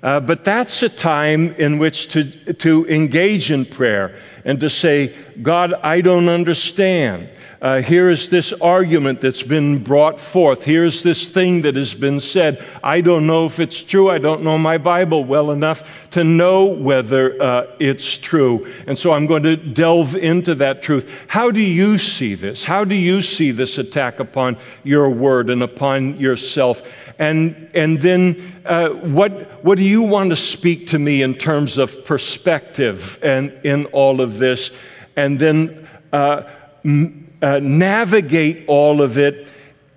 Uh, 0.03 0.20
but 0.20 0.45
that's 0.45 0.83
a 0.83 0.89
time 0.89 1.53
in 1.55 1.79
which 1.79 2.09
to, 2.09 2.53
to 2.55 2.87
engage 2.89 3.51
in 3.51 3.64
prayer 3.64 4.14
and 4.45 4.61
to 4.61 4.68
say, 4.68 5.14
God, 5.42 5.72
I 5.74 6.01
don't 6.01 6.28
understand. 6.28 7.30
Uh, 7.62 7.80
here 7.80 8.11
is 8.11 8.28
this 8.28 8.53
argument 8.53 9.22
that's 9.22 9.42
been 9.42 9.82
brought 9.82 10.20
forth. 10.20 10.64
Here's 10.64 11.03
this 11.03 11.28
thing 11.28 11.62
that 11.62 11.76
has 11.76 11.95
been 11.95 12.20
said. 12.20 12.62
I 12.82 13.01
don't 13.01 13.26
know 13.26 13.47
if 13.47 13.59
it's 13.59 13.82
true. 13.82 14.11
I 14.11 14.18
don't 14.18 14.42
know 14.42 14.59
my 14.59 14.76
Bible 14.76 15.24
well 15.24 15.51
enough 15.51 16.11
to 16.11 16.24
know 16.24 16.66
whether 16.66 17.40
uh, 17.42 17.66
it's 17.80 18.18
true. 18.18 18.70
And 18.86 18.99
so 18.99 19.12
I'm 19.12 19.26
going 19.26 19.45
to 19.45 19.57
delve 19.57 20.14
into 20.14 20.55
that 20.57 20.82
truth. 20.82 21.11
How 21.26 21.51
do 21.51 21.61
you 21.61 21.97
see 21.97 22.34
this? 22.34 22.64
How 22.64 22.84
do 22.84 22.95
you 22.95 23.22
see 23.22 23.51
this 23.51 23.78
attack 23.78 24.20
upon 24.20 24.59
your 24.82 25.09
word 25.09 25.49
and 25.49 25.62
upon 25.62 26.18
yourself? 26.18 26.82
And, 27.18 27.70
and 27.74 28.01
then 28.01 28.61
uh, 28.66 28.90
what, 28.90 29.64
what 29.64 29.78
do 29.78 29.84
you 29.84 30.03
want 30.03 30.30
to 30.30 30.36
speak 30.36 30.88
to 30.88 30.99
me 30.99 31.22
in 31.22 31.34
terms 31.34 31.78
of 31.78 32.05
perspective 32.05 33.18
and 33.22 33.53
in 33.64 33.86
all 33.86 34.20
of 34.20 34.34
this? 34.39 34.70
And 35.16 35.39
then 35.39 35.89
uh, 36.12 36.43
m- 36.85 37.32
uh, 37.43 37.61
navigate 37.61 38.64
all 38.68 39.03
of 39.03 39.18
it 39.18 39.49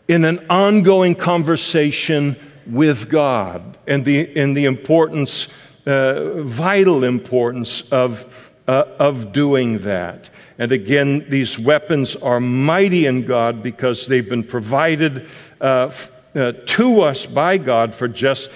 in 0.08 0.26
an 0.26 0.46
ongoing 0.50 1.16
conversation 1.16 2.36
with 2.66 3.10
God 3.10 3.78
and 3.88 4.04
the, 4.04 4.38
and 4.38 4.56
the 4.56 4.66
importance, 4.66 5.48
uh, 5.86 6.42
vital 6.44 7.04
importance 7.04 7.82
of, 7.92 8.52
uh, 8.68 8.84
of 9.00 9.32
doing 9.32 9.80
that. 9.80 10.30
And 10.58 10.72
again, 10.72 11.26
these 11.30 11.60
weapons 11.60 12.16
are 12.16 12.40
mighty 12.40 13.06
in 13.06 13.26
God 13.26 13.64
because 13.64 14.08
they've 14.08 14.28
been 14.28 14.44
provided 14.44 15.28
uh, 15.62 15.92
uh, 16.36 16.52
to 16.66 17.02
us 17.02 17.26
by 17.26 17.58
God 17.58 17.94
for 17.94 18.08
just 18.08 18.50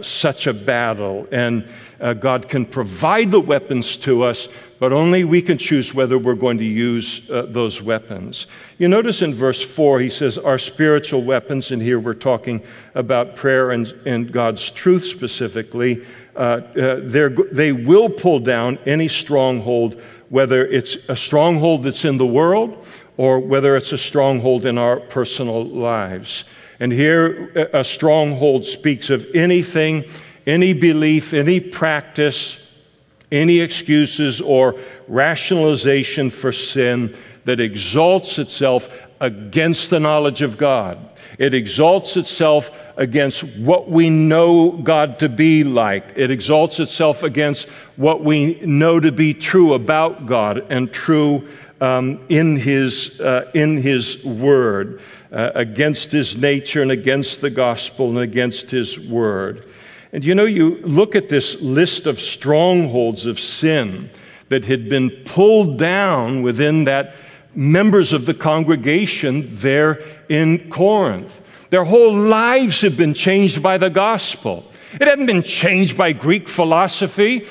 such 0.00 0.46
a 0.46 0.52
battle. 0.52 1.26
And 1.32 1.68
uh, 2.02 2.12
God 2.12 2.48
can 2.48 2.66
provide 2.66 3.30
the 3.30 3.40
weapons 3.40 3.96
to 3.98 4.22
us, 4.22 4.48
but 4.80 4.92
only 4.92 5.22
we 5.22 5.40
can 5.40 5.56
choose 5.56 5.94
whether 5.94 6.18
we're 6.18 6.34
going 6.34 6.58
to 6.58 6.64
use 6.64 7.30
uh, 7.30 7.46
those 7.48 7.80
weapons. 7.80 8.48
You 8.78 8.88
notice 8.88 9.22
in 9.22 9.34
verse 9.34 9.62
4, 9.62 10.00
he 10.00 10.10
says, 10.10 10.36
Our 10.36 10.58
spiritual 10.58 11.22
weapons, 11.22 11.70
and 11.70 11.80
here 11.80 12.00
we're 12.00 12.14
talking 12.14 12.62
about 12.96 13.36
prayer 13.36 13.70
and, 13.70 13.86
and 14.04 14.32
God's 14.32 14.70
truth 14.72 15.04
specifically, 15.04 16.04
uh, 16.34 16.38
uh, 16.38 17.00
they 17.52 17.72
will 17.72 18.10
pull 18.10 18.40
down 18.40 18.78
any 18.84 19.06
stronghold, 19.06 20.02
whether 20.28 20.66
it's 20.66 20.96
a 21.08 21.16
stronghold 21.16 21.84
that's 21.84 22.04
in 22.04 22.16
the 22.16 22.26
world 22.26 22.84
or 23.16 23.38
whether 23.38 23.76
it's 23.76 23.92
a 23.92 23.98
stronghold 23.98 24.66
in 24.66 24.78
our 24.78 24.98
personal 24.98 25.64
lives. 25.64 26.44
And 26.80 26.90
here, 26.90 27.52
a 27.72 27.84
stronghold 27.84 28.64
speaks 28.64 29.10
of 29.10 29.24
anything, 29.34 30.04
any 30.46 30.72
belief, 30.72 31.32
any 31.32 31.60
practice, 31.60 32.58
any 33.30 33.60
excuses 33.60 34.40
or 34.40 34.78
rationalization 35.08 36.30
for 36.30 36.52
sin 36.52 37.16
that 37.44 37.60
exalts 37.60 38.38
itself 38.38 38.88
against 39.20 39.90
the 39.90 40.00
knowledge 40.00 40.42
of 40.42 40.58
God. 40.58 40.98
It 41.38 41.54
exalts 41.54 42.16
itself 42.16 42.70
against 42.96 43.42
what 43.56 43.88
we 43.88 44.10
know 44.10 44.70
God 44.70 45.18
to 45.20 45.28
be 45.28 45.64
like. 45.64 46.12
It 46.16 46.30
exalts 46.30 46.78
itself 46.80 47.22
against 47.22 47.68
what 47.96 48.22
we 48.22 48.60
know 48.60 49.00
to 49.00 49.12
be 49.12 49.32
true 49.32 49.74
about 49.74 50.26
God 50.26 50.66
and 50.70 50.92
true 50.92 51.48
um, 51.80 52.24
in, 52.28 52.56
his, 52.56 53.20
uh, 53.20 53.50
in 53.54 53.76
His 53.76 54.24
Word 54.24 55.02
uh, 55.32 55.50
against 55.56 56.12
His 56.12 56.36
nature 56.36 56.80
and 56.80 56.92
against 56.92 57.40
the 57.40 57.50
gospel 57.50 58.10
and 58.10 58.18
against 58.20 58.70
His 58.70 59.00
Word. 59.00 59.66
And 60.12 60.24
you 60.24 60.34
know, 60.34 60.44
you 60.44 60.76
look 60.82 61.16
at 61.16 61.30
this 61.30 61.60
list 61.60 62.06
of 62.06 62.20
strongholds 62.20 63.24
of 63.24 63.40
sin 63.40 64.10
that 64.50 64.66
had 64.66 64.88
been 64.88 65.10
pulled 65.24 65.78
down 65.78 66.42
within 66.42 66.84
that 66.84 67.14
members 67.54 68.12
of 68.12 68.26
the 68.26 68.34
congregation 68.34 69.48
there 69.50 70.02
in 70.28 70.68
Corinth. 70.70 71.40
Their 71.70 71.84
whole 71.84 72.14
lives 72.14 72.82
have 72.82 72.96
been 72.96 73.14
changed 73.14 73.62
by 73.62 73.78
the 73.78 73.88
gospel. 73.88 74.70
It 74.92 75.06
hadn't 75.06 75.26
been 75.26 75.42
changed 75.42 75.96
by 75.96 76.12
Greek 76.12 76.48
philosophy 76.48 77.46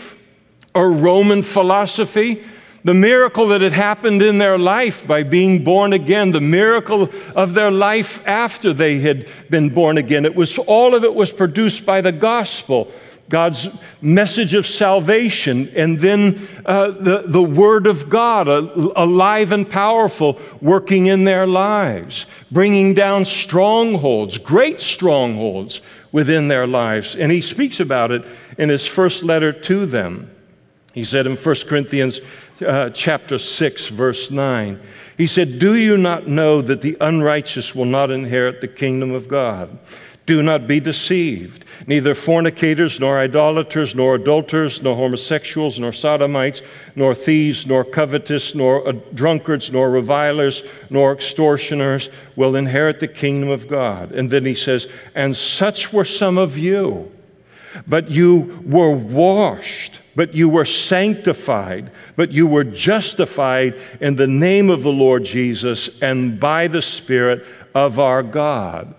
or 0.75 0.91
Roman 0.91 1.41
philosophy 1.41 2.43
the 2.83 2.93
miracle 2.93 3.49
that 3.49 3.61
had 3.61 3.73
happened 3.73 4.21
in 4.21 4.37
their 4.37 4.57
life 4.57 5.05
by 5.05 5.23
being 5.23 5.63
born 5.63 5.93
again, 5.93 6.31
the 6.31 6.41
miracle 6.41 7.09
of 7.35 7.53
their 7.53 7.71
life 7.71 8.25
after 8.25 8.73
they 8.73 8.99
had 8.99 9.27
been 9.49 9.69
born 9.69 9.97
again. 9.97 10.25
It 10.25 10.35
was 10.35 10.57
all 10.57 10.95
of 10.95 11.03
it 11.03 11.13
was 11.13 11.31
produced 11.31 11.85
by 11.85 12.01
the 12.01 12.11
gospel. 12.11 12.91
God's 13.29 13.69
message 14.01 14.53
of 14.53 14.67
salvation, 14.67 15.71
and 15.73 15.97
then 16.01 16.45
uh, 16.65 16.91
the, 16.91 17.23
the 17.25 17.41
Word 17.41 17.87
of 17.87 18.09
God, 18.09 18.49
alive 18.49 19.53
and 19.53 19.67
powerful, 19.69 20.37
working 20.59 21.05
in 21.05 21.23
their 21.23 21.47
lives, 21.47 22.25
bringing 22.51 22.93
down 22.93 23.23
strongholds, 23.23 24.37
great 24.37 24.81
strongholds 24.81 25.79
within 26.11 26.49
their 26.49 26.67
lives. 26.67 27.15
And 27.15 27.31
he 27.31 27.39
speaks 27.39 27.79
about 27.79 28.11
it 28.11 28.25
in 28.57 28.67
his 28.67 28.85
first 28.85 29.23
letter 29.23 29.53
to 29.53 29.85
them. 29.85 30.29
He 30.93 31.05
said 31.05 31.25
in 31.25 31.37
1 31.37 31.55
Corinthians 31.67 32.19
uh, 32.61 32.89
chapter 32.91 33.37
6, 33.37 33.87
verse 33.87 34.31
9, 34.31 34.79
he 35.17 35.27
said, 35.27 35.59
Do 35.59 35.75
you 35.75 35.97
not 35.97 36.27
know 36.27 36.61
that 36.61 36.81
the 36.81 36.97
unrighteous 36.99 37.75
will 37.75 37.85
not 37.85 38.11
inherit 38.11 38.61
the 38.61 38.67
kingdom 38.67 39.11
of 39.11 39.27
God? 39.27 39.77
Do 40.25 40.43
not 40.43 40.67
be 40.67 40.79
deceived. 40.79 41.65
Neither 41.87 42.13
fornicators, 42.13 42.99
nor 42.99 43.19
idolaters, 43.19 43.95
nor 43.95 44.15
adulterers, 44.15 44.81
nor 44.81 44.95
homosexuals, 44.95 45.79
nor 45.79 45.91
sodomites, 45.91 46.61
nor 46.95 47.15
thieves, 47.15 47.65
nor 47.65 47.83
covetous, 47.83 48.53
nor 48.53 48.87
uh, 48.87 48.93
drunkards, 49.13 49.71
nor 49.71 49.89
revilers, 49.89 50.63
nor 50.89 51.11
extortioners 51.11 52.09
will 52.35 52.55
inherit 52.55 52.99
the 52.99 53.07
kingdom 53.07 53.49
of 53.49 53.67
God. 53.67 54.11
And 54.11 54.29
then 54.29 54.45
he 54.45 54.55
says, 54.55 54.87
And 55.15 55.35
such 55.35 55.91
were 55.91 56.05
some 56.05 56.37
of 56.37 56.57
you. 56.57 57.11
But 57.87 58.11
you 58.11 58.61
were 58.65 58.91
washed, 58.91 60.01
but 60.15 60.33
you 60.33 60.49
were 60.49 60.65
sanctified, 60.65 61.91
but 62.15 62.31
you 62.31 62.47
were 62.47 62.63
justified 62.63 63.79
in 63.99 64.15
the 64.15 64.27
name 64.27 64.69
of 64.69 64.83
the 64.83 64.91
Lord 64.91 65.23
Jesus 65.23 65.89
and 66.01 66.39
by 66.39 66.67
the 66.67 66.81
Spirit 66.81 67.45
of 67.73 67.99
our 67.99 68.23
God. 68.23 68.95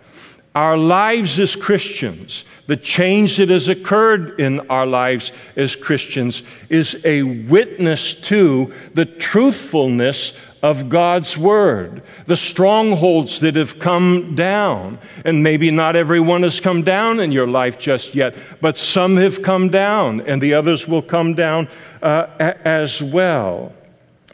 Our 0.55 0.77
lives 0.77 1.41
as 1.41 1.57
Christians, 1.57 2.45
the 2.67 2.77
change 2.77 3.39
that 3.39 3.49
has 3.49 3.69
occurred 3.69 4.39
in 4.39 4.61
our 4.69 4.87
lives 4.87 5.33
as 5.57 5.75
Christians, 5.75 6.43
is 6.69 7.01
a 7.05 7.23
witness 7.23 8.15
to 8.15 8.73
the 8.93 9.07
truthfulness 9.07 10.35
of 10.63 10.89
God's 10.89 11.37
Word, 11.37 12.03
the 12.27 12.37
strongholds 12.37 13.41
that 13.41 13.57
have 13.57 13.81
come 13.81 14.35
down. 14.37 14.99
And 15.25 15.43
maybe 15.43 15.71
not 15.73 15.97
everyone 15.97 16.45
has 16.45 16.61
come 16.61 16.83
down 16.83 17.19
in 17.19 17.33
your 17.33 17.49
life 17.49 17.79
just 17.79 18.15
yet, 18.15 18.37
but 18.61 18.79
some 18.79 19.17
have 19.17 19.43
come 19.43 19.71
down, 19.71 20.21
and 20.21 20.41
the 20.41 20.55
others 20.55 20.87
will 20.87 21.03
come 21.03 21.35
down 21.35 21.69
uh, 22.01 22.27
as 22.65 23.03
well. 23.03 23.73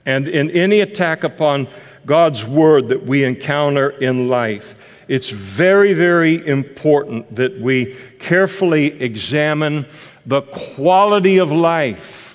And 0.05 0.29
in 0.29 0.51
any 0.51 0.81
attack 0.81 1.24
upon 1.24 1.68
God's 2.05 2.45
Word 2.45 2.89
that 2.89 3.07
we 3.07 3.24
encounter 3.24 3.91
in 3.91 4.29
life, 4.29 4.74
it's 5.09 5.31
very, 5.31 5.95
very 5.95 6.47
important 6.47 7.35
that 7.37 7.59
we 7.59 7.97
carefully 8.18 9.01
examine 9.01 9.87
the 10.26 10.43
quality 10.43 11.39
of 11.39 11.51
life 11.51 12.29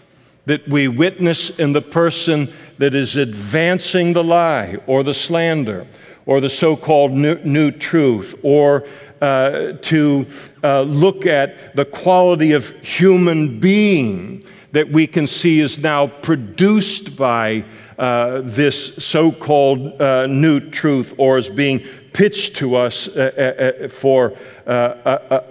that 0.45 0.67
we 0.67 0.87
witness 0.87 1.49
in 1.51 1.73
the 1.73 1.81
person 1.81 2.53
that 2.77 2.93
is 2.95 3.15
advancing 3.15 4.13
the 4.13 4.23
lie 4.23 4.77
or 4.87 5.03
the 5.03 5.13
slander 5.13 5.87
or 6.25 6.39
the 6.39 6.49
so 6.49 6.75
called 6.75 7.11
new, 7.11 7.35
new, 7.43 7.71
truth 7.71 8.35
or 8.43 8.87
uh, 9.21 9.73
to 9.81 10.25
uh, 10.63 10.81
look 10.81 11.25
at 11.25 11.75
the 11.75 11.85
quality 11.85 12.53
of 12.53 12.69
human 12.81 13.59
being 13.59 14.43
that 14.71 14.89
we 14.89 15.05
can 15.05 15.27
see 15.27 15.59
is 15.59 15.79
now 15.79 16.07
produced 16.07 17.15
by 17.15 17.63
uh, 17.99 18.41
this 18.43 18.95
so 18.95 19.31
called 19.31 20.01
uh, 20.01 20.25
new 20.27 20.59
truth 20.59 21.13
or 21.17 21.37
is 21.37 21.49
being 21.49 21.79
pitched 22.11 22.55
to 22.55 22.75
us 22.75 23.07
uh, 23.07 23.31
uh, 23.37 23.85
uh 23.85 23.87
for 23.87 24.35
uh, 24.65 24.69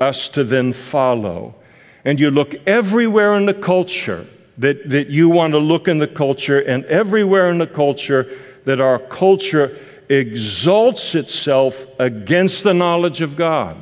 us 0.00 0.28
to 0.28 0.42
then 0.42 0.72
follow. 0.72 1.54
And 2.04 2.18
you 2.18 2.30
look 2.30 2.54
everywhere 2.66 3.34
in 3.34 3.46
the 3.46 3.54
culture 3.54 4.26
that, 4.58 4.88
that 4.90 5.08
you 5.08 5.28
want 5.28 5.52
to 5.52 5.58
look 5.58 5.88
in 5.88 5.98
the 5.98 6.06
culture, 6.06 6.60
and 6.60 6.84
everywhere 6.86 7.50
in 7.50 7.58
the 7.58 7.66
culture 7.66 8.28
that 8.64 8.80
our 8.80 8.98
culture 8.98 9.78
exalts 10.08 11.14
itself 11.14 11.86
against 11.98 12.64
the 12.64 12.74
knowledge 12.74 13.20
of 13.20 13.34
God 13.34 13.76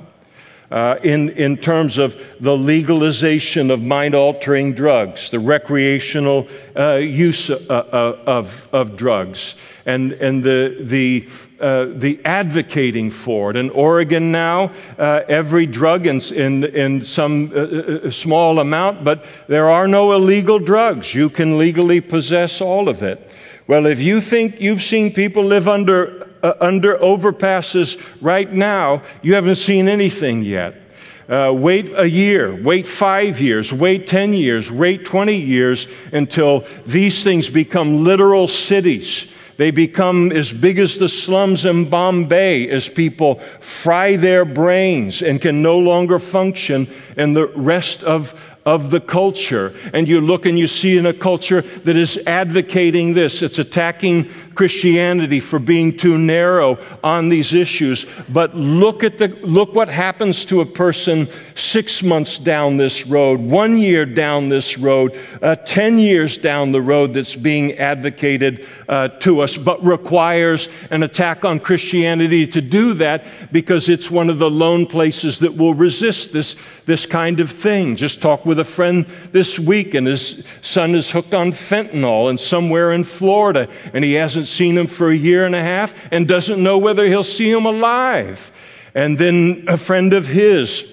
uh, 0.70 0.98
in, 1.02 1.30
in 1.30 1.56
terms 1.56 1.98
of 1.98 2.20
the 2.38 2.56
legalization 2.56 3.70
of 3.70 3.80
mind 3.80 4.14
altering 4.14 4.72
drugs, 4.72 5.30
the 5.30 5.38
recreational 5.38 6.46
uh, 6.76 6.94
use 6.94 7.50
uh, 7.50 7.54
uh, 7.68 8.18
of, 8.26 8.68
of 8.72 8.96
drugs, 8.96 9.56
and, 9.86 10.12
and 10.12 10.44
the, 10.44 10.76
the, 10.80 11.28
uh, 11.60 11.86
the 11.94 12.20
advocating 12.24 13.10
for 13.10 13.50
it. 13.50 13.56
In 13.56 13.70
Oregon 13.70 14.32
now, 14.32 14.72
uh, 14.98 15.22
every 15.28 15.66
drug 15.66 16.06
in, 16.06 16.20
in, 16.32 16.64
in 16.64 17.02
some 17.02 18.10
small 18.10 18.58
amount, 18.58 19.04
but 19.04 19.24
there 19.46 19.68
are 19.68 19.86
no 19.86 20.12
illegal 20.12 20.58
drugs. 20.58 21.14
You 21.14 21.30
can 21.30 21.58
legally 21.58 22.00
possess 22.00 22.60
all 22.60 22.88
of 22.88 23.02
it. 23.02 23.30
Well, 23.66 23.86
if 23.86 24.00
you 24.00 24.20
think 24.20 24.60
you've 24.60 24.82
seen 24.82 25.12
people 25.12 25.44
live 25.44 25.68
under 25.68 26.28
uh, 26.42 26.54
under 26.60 26.96
overpasses 26.98 28.00
right 28.20 28.50
now, 28.52 29.02
you 29.22 29.34
haven't 29.34 29.56
seen 29.56 29.88
anything 29.88 30.42
yet. 30.42 30.74
Uh, 31.28 31.52
wait 31.54 31.92
a 31.94 32.08
year, 32.08 32.60
wait 32.62 32.86
five 32.86 33.40
years, 33.40 33.72
wait 33.72 34.06
10 34.08 34.34
years, 34.34 34.72
wait 34.72 35.04
20 35.04 35.36
years 35.36 35.86
until 36.12 36.64
these 36.86 37.22
things 37.22 37.48
become 37.48 38.02
literal 38.02 38.48
cities. 38.48 39.28
They 39.60 39.70
become 39.70 40.32
as 40.32 40.54
big 40.54 40.78
as 40.78 40.96
the 40.96 41.06
slums 41.06 41.66
in 41.66 41.90
Bombay 41.90 42.70
as 42.70 42.88
people 42.88 43.40
fry 43.60 44.16
their 44.16 44.46
brains 44.46 45.20
and 45.20 45.38
can 45.38 45.60
no 45.60 45.78
longer 45.78 46.18
function 46.18 46.88
in 47.18 47.34
the 47.34 47.48
rest 47.48 48.02
of, 48.02 48.32
of 48.66 48.90
the 48.90 49.00
culture. 49.00 49.74
And 49.92 50.06
you 50.06 50.20
look 50.20 50.46
and 50.46 50.58
you 50.58 50.66
see 50.66 50.98
in 50.98 51.06
a 51.06 51.14
culture 51.14 51.62
that 51.62 51.96
is 51.96 52.18
advocating 52.26 53.14
this. 53.14 53.42
It's 53.42 53.58
attacking 53.58 54.30
Christianity 54.54 55.40
for 55.40 55.58
being 55.58 55.96
too 55.96 56.18
narrow 56.18 56.78
on 57.02 57.30
these 57.30 57.54
issues. 57.54 58.04
But 58.28 58.54
look 58.54 59.02
at 59.02 59.18
the, 59.18 59.28
look 59.42 59.74
what 59.74 59.88
happens 59.88 60.44
to 60.46 60.60
a 60.60 60.66
person 60.66 61.28
six 61.54 62.02
months 62.02 62.38
down 62.38 62.76
this 62.76 63.06
road, 63.06 63.40
one 63.40 63.78
year 63.78 64.04
down 64.04 64.50
this 64.50 64.76
road, 64.76 65.18
uh, 65.40 65.54
10 65.56 65.98
years 65.98 66.36
down 66.36 66.72
the 66.72 66.82
road 66.82 67.14
that's 67.14 67.36
being 67.36 67.72
advocated 67.78 68.66
uh, 68.88 69.08
to 69.20 69.40
us, 69.40 69.56
but 69.56 69.82
requires 69.82 70.68
an 70.90 71.02
attack 71.02 71.44
on 71.44 71.58
Christianity 71.60 72.46
to 72.46 72.60
do 72.60 72.94
that 72.94 73.24
because 73.52 73.88
it's 73.88 74.10
one 74.10 74.28
of 74.28 74.38
the 74.38 74.50
lone 74.50 74.86
places 74.86 75.38
that 75.38 75.56
will 75.56 75.74
resist 75.74 76.32
this, 76.32 76.56
this 76.84 77.06
kind 77.06 77.40
of 77.40 77.50
thing. 77.50 77.96
Just 77.96 78.20
talk 78.20 78.44
with 78.50 78.58
a 78.58 78.64
friend 78.64 79.06
this 79.30 79.60
week, 79.60 79.94
and 79.94 80.08
his 80.08 80.44
son 80.60 80.96
is 80.96 81.08
hooked 81.08 81.34
on 81.34 81.52
fentanyl 81.52 82.28
and 82.28 82.40
somewhere 82.40 82.90
in 82.90 83.04
Florida, 83.04 83.68
and 83.94 84.02
he 84.02 84.14
hasn't 84.14 84.48
seen 84.48 84.76
him 84.76 84.88
for 84.88 85.10
a 85.10 85.16
year 85.16 85.46
and 85.46 85.54
a 85.54 85.62
half 85.62 85.94
and 86.10 86.26
doesn't 86.26 86.60
know 86.60 86.78
whether 86.78 87.06
he'll 87.06 87.22
see 87.22 87.48
him 87.48 87.64
alive. 87.64 88.50
And 88.92 89.16
then 89.16 89.66
a 89.68 89.76
friend 89.76 90.12
of 90.12 90.26
his 90.26 90.84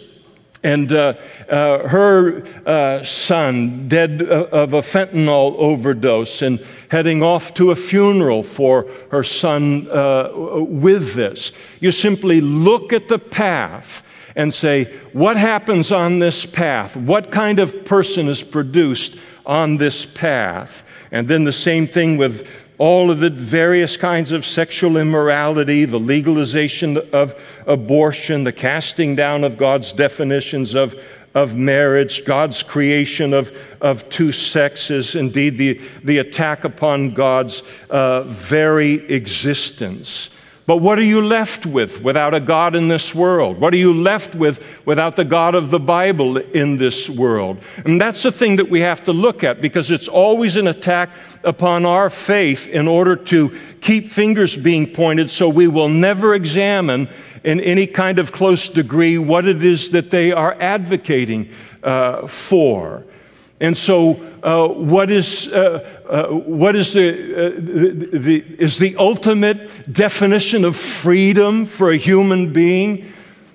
and 0.64 0.92
uh, 0.92 1.16
uh, 1.50 1.88
her 1.88 2.44
uh, 2.68 3.04
son 3.04 3.88
dead 3.88 4.22
of 4.22 4.74
a 4.74 4.82
fentanyl 4.82 5.56
overdose 5.56 6.44
and 6.44 6.64
heading 6.90 7.24
off 7.24 7.56
to 7.56 7.72
a 7.72 7.76
funeral 7.76 8.44
for 8.44 8.88
her 9.10 9.24
son 9.24 9.88
uh, 9.90 10.30
with 10.36 11.16
this. 11.16 11.54
You 11.80 11.92
simply 11.92 12.40
look 12.40 12.94
at 12.94 13.08
the 13.08 13.18
path 13.18 14.04
and 14.38 14.54
say, 14.54 14.86
What 15.12 15.36
happens 15.36 15.92
on 15.92 16.20
this 16.20 16.46
path? 16.46 16.96
What 16.96 17.32
kind 17.32 17.60
of 17.60 17.84
person 17.84 18.30
is 18.30 18.42
produced 18.42 19.18
on 19.46 19.76
this 19.76 20.06
path? 20.06 20.84
And 21.12 21.28
then 21.28 21.44
the 21.44 21.52
same 21.52 21.88
thing 21.88 22.16
with 22.18 22.48
all 22.78 23.10
of 23.10 23.20
the 23.20 23.32
various 23.32 23.98
kinds 23.98 24.32
of 24.32 24.46
sexual 24.46 24.98
immorality, 24.98 25.86
the 25.86 26.00
legalization 26.00 26.98
of 27.12 27.36
abortion, 27.66 28.44
the 28.44 28.54
casting 28.54 29.16
down 29.16 29.44
of 29.44 29.58
God's 29.58 29.92
definitions 29.92 30.76
of, 30.76 30.94
of 31.34 31.56
marriage, 31.56 32.24
God's 32.24 32.62
creation 32.62 33.34
of, 33.34 33.52
of 33.82 34.08
two 34.10 34.32
sexes, 34.32 35.16
indeed, 35.16 35.58
the, 35.58 35.82
the 36.04 36.20
attack 36.20 36.64
upon 36.64 37.16
God's 37.16 37.64
uh, 37.90 38.22
very 38.24 39.12
existence. 39.12 40.30
But 40.68 40.78
what 40.78 41.00
are 41.00 41.04
you 41.04 41.22
left 41.22 41.66
with 41.66 42.02
without 42.02 42.34
a 42.34 42.42
God 42.42 42.76
in 42.76 42.90
this 42.90 43.16
world? 43.16 43.58
What 43.58 43.74
are 43.74 43.78
you 43.78 43.94
left 43.94 44.36
with 44.36 44.62
without 44.84 45.16
the 45.16 45.24
God 45.24 45.56
of 45.56 45.72
the 45.72 45.80
Bible 45.80 46.36
in 46.36 46.76
this 46.76 47.10
world? 47.10 47.60
And 47.86 48.02
that's 48.02 48.22
the 48.22 48.34
thing 48.34 48.58
that 48.58 48.70
we 48.70 48.82
have 48.82 49.02
to 49.06 49.14
look 49.14 49.46
at 49.46 49.62
because 49.62 49.90
it's 49.90 50.10
always 50.10 50.58
an 50.58 50.68
attack 50.68 51.10
upon 51.46 51.86
our 51.86 52.10
faith 52.10 52.68
in 52.68 52.86
order 52.86 53.16
to 53.16 53.58
keep 53.80 54.10
fingers 54.10 54.58
being 54.58 54.92
pointed 54.92 55.32
so 55.32 55.48
we 55.48 55.70
will 55.70 55.88
never 55.88 56.36
examine 56.36 57.08
in 57.46 57.62
any 57.62 57.88
kind 57.88 58.20
of 58.20 58.34
close 58.34 58.68
degree 58.68 59.18
what 59.18 59.48
it 59.48 59.64
is 59.64 59.92
that 59.92 60.10
they 60.10 60.34
are 60.34 60.54
advocating 60.60 61.50
uh, 61.82 62.28
for. 62.28 63.06
And 63.60 63.76
so, 63.76 64.22
uh, 64.44 64.68
what 64.68 65.10
is, 65.10 65.48
uh, 65.48 66.02
uh, 66.08 66.28
what 66.28 66.76
is 66.76 66.94
the, 66.94 67.10
uh, 67.10 67.50
the, 67.58 68.18
the, 68.18 68.46
is 68.60 68.78
the 68.78 68.96
ultimate 68.98 69.92
definition 69.92 70.64
of 70.64 70.76
freedom 70.76 71.66
for 71.66 71.92
a 71.92 71.98
human 71.98 72.54
being? 72.54 73.14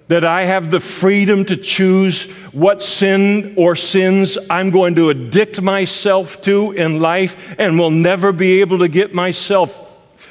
that 0.09 0.25
I 0.27 0.45
have 0.45 0.71
the 0.71 0.81
freedom 0.81 1.47
to 1.47 1.57
choose 1.57 2.25
what 2.53 2.83
sin 2.83 3.55
or 3.57 3.75
sins 3.77 4.37
I'm 4.51 4.69
going 4.69 4.95
to 4.97 5.09
addict 5.09 5.63
myself 5.63 6.43
to 6.43 6.73
in 6.73 7.01
life 7.01 7.55
and 7.59 7.79
will 7.79 7.91
never 7.91 8.31
be 8.31 8.61
able 8.61 8.81
to 8.81 8.89
get 8.89 9.15
myself 9.15 9.75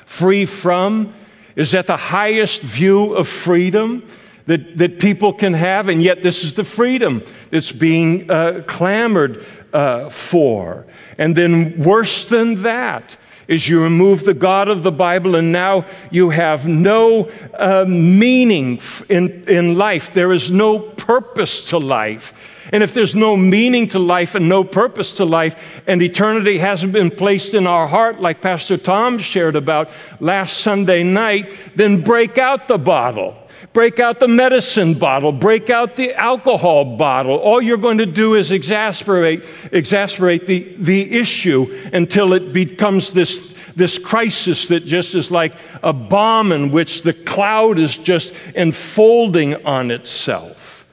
free 0.05 0.45
from? 0.45 1.15
Is 1.55 1.71
that 1.71 1.87
the 1.87 1.97
highest 1.97 2.61
view 2.61 3.15
of 3.15 3.27
freedom 3.27 4.03
that, 4.51 4.77
that 4.77 4.99
people 4.99 5.33
can 5.33 5.53
have? 5.53 5.89
And 5.89 6.03
yet, 6.03 6.21
this 6.21 6.43
is 6.43 6.53
the 6.53 6.63
freedom 6.63 7.23
that's 7.49 7.71
being 7.71 8.29
uh, 8.29 8.63
clamored 8.67 9.45
uh, 9.73 10.09
for. 10.09 10.85
And 11.17 11.35
then, 11.35 11.79
worse 11.79 12.25
than 12.25 12.61
that, 12.63 13.17
is 13.47 13.67
you 13.67 13.83
remove 13.83 14.23
the 14.23 14.33
God 14.33 14.69
of 14.69 14.81
the 14.81 14.91
Bible 14.93 15.35
and 15.35 15.51
now 15.51 15.85
you 16.09 16.29
have 16.29 16.67
no 16.67 17.29
uh, 17.53 17.85
meaning 17.85 18.79
in, 19.09 19.43
in 19.45 19.77
life. 19.77 20.13
There 20.13 20.31
is 20.31 20.49
no 20.49 20.79
purpose 20.79 21.69
to 21.69 21.77
life. 21.77 22.33
And 22.71 22.81
if 22.81 22.93
there's 22.93 23.15
no 23.15 23.35
meaning 23.35 23.89
to 23.89 23.99
life 23.99 24.35
and 24.35 24.47
no 24.47 24.63
purpose 24.63 25.13
to 25.13 25.25
life, 25.25 25.81
and 25.85 26.01
eternity 26.01 26.59
hasn't 26.59 26.93
been 26.93 27.11
placed 27.11 27.53
in 27.53 27.67
our 27.67 27.87
heart, 27.87 28.21
like 28.21 28.41
Pastor 28.41 28.77
Tom 28.77 29.17
shared 29.17 29.57
about 29.57 29.89
last 30.21 30.57
Sunday 30.59 31.03
night, 31.03 31.51
then 31.75 32.01
break 32.01 32.37
out 32.37 32.69
the 32.69 32.77
bottle. 32.77 33.35
Break 33.73 33.99
out 33.99 34.19
the 34.19 34.27
medicine 34.27 34.95
bottle, 34.95 35.31
break 35.31 35.69
out 35.69 35.95
the 35.95 36.13
alcohol 36.13 36.97
bottle. 36.97 37.37
All 37.37 37.61
you're 37.61 37.77
going 37.77 37.99
to 37.99 38.05
do 38.05 38.35
is 38.35 38.51
exasperate, 38.51 39.45
exasperate 39.71 40.45
the, 40.45 40.75
the 40.77 41.17
issue 41.17 41.89
until 41.93 42.33
it 42.33 42.51
becomes 42.51 43.13
this, 43.13 43.53
this 43.75 43.97
crisis 43.97 44.67
that 44.67 44.85
just 44.85 45.15
is 45.15 45.31
like 45.31 45.53
a 45.83 45.93
bomb 45.93 46.51
in 46.51 46.71
which 46.71 47.03
the 47.03 47.13
cloud 47.13 47.79
is 47.79 47.97
just 47.97 48.33
enfolding 48.55 49.65
on 49.65 49.89
itself. 49.89 50.85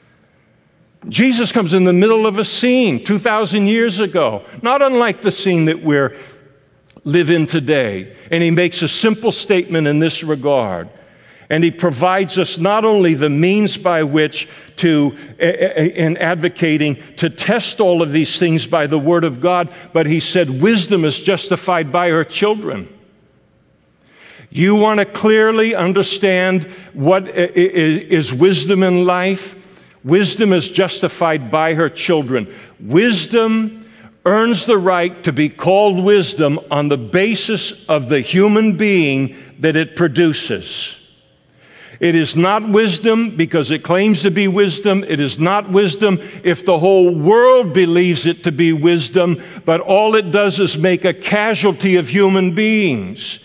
Jesus 1.08 1.50
comes 1.50 1.72
in 1.72 1.84
the 1.84 1.92
middle 1.92 2.26
of 2.26 2.38
a 2.38 2.44
scene 2.44 3.02
2,000 3.02 3.66
years 3.66 3.98
ago, 3.98 4.44
not 4.62 4.82
unlike 4.82 5.22
the 5.22 5.32
scene 5.32 5.64
that 5.64 5.82
we're 5.82 6.16
live 7.04 7.30
in 7.30 7.46
today. 7.46 8.16
And 8.30 8.42
he 8.42 8.50
makes 8.50 8.82
a 8.82 8.88
simple 8.88 9.32
statement 9.32 9.86
in 9.86 9.98
this 9.98 10.22
regard. 10.22 10.90
And 11.50 11.64
he 11.64 11.70
provides 11.70 12.38
us 12.38 12.58
not 12.58 12.84
only 12.84 13.14
the 13.14 13.30
means 13.30 13.76
by 13.76 14.02
which 14.02 14.48
to, 14.76 15.16
eh, 15.38 15.46
eh, 15.46 15.72
eh, 15.76 15.84
in 15.94 16.16
advocating, 16.18 16.98
to 17.16 17.30
test 17.30 17.80
all 17.80 18.02
of 18.02 18.12
these 18.12 18.38
things 18.38 18.66
by 18.66 18.86
the 18.86 18.98
Word 18.98 19.24
of 19.24 19.40
God, 19.40 19.70
but 19.92 20.06
he 20.06 20.20
said 20.20 20.60
wisdom 20.60 21.04
is 21.04 21.20
justified 21.20 21.90
by 21.90 22.10
her 22.10 22.24
children. 22.24 22.88
You 24.50 24.74
want 24.74 24.98
to 25.00 25.06
clearly 25.06 25.74
understand 25.74 26.64
what 26.92 27.28
is 27.28 28.32
wisdom 28.32 28.82
in 28.82 29.04
life? 29.04 29.54
Wisdom 30.04 30.52
is 30.54 30.70
justified 30.70 31.50
by 31.50 31.74
her 31.74 31.90
children. 31.90 32.52
Wisdom 32.80 33.86
earns 34.24 34.64
the 34.64 34.78
right 34.78 35.22
to 35.24 35.32
be 35.32 35.48
called 35.48 36.02
wisdom 36.02 36.58
on 36.70 36.88
the 36.88 36.96
basis 36.96 37.72
of 37.88 38.08
the 38.08 38.20
human 38.20 38.76
being 38.76 39.36
that 39.58 39.76
it 39.76 39.96
produces. 39.96 40.97
It 42.00 42.14
is 42.14 42.36
not 42.36 42.68
wisdom 42.68 43.36
because 43.36 43.72
it 43.72 43.82
claims 43.82 44.22
to 44.22 44.30
be 44.30 44.46
wisdom. 44.46 45.02
It 45.02 45.18
is 45.18 45.38
not 45.38 45.70
wisdom 45.70 46.20
if 46.44 46.64
the 46.64 46.78
whole 46.78 47.12
world 47.12 47.72
believes 47.72 48.24
it 48.24 48.44
to 48.44 48.52
be 48.52 48.72
wisdom, 48.72 49.42
but 49.64 49.80
all 49.80 50.14
it 50.14 50.30
does 50.30 50.60
is 50.60 50.78
make 50.78 51.04
a 51.04 51.12
casualty 51.12 51.96
of 51.96 52.08
human 52.08 52.54
beings. 52.54 53.40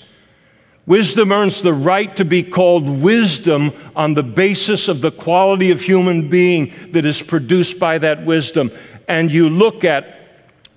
Wisdom 0.85 1.31
earns 1.31 1.61
the 1.61 1.73
right 1.73 2.15
to 2.17 2.25
be 2.25 2.43
called 2.43 2.87
wisdom 2.87 3.71
on 3.95 4.13
the 4.13 4.23
basis 4.23 4.87
of 4.87 5.01
the 5.01 5.11
quality 5.11 5.71
of 5.71 5.81
human 5.81 6.29
being 6.29 6.73
that 6.91 7.05
is 7.05 7.21
produced 7.21 7.79
by 7.79 7.97
that 7.97 8.25
wisdom. 8.25 8.69
And 9.07 9.31
you 9.31 9.49
look 9.49 9.83
at 9.83 10.22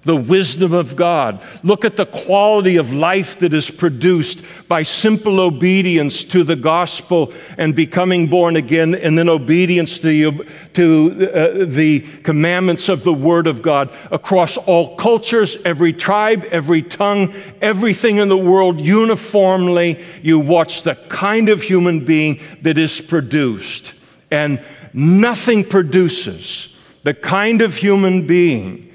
the 0.07 0.17
wisdom 0.17 0.73
of 0.73 0.97
God. 0.97 1.43
Look 1.63 1.85
at 1.85 1.97
the 1.97 2.07
quality 2.07 2.77
of 2.77 2.93
life 2.93 3.41
that 3.41 3.53
is 3.53 3.71
produced 3.71 4.43
by 4.69 4.85
simple 4.85 5.41
obedience 5.41 6.25
to 6.27 6.45
the 6.45 6.57
gospel 6.57 7.33
and 7.59 7.75
becoming 7.75 8.29
born 8.29 8.57
again, 8.57 8.95
and 8.95 9.19
then 9.19 9.29
obedience 9.29 9.99
to 9.99 10.07
the, 10.07 10.47
to, 10.75 11.31
uh, 11.33 11.65
the 11.67 12.01
commandments 12.23 12.89
of 12.89 13.05
the 13.05 13.13
Word 13.13 13.47
of 13.47 13.61
God 13.61 13.93
across 14.11 14.57
all 14.57 14.97
cultures, 14.97 15.57
every 15.65 15.93
tribe, 15.93 16.45
every 16.51 16.83
tongue, 16.83 17.35
everything 17.61 18.17
in 18.17 18.29
the 18.29 18.37
world 18.37 18.81
uniformly. 18.81 20.03
You 20.23 20.39
watch 20.39 20.83
the 20.83 20.95
kind 21.09 21.49
of 21.49 21.63
human 21.63 22.05
being 22.05 22.41
that 22.63 22.79
is 22.79 23.01
produced. 23.01 23.95
And 24.31 24.65
nothing 24.93 25.65
produces 25.65 26.69
the 27.03 27.15
kind 27.15 27.63
of 27.63 27.77
human 27.77 28.27
being 28.27 28.86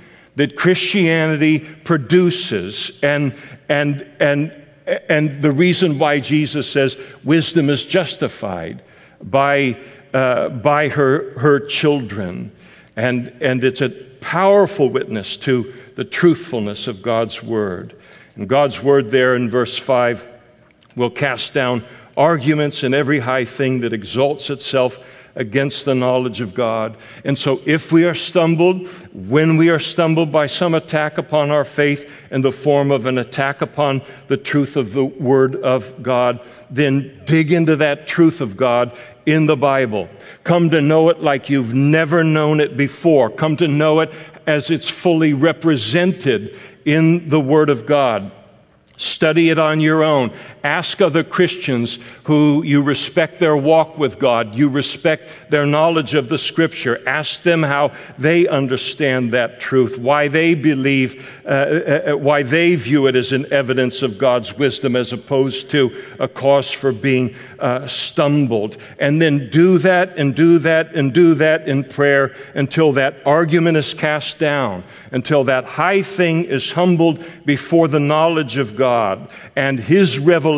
that 0.42 0.56
Christianity 0.56 1.60
produces 1.60 2.94
and, 3.04 3.36
and, 3.70 4.10
and, 4.20 4.52
and 5.08 5.40
the 5.40 5.52
reason 5.52 6.00
why 6.00 6.20
Jesus 6.20 6.68
says 6.68 6.98
wisdom 7.24 7.70
is 7.70 7.86
justified 7.86 8.82
by, 9.22 9.80
uh, 10.16 10.50
by 10.50 10.90
her, 10.90 11.38
her 11.38 11.60
children. 11.60 12.52
And, 12.96 13.28
and 13.40 13.64
it's 13.64 13.82
a 13.82 13.92
powerful 13.92 14.90
witness 14.90 15.38
to 15.38 15.76
the 15.96 16.06
truthfulness 16.06 16.88
of 16.88 17.04
God's 17.04 17.44
word. 17.44 17.96
And 18.36 18.50
God's 18.50 18.82
word 18.82 19.12
there 19.12 19.36
in 19.36 19.48
verse 19.48 19.78
5 19.78 20.26
will 20.96 21.12
cast 21.12 21.54
down 21.54 21.86
arguments 22.18 22.82
and 22.82 22.96
every 22.96 23.20
high 23.20 23.46
thing 23.46 23.82
that 23.82 23.94
exalts 23.94 24.50
itself 24.50 24.98
against 25.36 25.86
the 25.86 25.96
knowledge 25.96 26.42
of 26.42 26.54
God. 26.54 26.98
And 27.24 27.38
so, 27.38 27.62
if 27.66 27.92
we 27.92 28.06
are 28.06 28.16
stumbled, 28.16 28.88
when 29.14 29.58
we 29.58 29.70
are 29.70 29.80
stumbled 29.80 30.32
by 30.32 30.48
some 30.48 30.74
attack 30.74 31.18
upon 31.18 31.52
our 31.52 31.66
faith 31.66 32.10
in 32.32 32.42
the 32.42 32.52
form 32.52 32.92
of 32.92 33.06
an 33.06 33.18
attack 33.18 33.62
upon 33.62 34.02
the 34.28 34.38
truth 34.38 34.76
of 34.76 34.94
the 34.94 35.06
Word 35.06 35.56
of 35.58 36.04
God, 36.04 36.40
then 36.70 37.22
dig 37.26 37.52
into 37.52 37.76
that 37.78 38.08
truth 38.08 38.42
of 38.42 38.58
God 38.58 38.98
in 39.26 39.46
the 39.46 39.58
Bible. 39.58 40.10
Come 40.44 40.70
to 40.72 40.82
know 40.82 41.10
it 41.10 41.22
like 41.22 41.50
you've 41.50 41.74
never 41.74 42.24
known 42.24 42.60
it 42.60 42.76
before. 42.76 43.30
Come 43.30 43.58
to 43.58 43.68
know 43.68 44.00
it 44.00 44.14
as 44.48 44.70
it's 44.70 44.90
fully 44.90 45.34
represented 45.34 46.58
in 46.86 47.30
the 47.30 47.40
Word 47.40 47.70
of 47.70 47.86
God. 47.86 48.32
Study 48.98 49.50
it 49.50 49.58
on 49.58 49.80
your 49.80 50.04
own. 50.04 50.32
Ask 50.64 51.02
other 51.02 51.24
Christians 51.24 52.00
who 52.24 52.64
you 52.64 52.82
respect 52.82 53.40
their 53.40 53.58
walk 53.58 53.98
with 53.98 54.20
God, 54.20 54.56
you 54.56 54.70
respect 54.70 55.30
their 55.50 55.66
knowledge 55.66 56.14
of 56.14 56.30
the 56.30 56.38
Scripture. 56.38 57.02
Ask 57.08 57.44
them 57.44 57.64
how 57.64 57.94
they 58.18 58.48
understand 58.48 59.34
that 59.34 59.60
truth, 59.60 59.98
why 59.98 60.28
they 60.28 60.54
believe, 60.54 61.42
uh, 61.46 61.50
uh, 61.50 62.12
uh, 62.14 62.18
why 62.18 62.44
they 62.44 62.76
view 62.76 63.08
it 63.08 63.16
as 63.16 63.32
an 63.32 63.52
evidence 63.52 64.02
of 64.02 64.18
God's 64.18 64.58
wisdom 64.58 64.96
as 64.96 65.12
opposed 65.12 65.70
to 65.72 65.92
a 66.20 66.28
cause 66.28 66.70
for 66.70 66.92
being 66.92 67.36
uh, 67.60 67.88
stumbled. 67.88 68.78
And 69.00 69.22
then 69.22 69.50
do 69.50 69.78
that 69.80 70.18
and 70.18 70.36
do 70.36 70.60
that 70.60 70.96
and 70.96 71.14
do 71.14 71.34
that 71.36 71.68
in 71.68 71.84
prayer 71.84 72.36
until 72.54 72.92
that 72.94 73.16
argument 73.26 73.78
is 73.78 73.94
cast 73.94 74.38
down, 74.38 74.84
until 75.12 75.44
that 75.46 75.66
high 75.66 76.02
thing 76.02 76.46
is 76.46 76.72
humbled 76.72 77.24
before 77.46 77.88
the 77.88 78.00
knowledge 78.00 78.58
of 78.58 78.76
God 78.76 78.92
God 78.92 79.30
and 79.56 79.80
His 79.80 80.20
revelation 80.20 80.51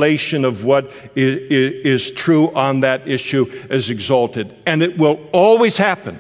of 0.46 0.64
what 0.66 0.92
is, 1.16 2.12
true 2.12 2.52
on 2.54 2.82
that 2.82 3.08
issue 3.08 3.46
is 3.70 3.90
exalted. 3.90 4.56
And 4.66 4.82
it 4.82 4.98
will 4.98 5.20
always 5.32 5.78
happen. 5.78 6.20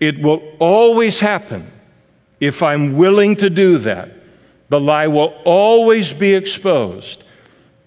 It 0.00 0.20
will 0.20 0.42
always 0.58 1.20
happen 1.20 1.70
if 2.40 2.62
I'm 2.62 2.96
willing 2.96 3.36
to 3.36 3.50
do 3.50 3.78
that. 3.78 4.10
The 4.68 4.80
lie 4.80 5.06
will 5.06 5.34
always 5.44 6.12
be 6.12 6.34
exposed 6.34 7.24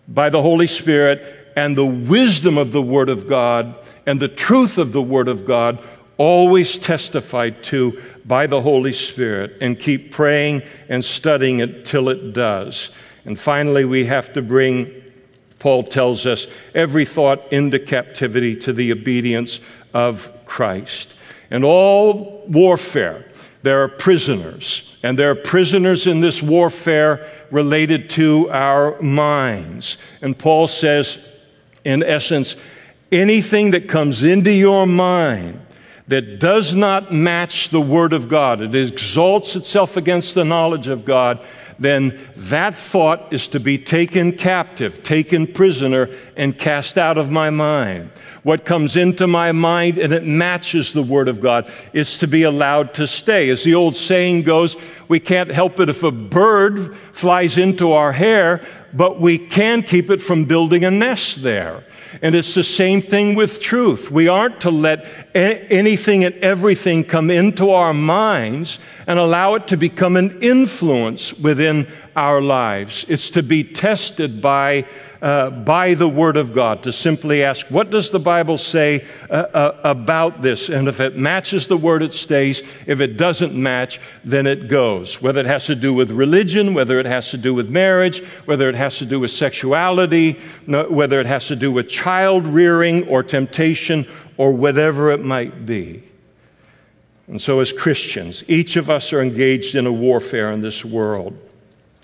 by 0.07 0.29
the 0.29 0.41
Holy 0.41 0.67
Spirit, 0.67 1.51
and 1.55 1.75
the 1.75 1.85
wisdom 1.85 2.57
of 2.57 2.71
the 2.71 2.81
Word 2.81 3.09
of 3.09 3.27
God 3.27 3.75
and 4.05 4.19
the 4.19 4.27
truth 4.27 4.77
of 4.77 4.91
the 4.91 5.01
Word 5.01 5.27
of 5.27 5.45
God 5.45 5.77
always 6.17 6.77
testified 6.77 7.63
to 7.65 8.01
by 8.25 8.47
the 8.47 8.61
Holy 8.61 8.93
Spirit, 8.93 9.57
and 9.61 9.79
keep 9.79 10.11
praying 10.11 10.63
and 10.89 11.03
studying 11.03 11.59
it 11.59 11.85
till 11.85 12.09
it 12.09 12.33
does. 12.33 12.89
And 13.29 13.37
finally, 13.37 13.85
we 13.85 14.05
have 14.05 14.33
to 14.33 14.41
bring, 14.41 14.91
Paul 15.59 15.83
tells 15.83 16.25
us, 16.25 16.47
every 16.73 17.05
thought 17.05 17.53
into 17.53 17.77
captivity 17.77 18.55
to 18.55 18.73
the 18.73 18.91
obedience 18.91 19.59
of 19.93 20.31
Christ. 20.47 21.13
And 21.51 21.63
all 21.63 22.43
warfare, 22.47 23.31
there 23.61 23.83
are 23.83 23.87
prisoners, 23.87 24.95
and 25.03 25.19
there 25.19 25.29
are 25.29 25.35
prisoners 25.35 26.07
in 26.07 26.21
this 26.21 26.41
warfare 26.41 27.29
related 27.51 28.09
to 28.11 28.49
our 28.49 28.99
minds. 28.99 29.97
And 30.23 30.35
Paul 30.35 30.67
says, 30.67 31.19
in 31.85 32.01
essence, 32.01 32.55
anything 33.11 33.69
that 33.71 33.87
comes 33.87 34.23
into 34.23 34.51
your 34.51 34.87
mind 34.87 35.61
that 36.07 36.39
does 36.39 36.73
not 36.73 37.13
match 37.13 37.69
the 37.69 37.79
Word 37.79 38.13
of 38.13 38.27
God, 38.27 38.63
it 38.63 38.73
exalts 38.73 39.55
itself 39.55 39.97
against 39.97 40.33
the 40.33 40.43
knowledge 40.43 40.87
of 40.87 41.05
God, 41.05 41.45
then 41.79 42.19
that 42.35 42.77
thought 42.77 43.31
is 43.31 43.47
to 43.49 43.59
be 43.59 43.77
taken 43.77 44.33
captive, 44.33 45.01
taken 45.01 45.47
prisoner, 45.47 46.09
and 46.35 46.57
cast 46.57 46.97
out 46.97 47.17
of 47.17 47.31
my 47.31 47.49
mind. 47.49 48.11
What 48.43 48.65
comes 48.65 48.97
into 48.97 49.27
my 49.27 49.51
mind 49.51 49.97
and 49.97 50.13
it 50.13 50.25
matches 50.25 50.93
the 50.93 51.03
Word 51.03 51.27
of 51.27 51.41
God 51.41 51.71
is 51.93 52.17
to 52.19 52.27
be 52.27 52.43
allowed 52.43 52.93
to 52.95 53.07
stay. 53.07 53.49
As 53.49 53.63
the 53.63 53.75
old 53.75 53.95
saying 53.95 54.43
goes, 54.43 54.75
we 55.07 55.19
can't 55.19 55.51
help 55.51 55.79
it 55.79 55.89
if 55.89 56.03
a 56.03 56.11
bird 56.11 56.95
flies 57.13 57.57
into 57.57 57.91
our 57.91 58.11
hair, 58.11 58.61
but 58.93 59.19
we 59.19 59.37
can 59.37 59.81
keep 59.83 60.09
it 60.09 60.21
from 60.21 60.45
building 60.45 60.83
a 60.83 60.91
nest 60.91 61.41
there. 61.41 61.83
And 62.21 62.35
it's 62.35 62.53
the 62.53 62.63
same 62.63 63.01
thing 63.01 63.35
with 63.35 63.61
truth. 63.61 64.09
We 64.11 64.27
aren't 64.27 64.61
to 64.61 64.71
let 64.71 65.05
anything 65.35 66.23
and 66.23 66.35
everything 66.35 67.03
come 67.03 67.29
into 67.29 67.71
our 67.71 67.93
minds 67.93 68.79
and 69.07 69.19
allow 69.19 69.55
it 69.55 69.67
to 69.67 69.77
become 69.77 70.17
an 70.17 70.41
influence 70.41 71.33
within 71.33 71.87
our 72.19 72.41
lives. 72.41 73.05
It's 73.07 73.29
to 73.29 73.41
be 73.41 73.63
tested 73.63 74.41
by, 74.41 74.85
uh, 75.21 75.51
by 75.51 75.93
the 75.93 76.09
Word 76.09 76.35
of 76.35 76.53
God, 76.53 76.83
to 76.83 76.91
simply 76.91 77.43
ask, 77.43 77.65
what 77.67 77.89
does 77.89 78.11
the 78.11 78.19
Bible 78.19 78.57
say 78.57 79.05
uh, 79.29 79.33
uh, 79.33 79.79
about 79.85 80.41
this? 80.41 80.67
And 80.67 80.89
if 80.89 80.99
it 80.99 81.15
matches 81.15 81.67
the 81.67 81.77
Word, 81.77 82.03
it 82.03 82.11
stays. 82.11 82.61
If 82.85 82.99
it 82.99 83.15
doesn't 83.15 83.55
match, 83.55 84.01
then 84.25 84.47
it 84.47 84.67
goes. 84.67 85.21
Whether 85.21 85.39
it 85.39 85.45
has 85.45 85.65
to 85.67 85.75
do 85.75 85.93
with 85.93 86.11
religion, 86.11 86.73
whether 86.73 86.99
it 86.99 87.05
has 87.05 87.31
to 87.31 87.37
do 87.37 87.53
with 87.53 87.69
marriage, 87.69 88.21
whether 88.43 88.67
it 88.67 88.75
has 88.75 88.97
to 88.97 89.05
do 89.05 89.21
with 89.21 89.31
sexuality, 89.31 90.33
whether 90.67 91.21
it 91.21 91.25
has 91.25 91.47
to 91.47 91.55
do 91.55 91.71
with 91.71 91.87
child 91.87 92.45
rearing 92.45 93.07
or 93.07 93.23
temptation 93.23 94.05
or 94.35 94.51
whatever 94.51 95.09
it 95.09 95.23
might 95.23 95.65
be. 95.65 96.03
And 97.27 97.41
so, 97.41 97.61
as 97.61 97.71
Christians, 97.71 98.43
each 98.47 98.75
of 98.75 98.89
us 98.89 99.13
are 99.13 99.21
engaged 99.21 99.75
in 99.75 99.87
a 99.87 99.91
warfare 99.93 100.51
in 100.51 100.59
this 100.59 100.83
world. 100.83 101.37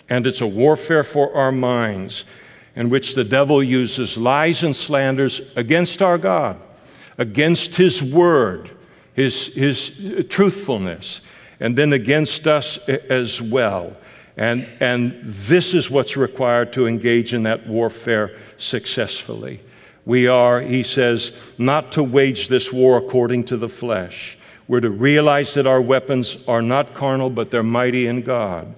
And 0.10 0.28
it's 0.28 0.42
a 0.42 0.48
warfare 0.48 1.04
for 1.04 1.34
our 1.36 1.52
minds 1.52 2.26
in 2.76 2.90
which 2.90 3.16
the 3.16 3.24
devil 3.24 3.64
uses 3.64 4.18
lies 4.18 4.64
and 4.64 4.76
slanders 4.76 5.42
against 5.56 6.02
our 6.02 6.18
God, 6.18 6.60
against 7.18 7.76
his 7.76 8.04
word, 8.04 8.70
his, 9.14 9.48
his 9.48 10.28
truthfulness, 10.30 11.22
and 11.60 11.78
then 11.78 11.94
against 11.94 12.48
us 12.48 12.78
as 12.88 13.42
well. 13.42 13.96
And, 14.38 14.68
and 14.82 15.18
this 15.24 15.74
is 15.74 15.90
what's 15.90 16.18
required 16.18 16.74
to 16.74 16.88
engage 16.88 17.34
in 17.34 17.44
that 17.44 17.66
warfare 17.68 18.38
successfully. 18.58 19.62
We 20.06 20.28
are, 20.28 20.62
he 20.62 20.84
says, 20.84 21.32
not 21.58 21.94
to 21.94 22.04
wage 22.04 22.50
this 22.50 22.72
war 22.72 22.98
according 22.98 23.46
to 23.46 23.58
the 23.58 23.70
flesh. 23.70 24.38
We're 24.68 24.82
to 24.82 24.90
realize 24.90 25.54
that 25.54 25.66
our 25.66 25.82
weapons 25.82 26.38
are 26.48 26.62
not 26.62 26.94
carnal, 26.94 27.30
but 27.30 27.50
they're 27.50 27.64
mighty 27.64 28.08
in 28.08 28.22
God. 28.22 28.76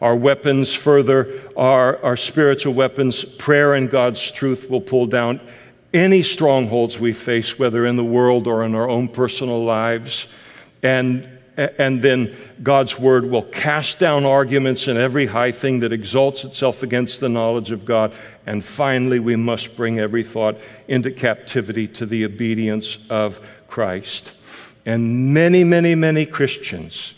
Our 0.00 0.14
weapons, 0.14 0.72
further, 0.72 1.40
are 1.56 2.02
our 2.04 2.16
spiritual 2.16 2.74
weapons. 2.74 3.24
Prayer 3.24 3.74
and 3.74 3.90
God's 3.90 4.30
truth 4.30 4.70
will 4.70 4.80
pull 4.80 5.06
down 5.06 5.40
any 5.92 6.22
strongholds 6.22 7.00
we 7.00 7.12
face, 7.12 7.58
whether 7.58 7.84
in 7.84 7.96
the 7.96 8.04
world 8.04 8.46
or 8.46 8.64
in 8.64 8.74
our 8.74 8.88
own 8.88 9.08
personal 9.08 9.64
lives. 9.64 10.28
And, 10.84 11.28
and 11.56 12.00
then 12.00 12.36
God's 12.62 12.96
word 12.96 13.28
will 13.28 13.42
cast 13.42 13.98
down 13.98 14.24
arguments 14.24 14.86
and 14.86 14.98
every 14.98 15.26
high 15.26 15.50
thing 15.50 15.80
that 15.80 15.92
exalts 15.92 16.44
itself 16.44 16.84
against 16.84 17.18
the 17.18 17.28
knowledge 17.28 17.72
of 17.72 17.84
God. 17.84 18.14
And 18.46 18.64
finally, 18.64 19.18
we 19.18 19.34
must 19.34 19.74
bring 19.74 19.98
every 19.98 20.22
thought 20.22 20.58
into 20.86 21.10
captivity 21.10 21.88
to 21.88 22.06
the 22.06 22.24
obedience 22.24 22.98
of 23.10 23.40
Christ. 23.66 24.32
And 24.86 25.34
many, 25.34 25.64
many, 25.64 25.96
many 25.96 26.24
Christians 26.24 27.14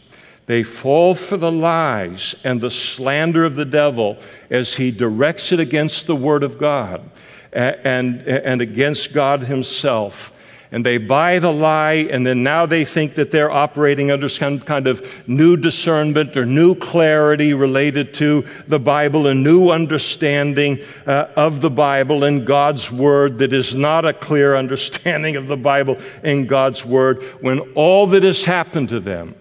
they 0.50 0.64
fall 0.64 1.14
for 1.14 1.36
the 1.36 1.52
lies 1.52 2.34
and 2.42 2.60
the 2.60 2.72
slander 2.72 3.44
of 3.44 3.54
the 3.54 3.64
devil 3.64 4.18
as 4.50 4.74
he 4.74 4.90
directs 4.90 5.52
it 5.52 5.60
against 5.60 6.08
the 6.08 6.16
Word 6.16 6.42
of 6.42 6.58
God 6.58 7.08
and, 7.52 8.22
and 8.26 8.60
against 8.60 9.12
God 9.12 9.44
Himself. 9.44 10.32
And 10.72 10.84
they 10.84 10.98
buy 10.98 11.38
the 11.38 11.52
lie, 11.52 12.08
and 12.10 12.26
then 12.26 12.42
now 12.42 12.66
they 12.66 12.84
think 12.84 13.14
that 13.14 13.30
they're 13.30 13.52
operating 13.52 14.10
under 14.10 14.28
some 14.28 14.58
kind 14.58 14.88
of 14.88 15.08
new 15.28 15.56
discernment 15.56 16.36
or 16.36 16.44
new 16.44 16.74
clarity 16.74 17.54
related 17.54 18.12
to 18.14 18.44
the 18.66 18.80
Bible, 18.80 19.28
a 19.28 19.34
new 19.34 19.70
understanding 19.70 20.80
uh, 21.06 21.28
of 21.36 21.60
the 21.60 21.70
Bible 21.70 22.24
and 22.24 22.44
God's 22.44 22.90
Word 22.90 23.38
that 23.38 23.52
is 23.52 23.76
not 23.76 24.04
a 24.04 24.12
clear 24.12 24.56
understanding 24.64 25.36
of 25.36 25.46
the 25.46 25.56
Bible 25.56 25.96
and 26.24 26.48
God's 26.48 26.84
Word, 26.84 27.22
when 27.40 27.60
all 27.76 28.08
that 28.08 28.24
has 28.24 28.44
happened 28.44 28.88
to 28.88 28.98
them 28.98 29.36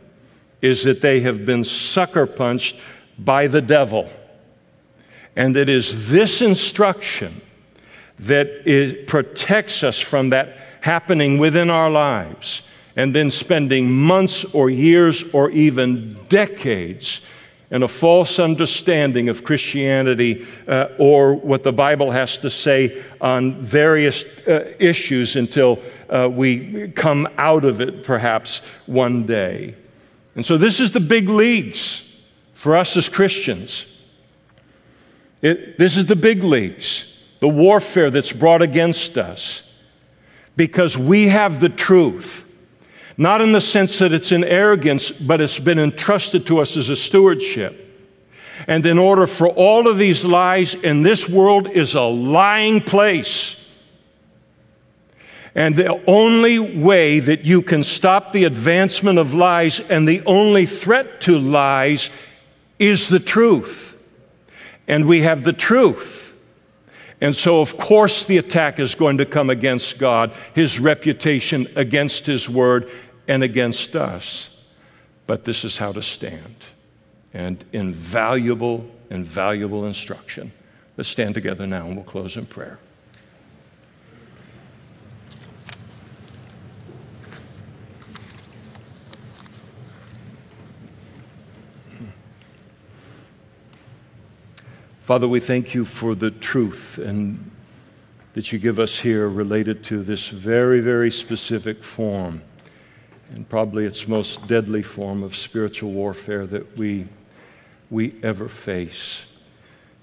is 0.62 0.84
that 0.84 1.02
they 1.02 1.22
have 1.22 1.46
been 1.46 1.64
sucker 1.64 2.26
punched 2.26 2.78
by 3.18 3.48
the 3.48 3.62
devil. 3.62 4.10
And 5.36 5.56
it 5.56 5.70
is 5.70 6.10
this 6.10 6.42
instruction 6.42 7.42
that 8.20 9.06
protects 9.08 9.84
us 9.84 10.00
from 10.00 10.30
that 10.30 10.58
happening 10.82 11.38
within 11.38 11.70
our 11.70 11.90
lives 11.90 12.62
and 12.96 13.16
then 13.16 13.30
spending 13.30 13.90
months 13.90 14.44
or 14.46 14.70
years 14.70 15.24
or 15.32 15.50
even 15.52 16.18
decades 16.28 17.22
in 17.72 17.84
a 17.84 17.88
false 17.88 18.40
understanding 18.40 19.30
of 19.30 19.44
Christianity 19.44 20.46
uh, 20.68 20.88
or 20.98 21.36
what 21.36 21.64
the 21.64 21.72
Bible 21.72 22.12
has 22.12 22.38
to 22.40 22.50
say 22.50 23.04
on 23.22 23.62
various 23.62 24.24
uh, 24.48 24.74
issues 24.80 25.36
until 25.36 25.80
uh, 26.10 26.28
we 26.30 26.90
come 26.90 27.28
out 27.38 27.64
of 27.64 27.80
it 27.80 28.04
perhaps 28.04 28.62
one 28.88 29.26
day. 29.26 29.76
And 30.40 30.46
so 30.46 30.58
this 30.58 30.80
is 30.80 30.92
the 30.92 31.02
big 31.02 31.28
leagues 31.28 32.02
for 32.54 32.78
us 32.78 32.96
as 32.96 33.10
Christians. 33.10 33.86
It, 35.42 35.78
this 35.78 35.98
is 35.98 36.06
the 36.06 36.16
big 36.16 36.46
leagues, 36.46 37.04
the 37.42 37.50
warfare 37.50 38.10
that's 38.10 38.32
brought 38.32 38.62
against 38.62 39.18
us, 39.18 39.64
because 40.56 40.98
we 40.98 41.28
have 41.28 41.60
the 41.60 41.68
truth. 41.68 42.46
Not 43.18 43.42
in 43.42 43.52
the 43.52 43.60
sense 43.60 44.00
that 44.00 44.14
it's 44.14 44.32
in 44.32 44.46
arrogance, 44.46 45.12
but 45.12 45.42
it's 45.42 45.60
been 45.60 45.78
entrusted 45.78 46.48
to 46.48 46.60
us 46.60 46.78
as 46.78 46.88
a 46.88 46.96
stewardship. 46.96 48.08
And 48.66 48.86
in 48.86 48.98
order 48.98 49.28
for 49.28 49.50
all 49.50 49.90
of 49.90 49.98
these 49.98 50.24
lies, 50.24 50.74
in 50.74 51.04
this 51.04 51.28
world 51.28 51.70
is 51.70 51.96
a 51.96 52.04
lying 52.04 52.80
place. 52.80 53.58
And 55.56 55.76
the 55.76 56.02
only 56.06 56.60
way 56.60 57.20
that 57.20 57.46
you 57.46 57.62
can 57.62 57.84
stop 57.84 58.34
the 58.34 58.44
advancement 58.44 59.18
of 59.18 59.34
lies 59.34 59.80
and 59.80 60.08
the 60.08 60.22
only 60.26 60.66
threat 60.66 61.22
to 61.22 61.40
lies 61.40 62.10
is 62.78 63.10
the 63.10 63.20
truth. 63.20 63.98
And 64.88 65.06
we 65.06 65.22
have 65.22 65.44
the 65.44 65.54
truth. 65.54 66.34
And 67.22 67.36
so, 67.36 67.62
of 67.62 67.78
course, 67.78 68.26
the 68.26 68.38
attack 68.38 68.80
is 68.80 68.96
going 68.96 69.18
to 69.18 69.26
come 69.26 69.50
against 69.50 69.98
God, 69.98 70.34
His 70.54 70.80
reputation, 70.80 71.68
against 71.76 72.26
His 72.26 72.48
word, 72.48 72.90
and 73.28 73.44
against 73.44 73.96
us. 73.96 74.50
But 75.28 75.44
this 75.44 75.66
is 75.66 75.78
how 75.78 75.92
to 75.92 76.02
stand. 76.02 76.56
And 77.34 77.64
invaluable, 77.74 78.90
invaluable 79.10 79.86
instruction. 79.86 80.52
Let's 80.98 81.10
stand 81.10 81.36
together 81.36 81.68
now 81.68 81.86
and 81.86 81.96
we'll 81.96 82.06
close 82.06 82.38
in 82.38 82.46
prayer. 82.46 82.80
Father, 95.10 95.28
we 95.28 95.40
thank 95.40 95.74
you 95.74 95.86
for 95.86 96.14
the 96.14 96.30
truth 96.30 97.00
and 97.00 97.50
that 98.34 98.52
you 98.52 98.60
give 98.60 98.78
us 98.78 99.00
here 99.00 99.28
related 99.28 99.84
to 99.86 100.04
this 100.04 100.28
very, 100.28 100.82
very 100.82 101.10
specific 101.10 101.84
form, 101.84 102.44
and 103.34 103.50
probably 103.50 103.86
its 103.86 104.08
most 104.08 104.46
deadly 104.46 104.84
form 104.84 105.24
of 105.24 105.36
spiritual 105.36 105.90
warfare 105.94 106.46
that 106.46 106.78
we, 106.78 107.08
we 107.90 108.14
ever 108.22 108.48
face. 108.48 109.24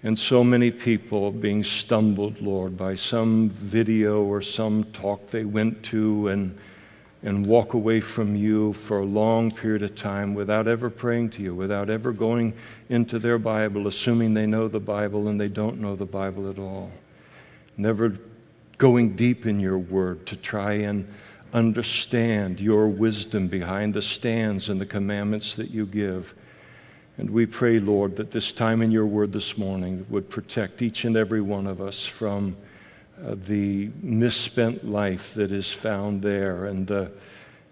And 0.03 0.19
so 0.19 0.43
many 0.43 0.73
people 0.73 1.31
being 1.31 1.63
stumbled, 1.63 2.41
Lord, 2.41 2.77
by 2.77 2.97
some 2.97 3.49
video 3.51 4.25
or 4.25 4.43
some 4.43 4.83
talk 4.93 5.29
they 5.29 5.45
went 5.45 5.85
to 5.85 6.27
and 6.27 6.59
and 7.27 7.45
walk 7.45 7.75
away 7.75 8.01
from 8.01 8.37
you 8.37 8.73
for 8.73 9.01
a 9.01 9.05
long 9.05 9.51
period 9.51 9.83
of 9.83 9.97
time 9.97 10.33
without 10.33 10.69
ever 10.69 10.89
praying 10.89 11.29
to 11.29 11.43
you, 11.43 11.53
without 11.53 11.91
ever 11.91 12.13
going 12.13 12.55
into 12.89 13.19
their 13.19 13.37
Bible, 13.37 13.89
assuming 13.89 14.33
they 14.33 14.47
know 14.47 14.69
the 14.69 14.79
Bible 14.79 15.27
and 15.27 15.39
they 15.39 15.49
don't 15.49 15.81
know 15.81 15.97
the 15.97 16.07
Bible 16.07 16.49
at 16.49 16.57
all. 16.57 16.89
Never 17.77 18.17
going 18.79 19.17
deep 19.17 19.45
in 19.45 19.59
your 19.59 19.77
word 19.77 20.25
to 20.27 20.37
try 20.37 20.75
and 20.75 21.13
understand 21.53 22.61
your 22.61 22.87
wisdom 22.87 23.49
behind 23.49 23.93
the 23.93 24.03
stands 24.03 24.69
and 24.69 24.81
the 24.81 24.87
commandments 24.87 25.57
that 25.57 25.73
you 25.73 25.85
give. 25.85 26.33
And 27.19 27.29
we 27.29 27.45
pray, 27.45 27.81
Lord, 27.81 28.15
that 28.17 28.31
this 28.31 28.53
time 28.53 28.83
in 28.83 28.93
your 28.93 29.07
word 29.07 29.33
this 29.33 29.59
morning 29.59 30.07
would 30.11 30.31
protect 30.31 30.81
each 30.81 31.05
and 31.05 31.17
every 31.17 31.41
one 31.41 31.67
of 31.67 31.81
us 31.81 32.07
from 32.07 32.57
uh, 33.25 33.35
the 33.47 33.91
misspent 34.03 34.85
life 34.89 35.33
that 35.35 35.51
is 35.51 35.73
found 35.73 36.23
there 36.23 36.67
and 36.67 36.87
the, 36.87 37.11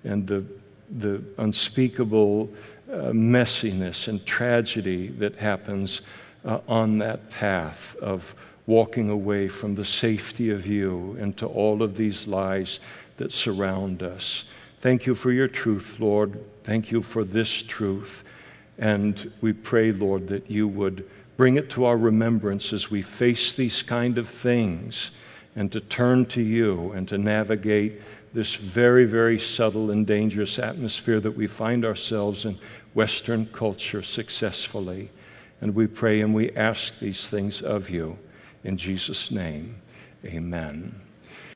and 0.05 0.27
the, 0.27 0.45
the 0.91 1.23
unspeakable 1.39 2.49
uh, 2.91 3.11
messiness 3.13 4.09
and 4.09 4.25
tragedy 4.25 5.09
that 5.09 5.37
happens 5.37 6.01
uh, 6.45 6.61
on 6.69 6.99
that 6.99 7.29
path 7.31 7.97
of 7.97 8.35
walking 8.67 9.11
away 9.11 9.49
from 9.49 9.75
the 9.75 9.85
safety 9.85 10.51
of 10.51 10.67
you 10.67 11.17
into 11.21 11.47
all 11.47 11.83
of 11.83 11.97
these 11.97 12.27
lies 12.27 12.81
that 13.17 13.33
surround 13.33 14.03
us. 14.03 14.45
Thank 14.81 15.07
you 15.07 15.15
for 15.15 15.33
your 15.33 15.49
truth, 15.49 15.97
Lord. 15.99 16.43
Thank 16.63 16.91
you 16.91 17.03
for 17.03 17.25
this 17.25 17.63
truth. 17.63 18.25
And 18.79 19.33
we 19.41 19.53
pray, 19.53 19.93
Lord, 19.93 20.29
that 20.29 20.51
you 20.51 20.69
would 20.69 21.09
bring 21.37 21.57
it 21.57 21.71
to 21.71 21.85
our 21.85 21.97
remembrance 21.97 22.73
as 22.73 22.91
we 22.91 23.03
face 23.03 23.55
these 23.55 23.83
kind 23.83 24.19
of 24.19 24.29
things 24.29 25.11
and 25.57 25.71
to 25.73 25.81
turn 25.81 26.27
to 26.27 26.43
you 26.43 26.93
and 26.93 27.07
to 27.09 27.19
navigate 27.19 28.01
this 28.33 28.57
very, 28.57 29.05
very 29.05 29.39
subtle 29.39 29.91
and 29.91 30.07
dangerous 30.07 30.59
atmosphere 30.59 31.21
that 31.21 31.37
we 31.37 31.47
find 31.47 31.85
ourselves 31.85 32.45
in 32.45 32.59
Western 32.95 33.47
culture 33.47 34.03
successfully. 34.03 35.11
And 35.61 35.75
we 35.75 35.87
pray 35.87 36.21
and 36.21 36.35
we 36.35 36.51
ask 36.51 36.99
these 36.99 37.29
things 37.29 37.63
of 37.63 37.89
you. 37.89 38.19
In 38.65 38.77
Jesus' 38.77 39.31
name, 39.31 39.77
amen. 40.25 41.04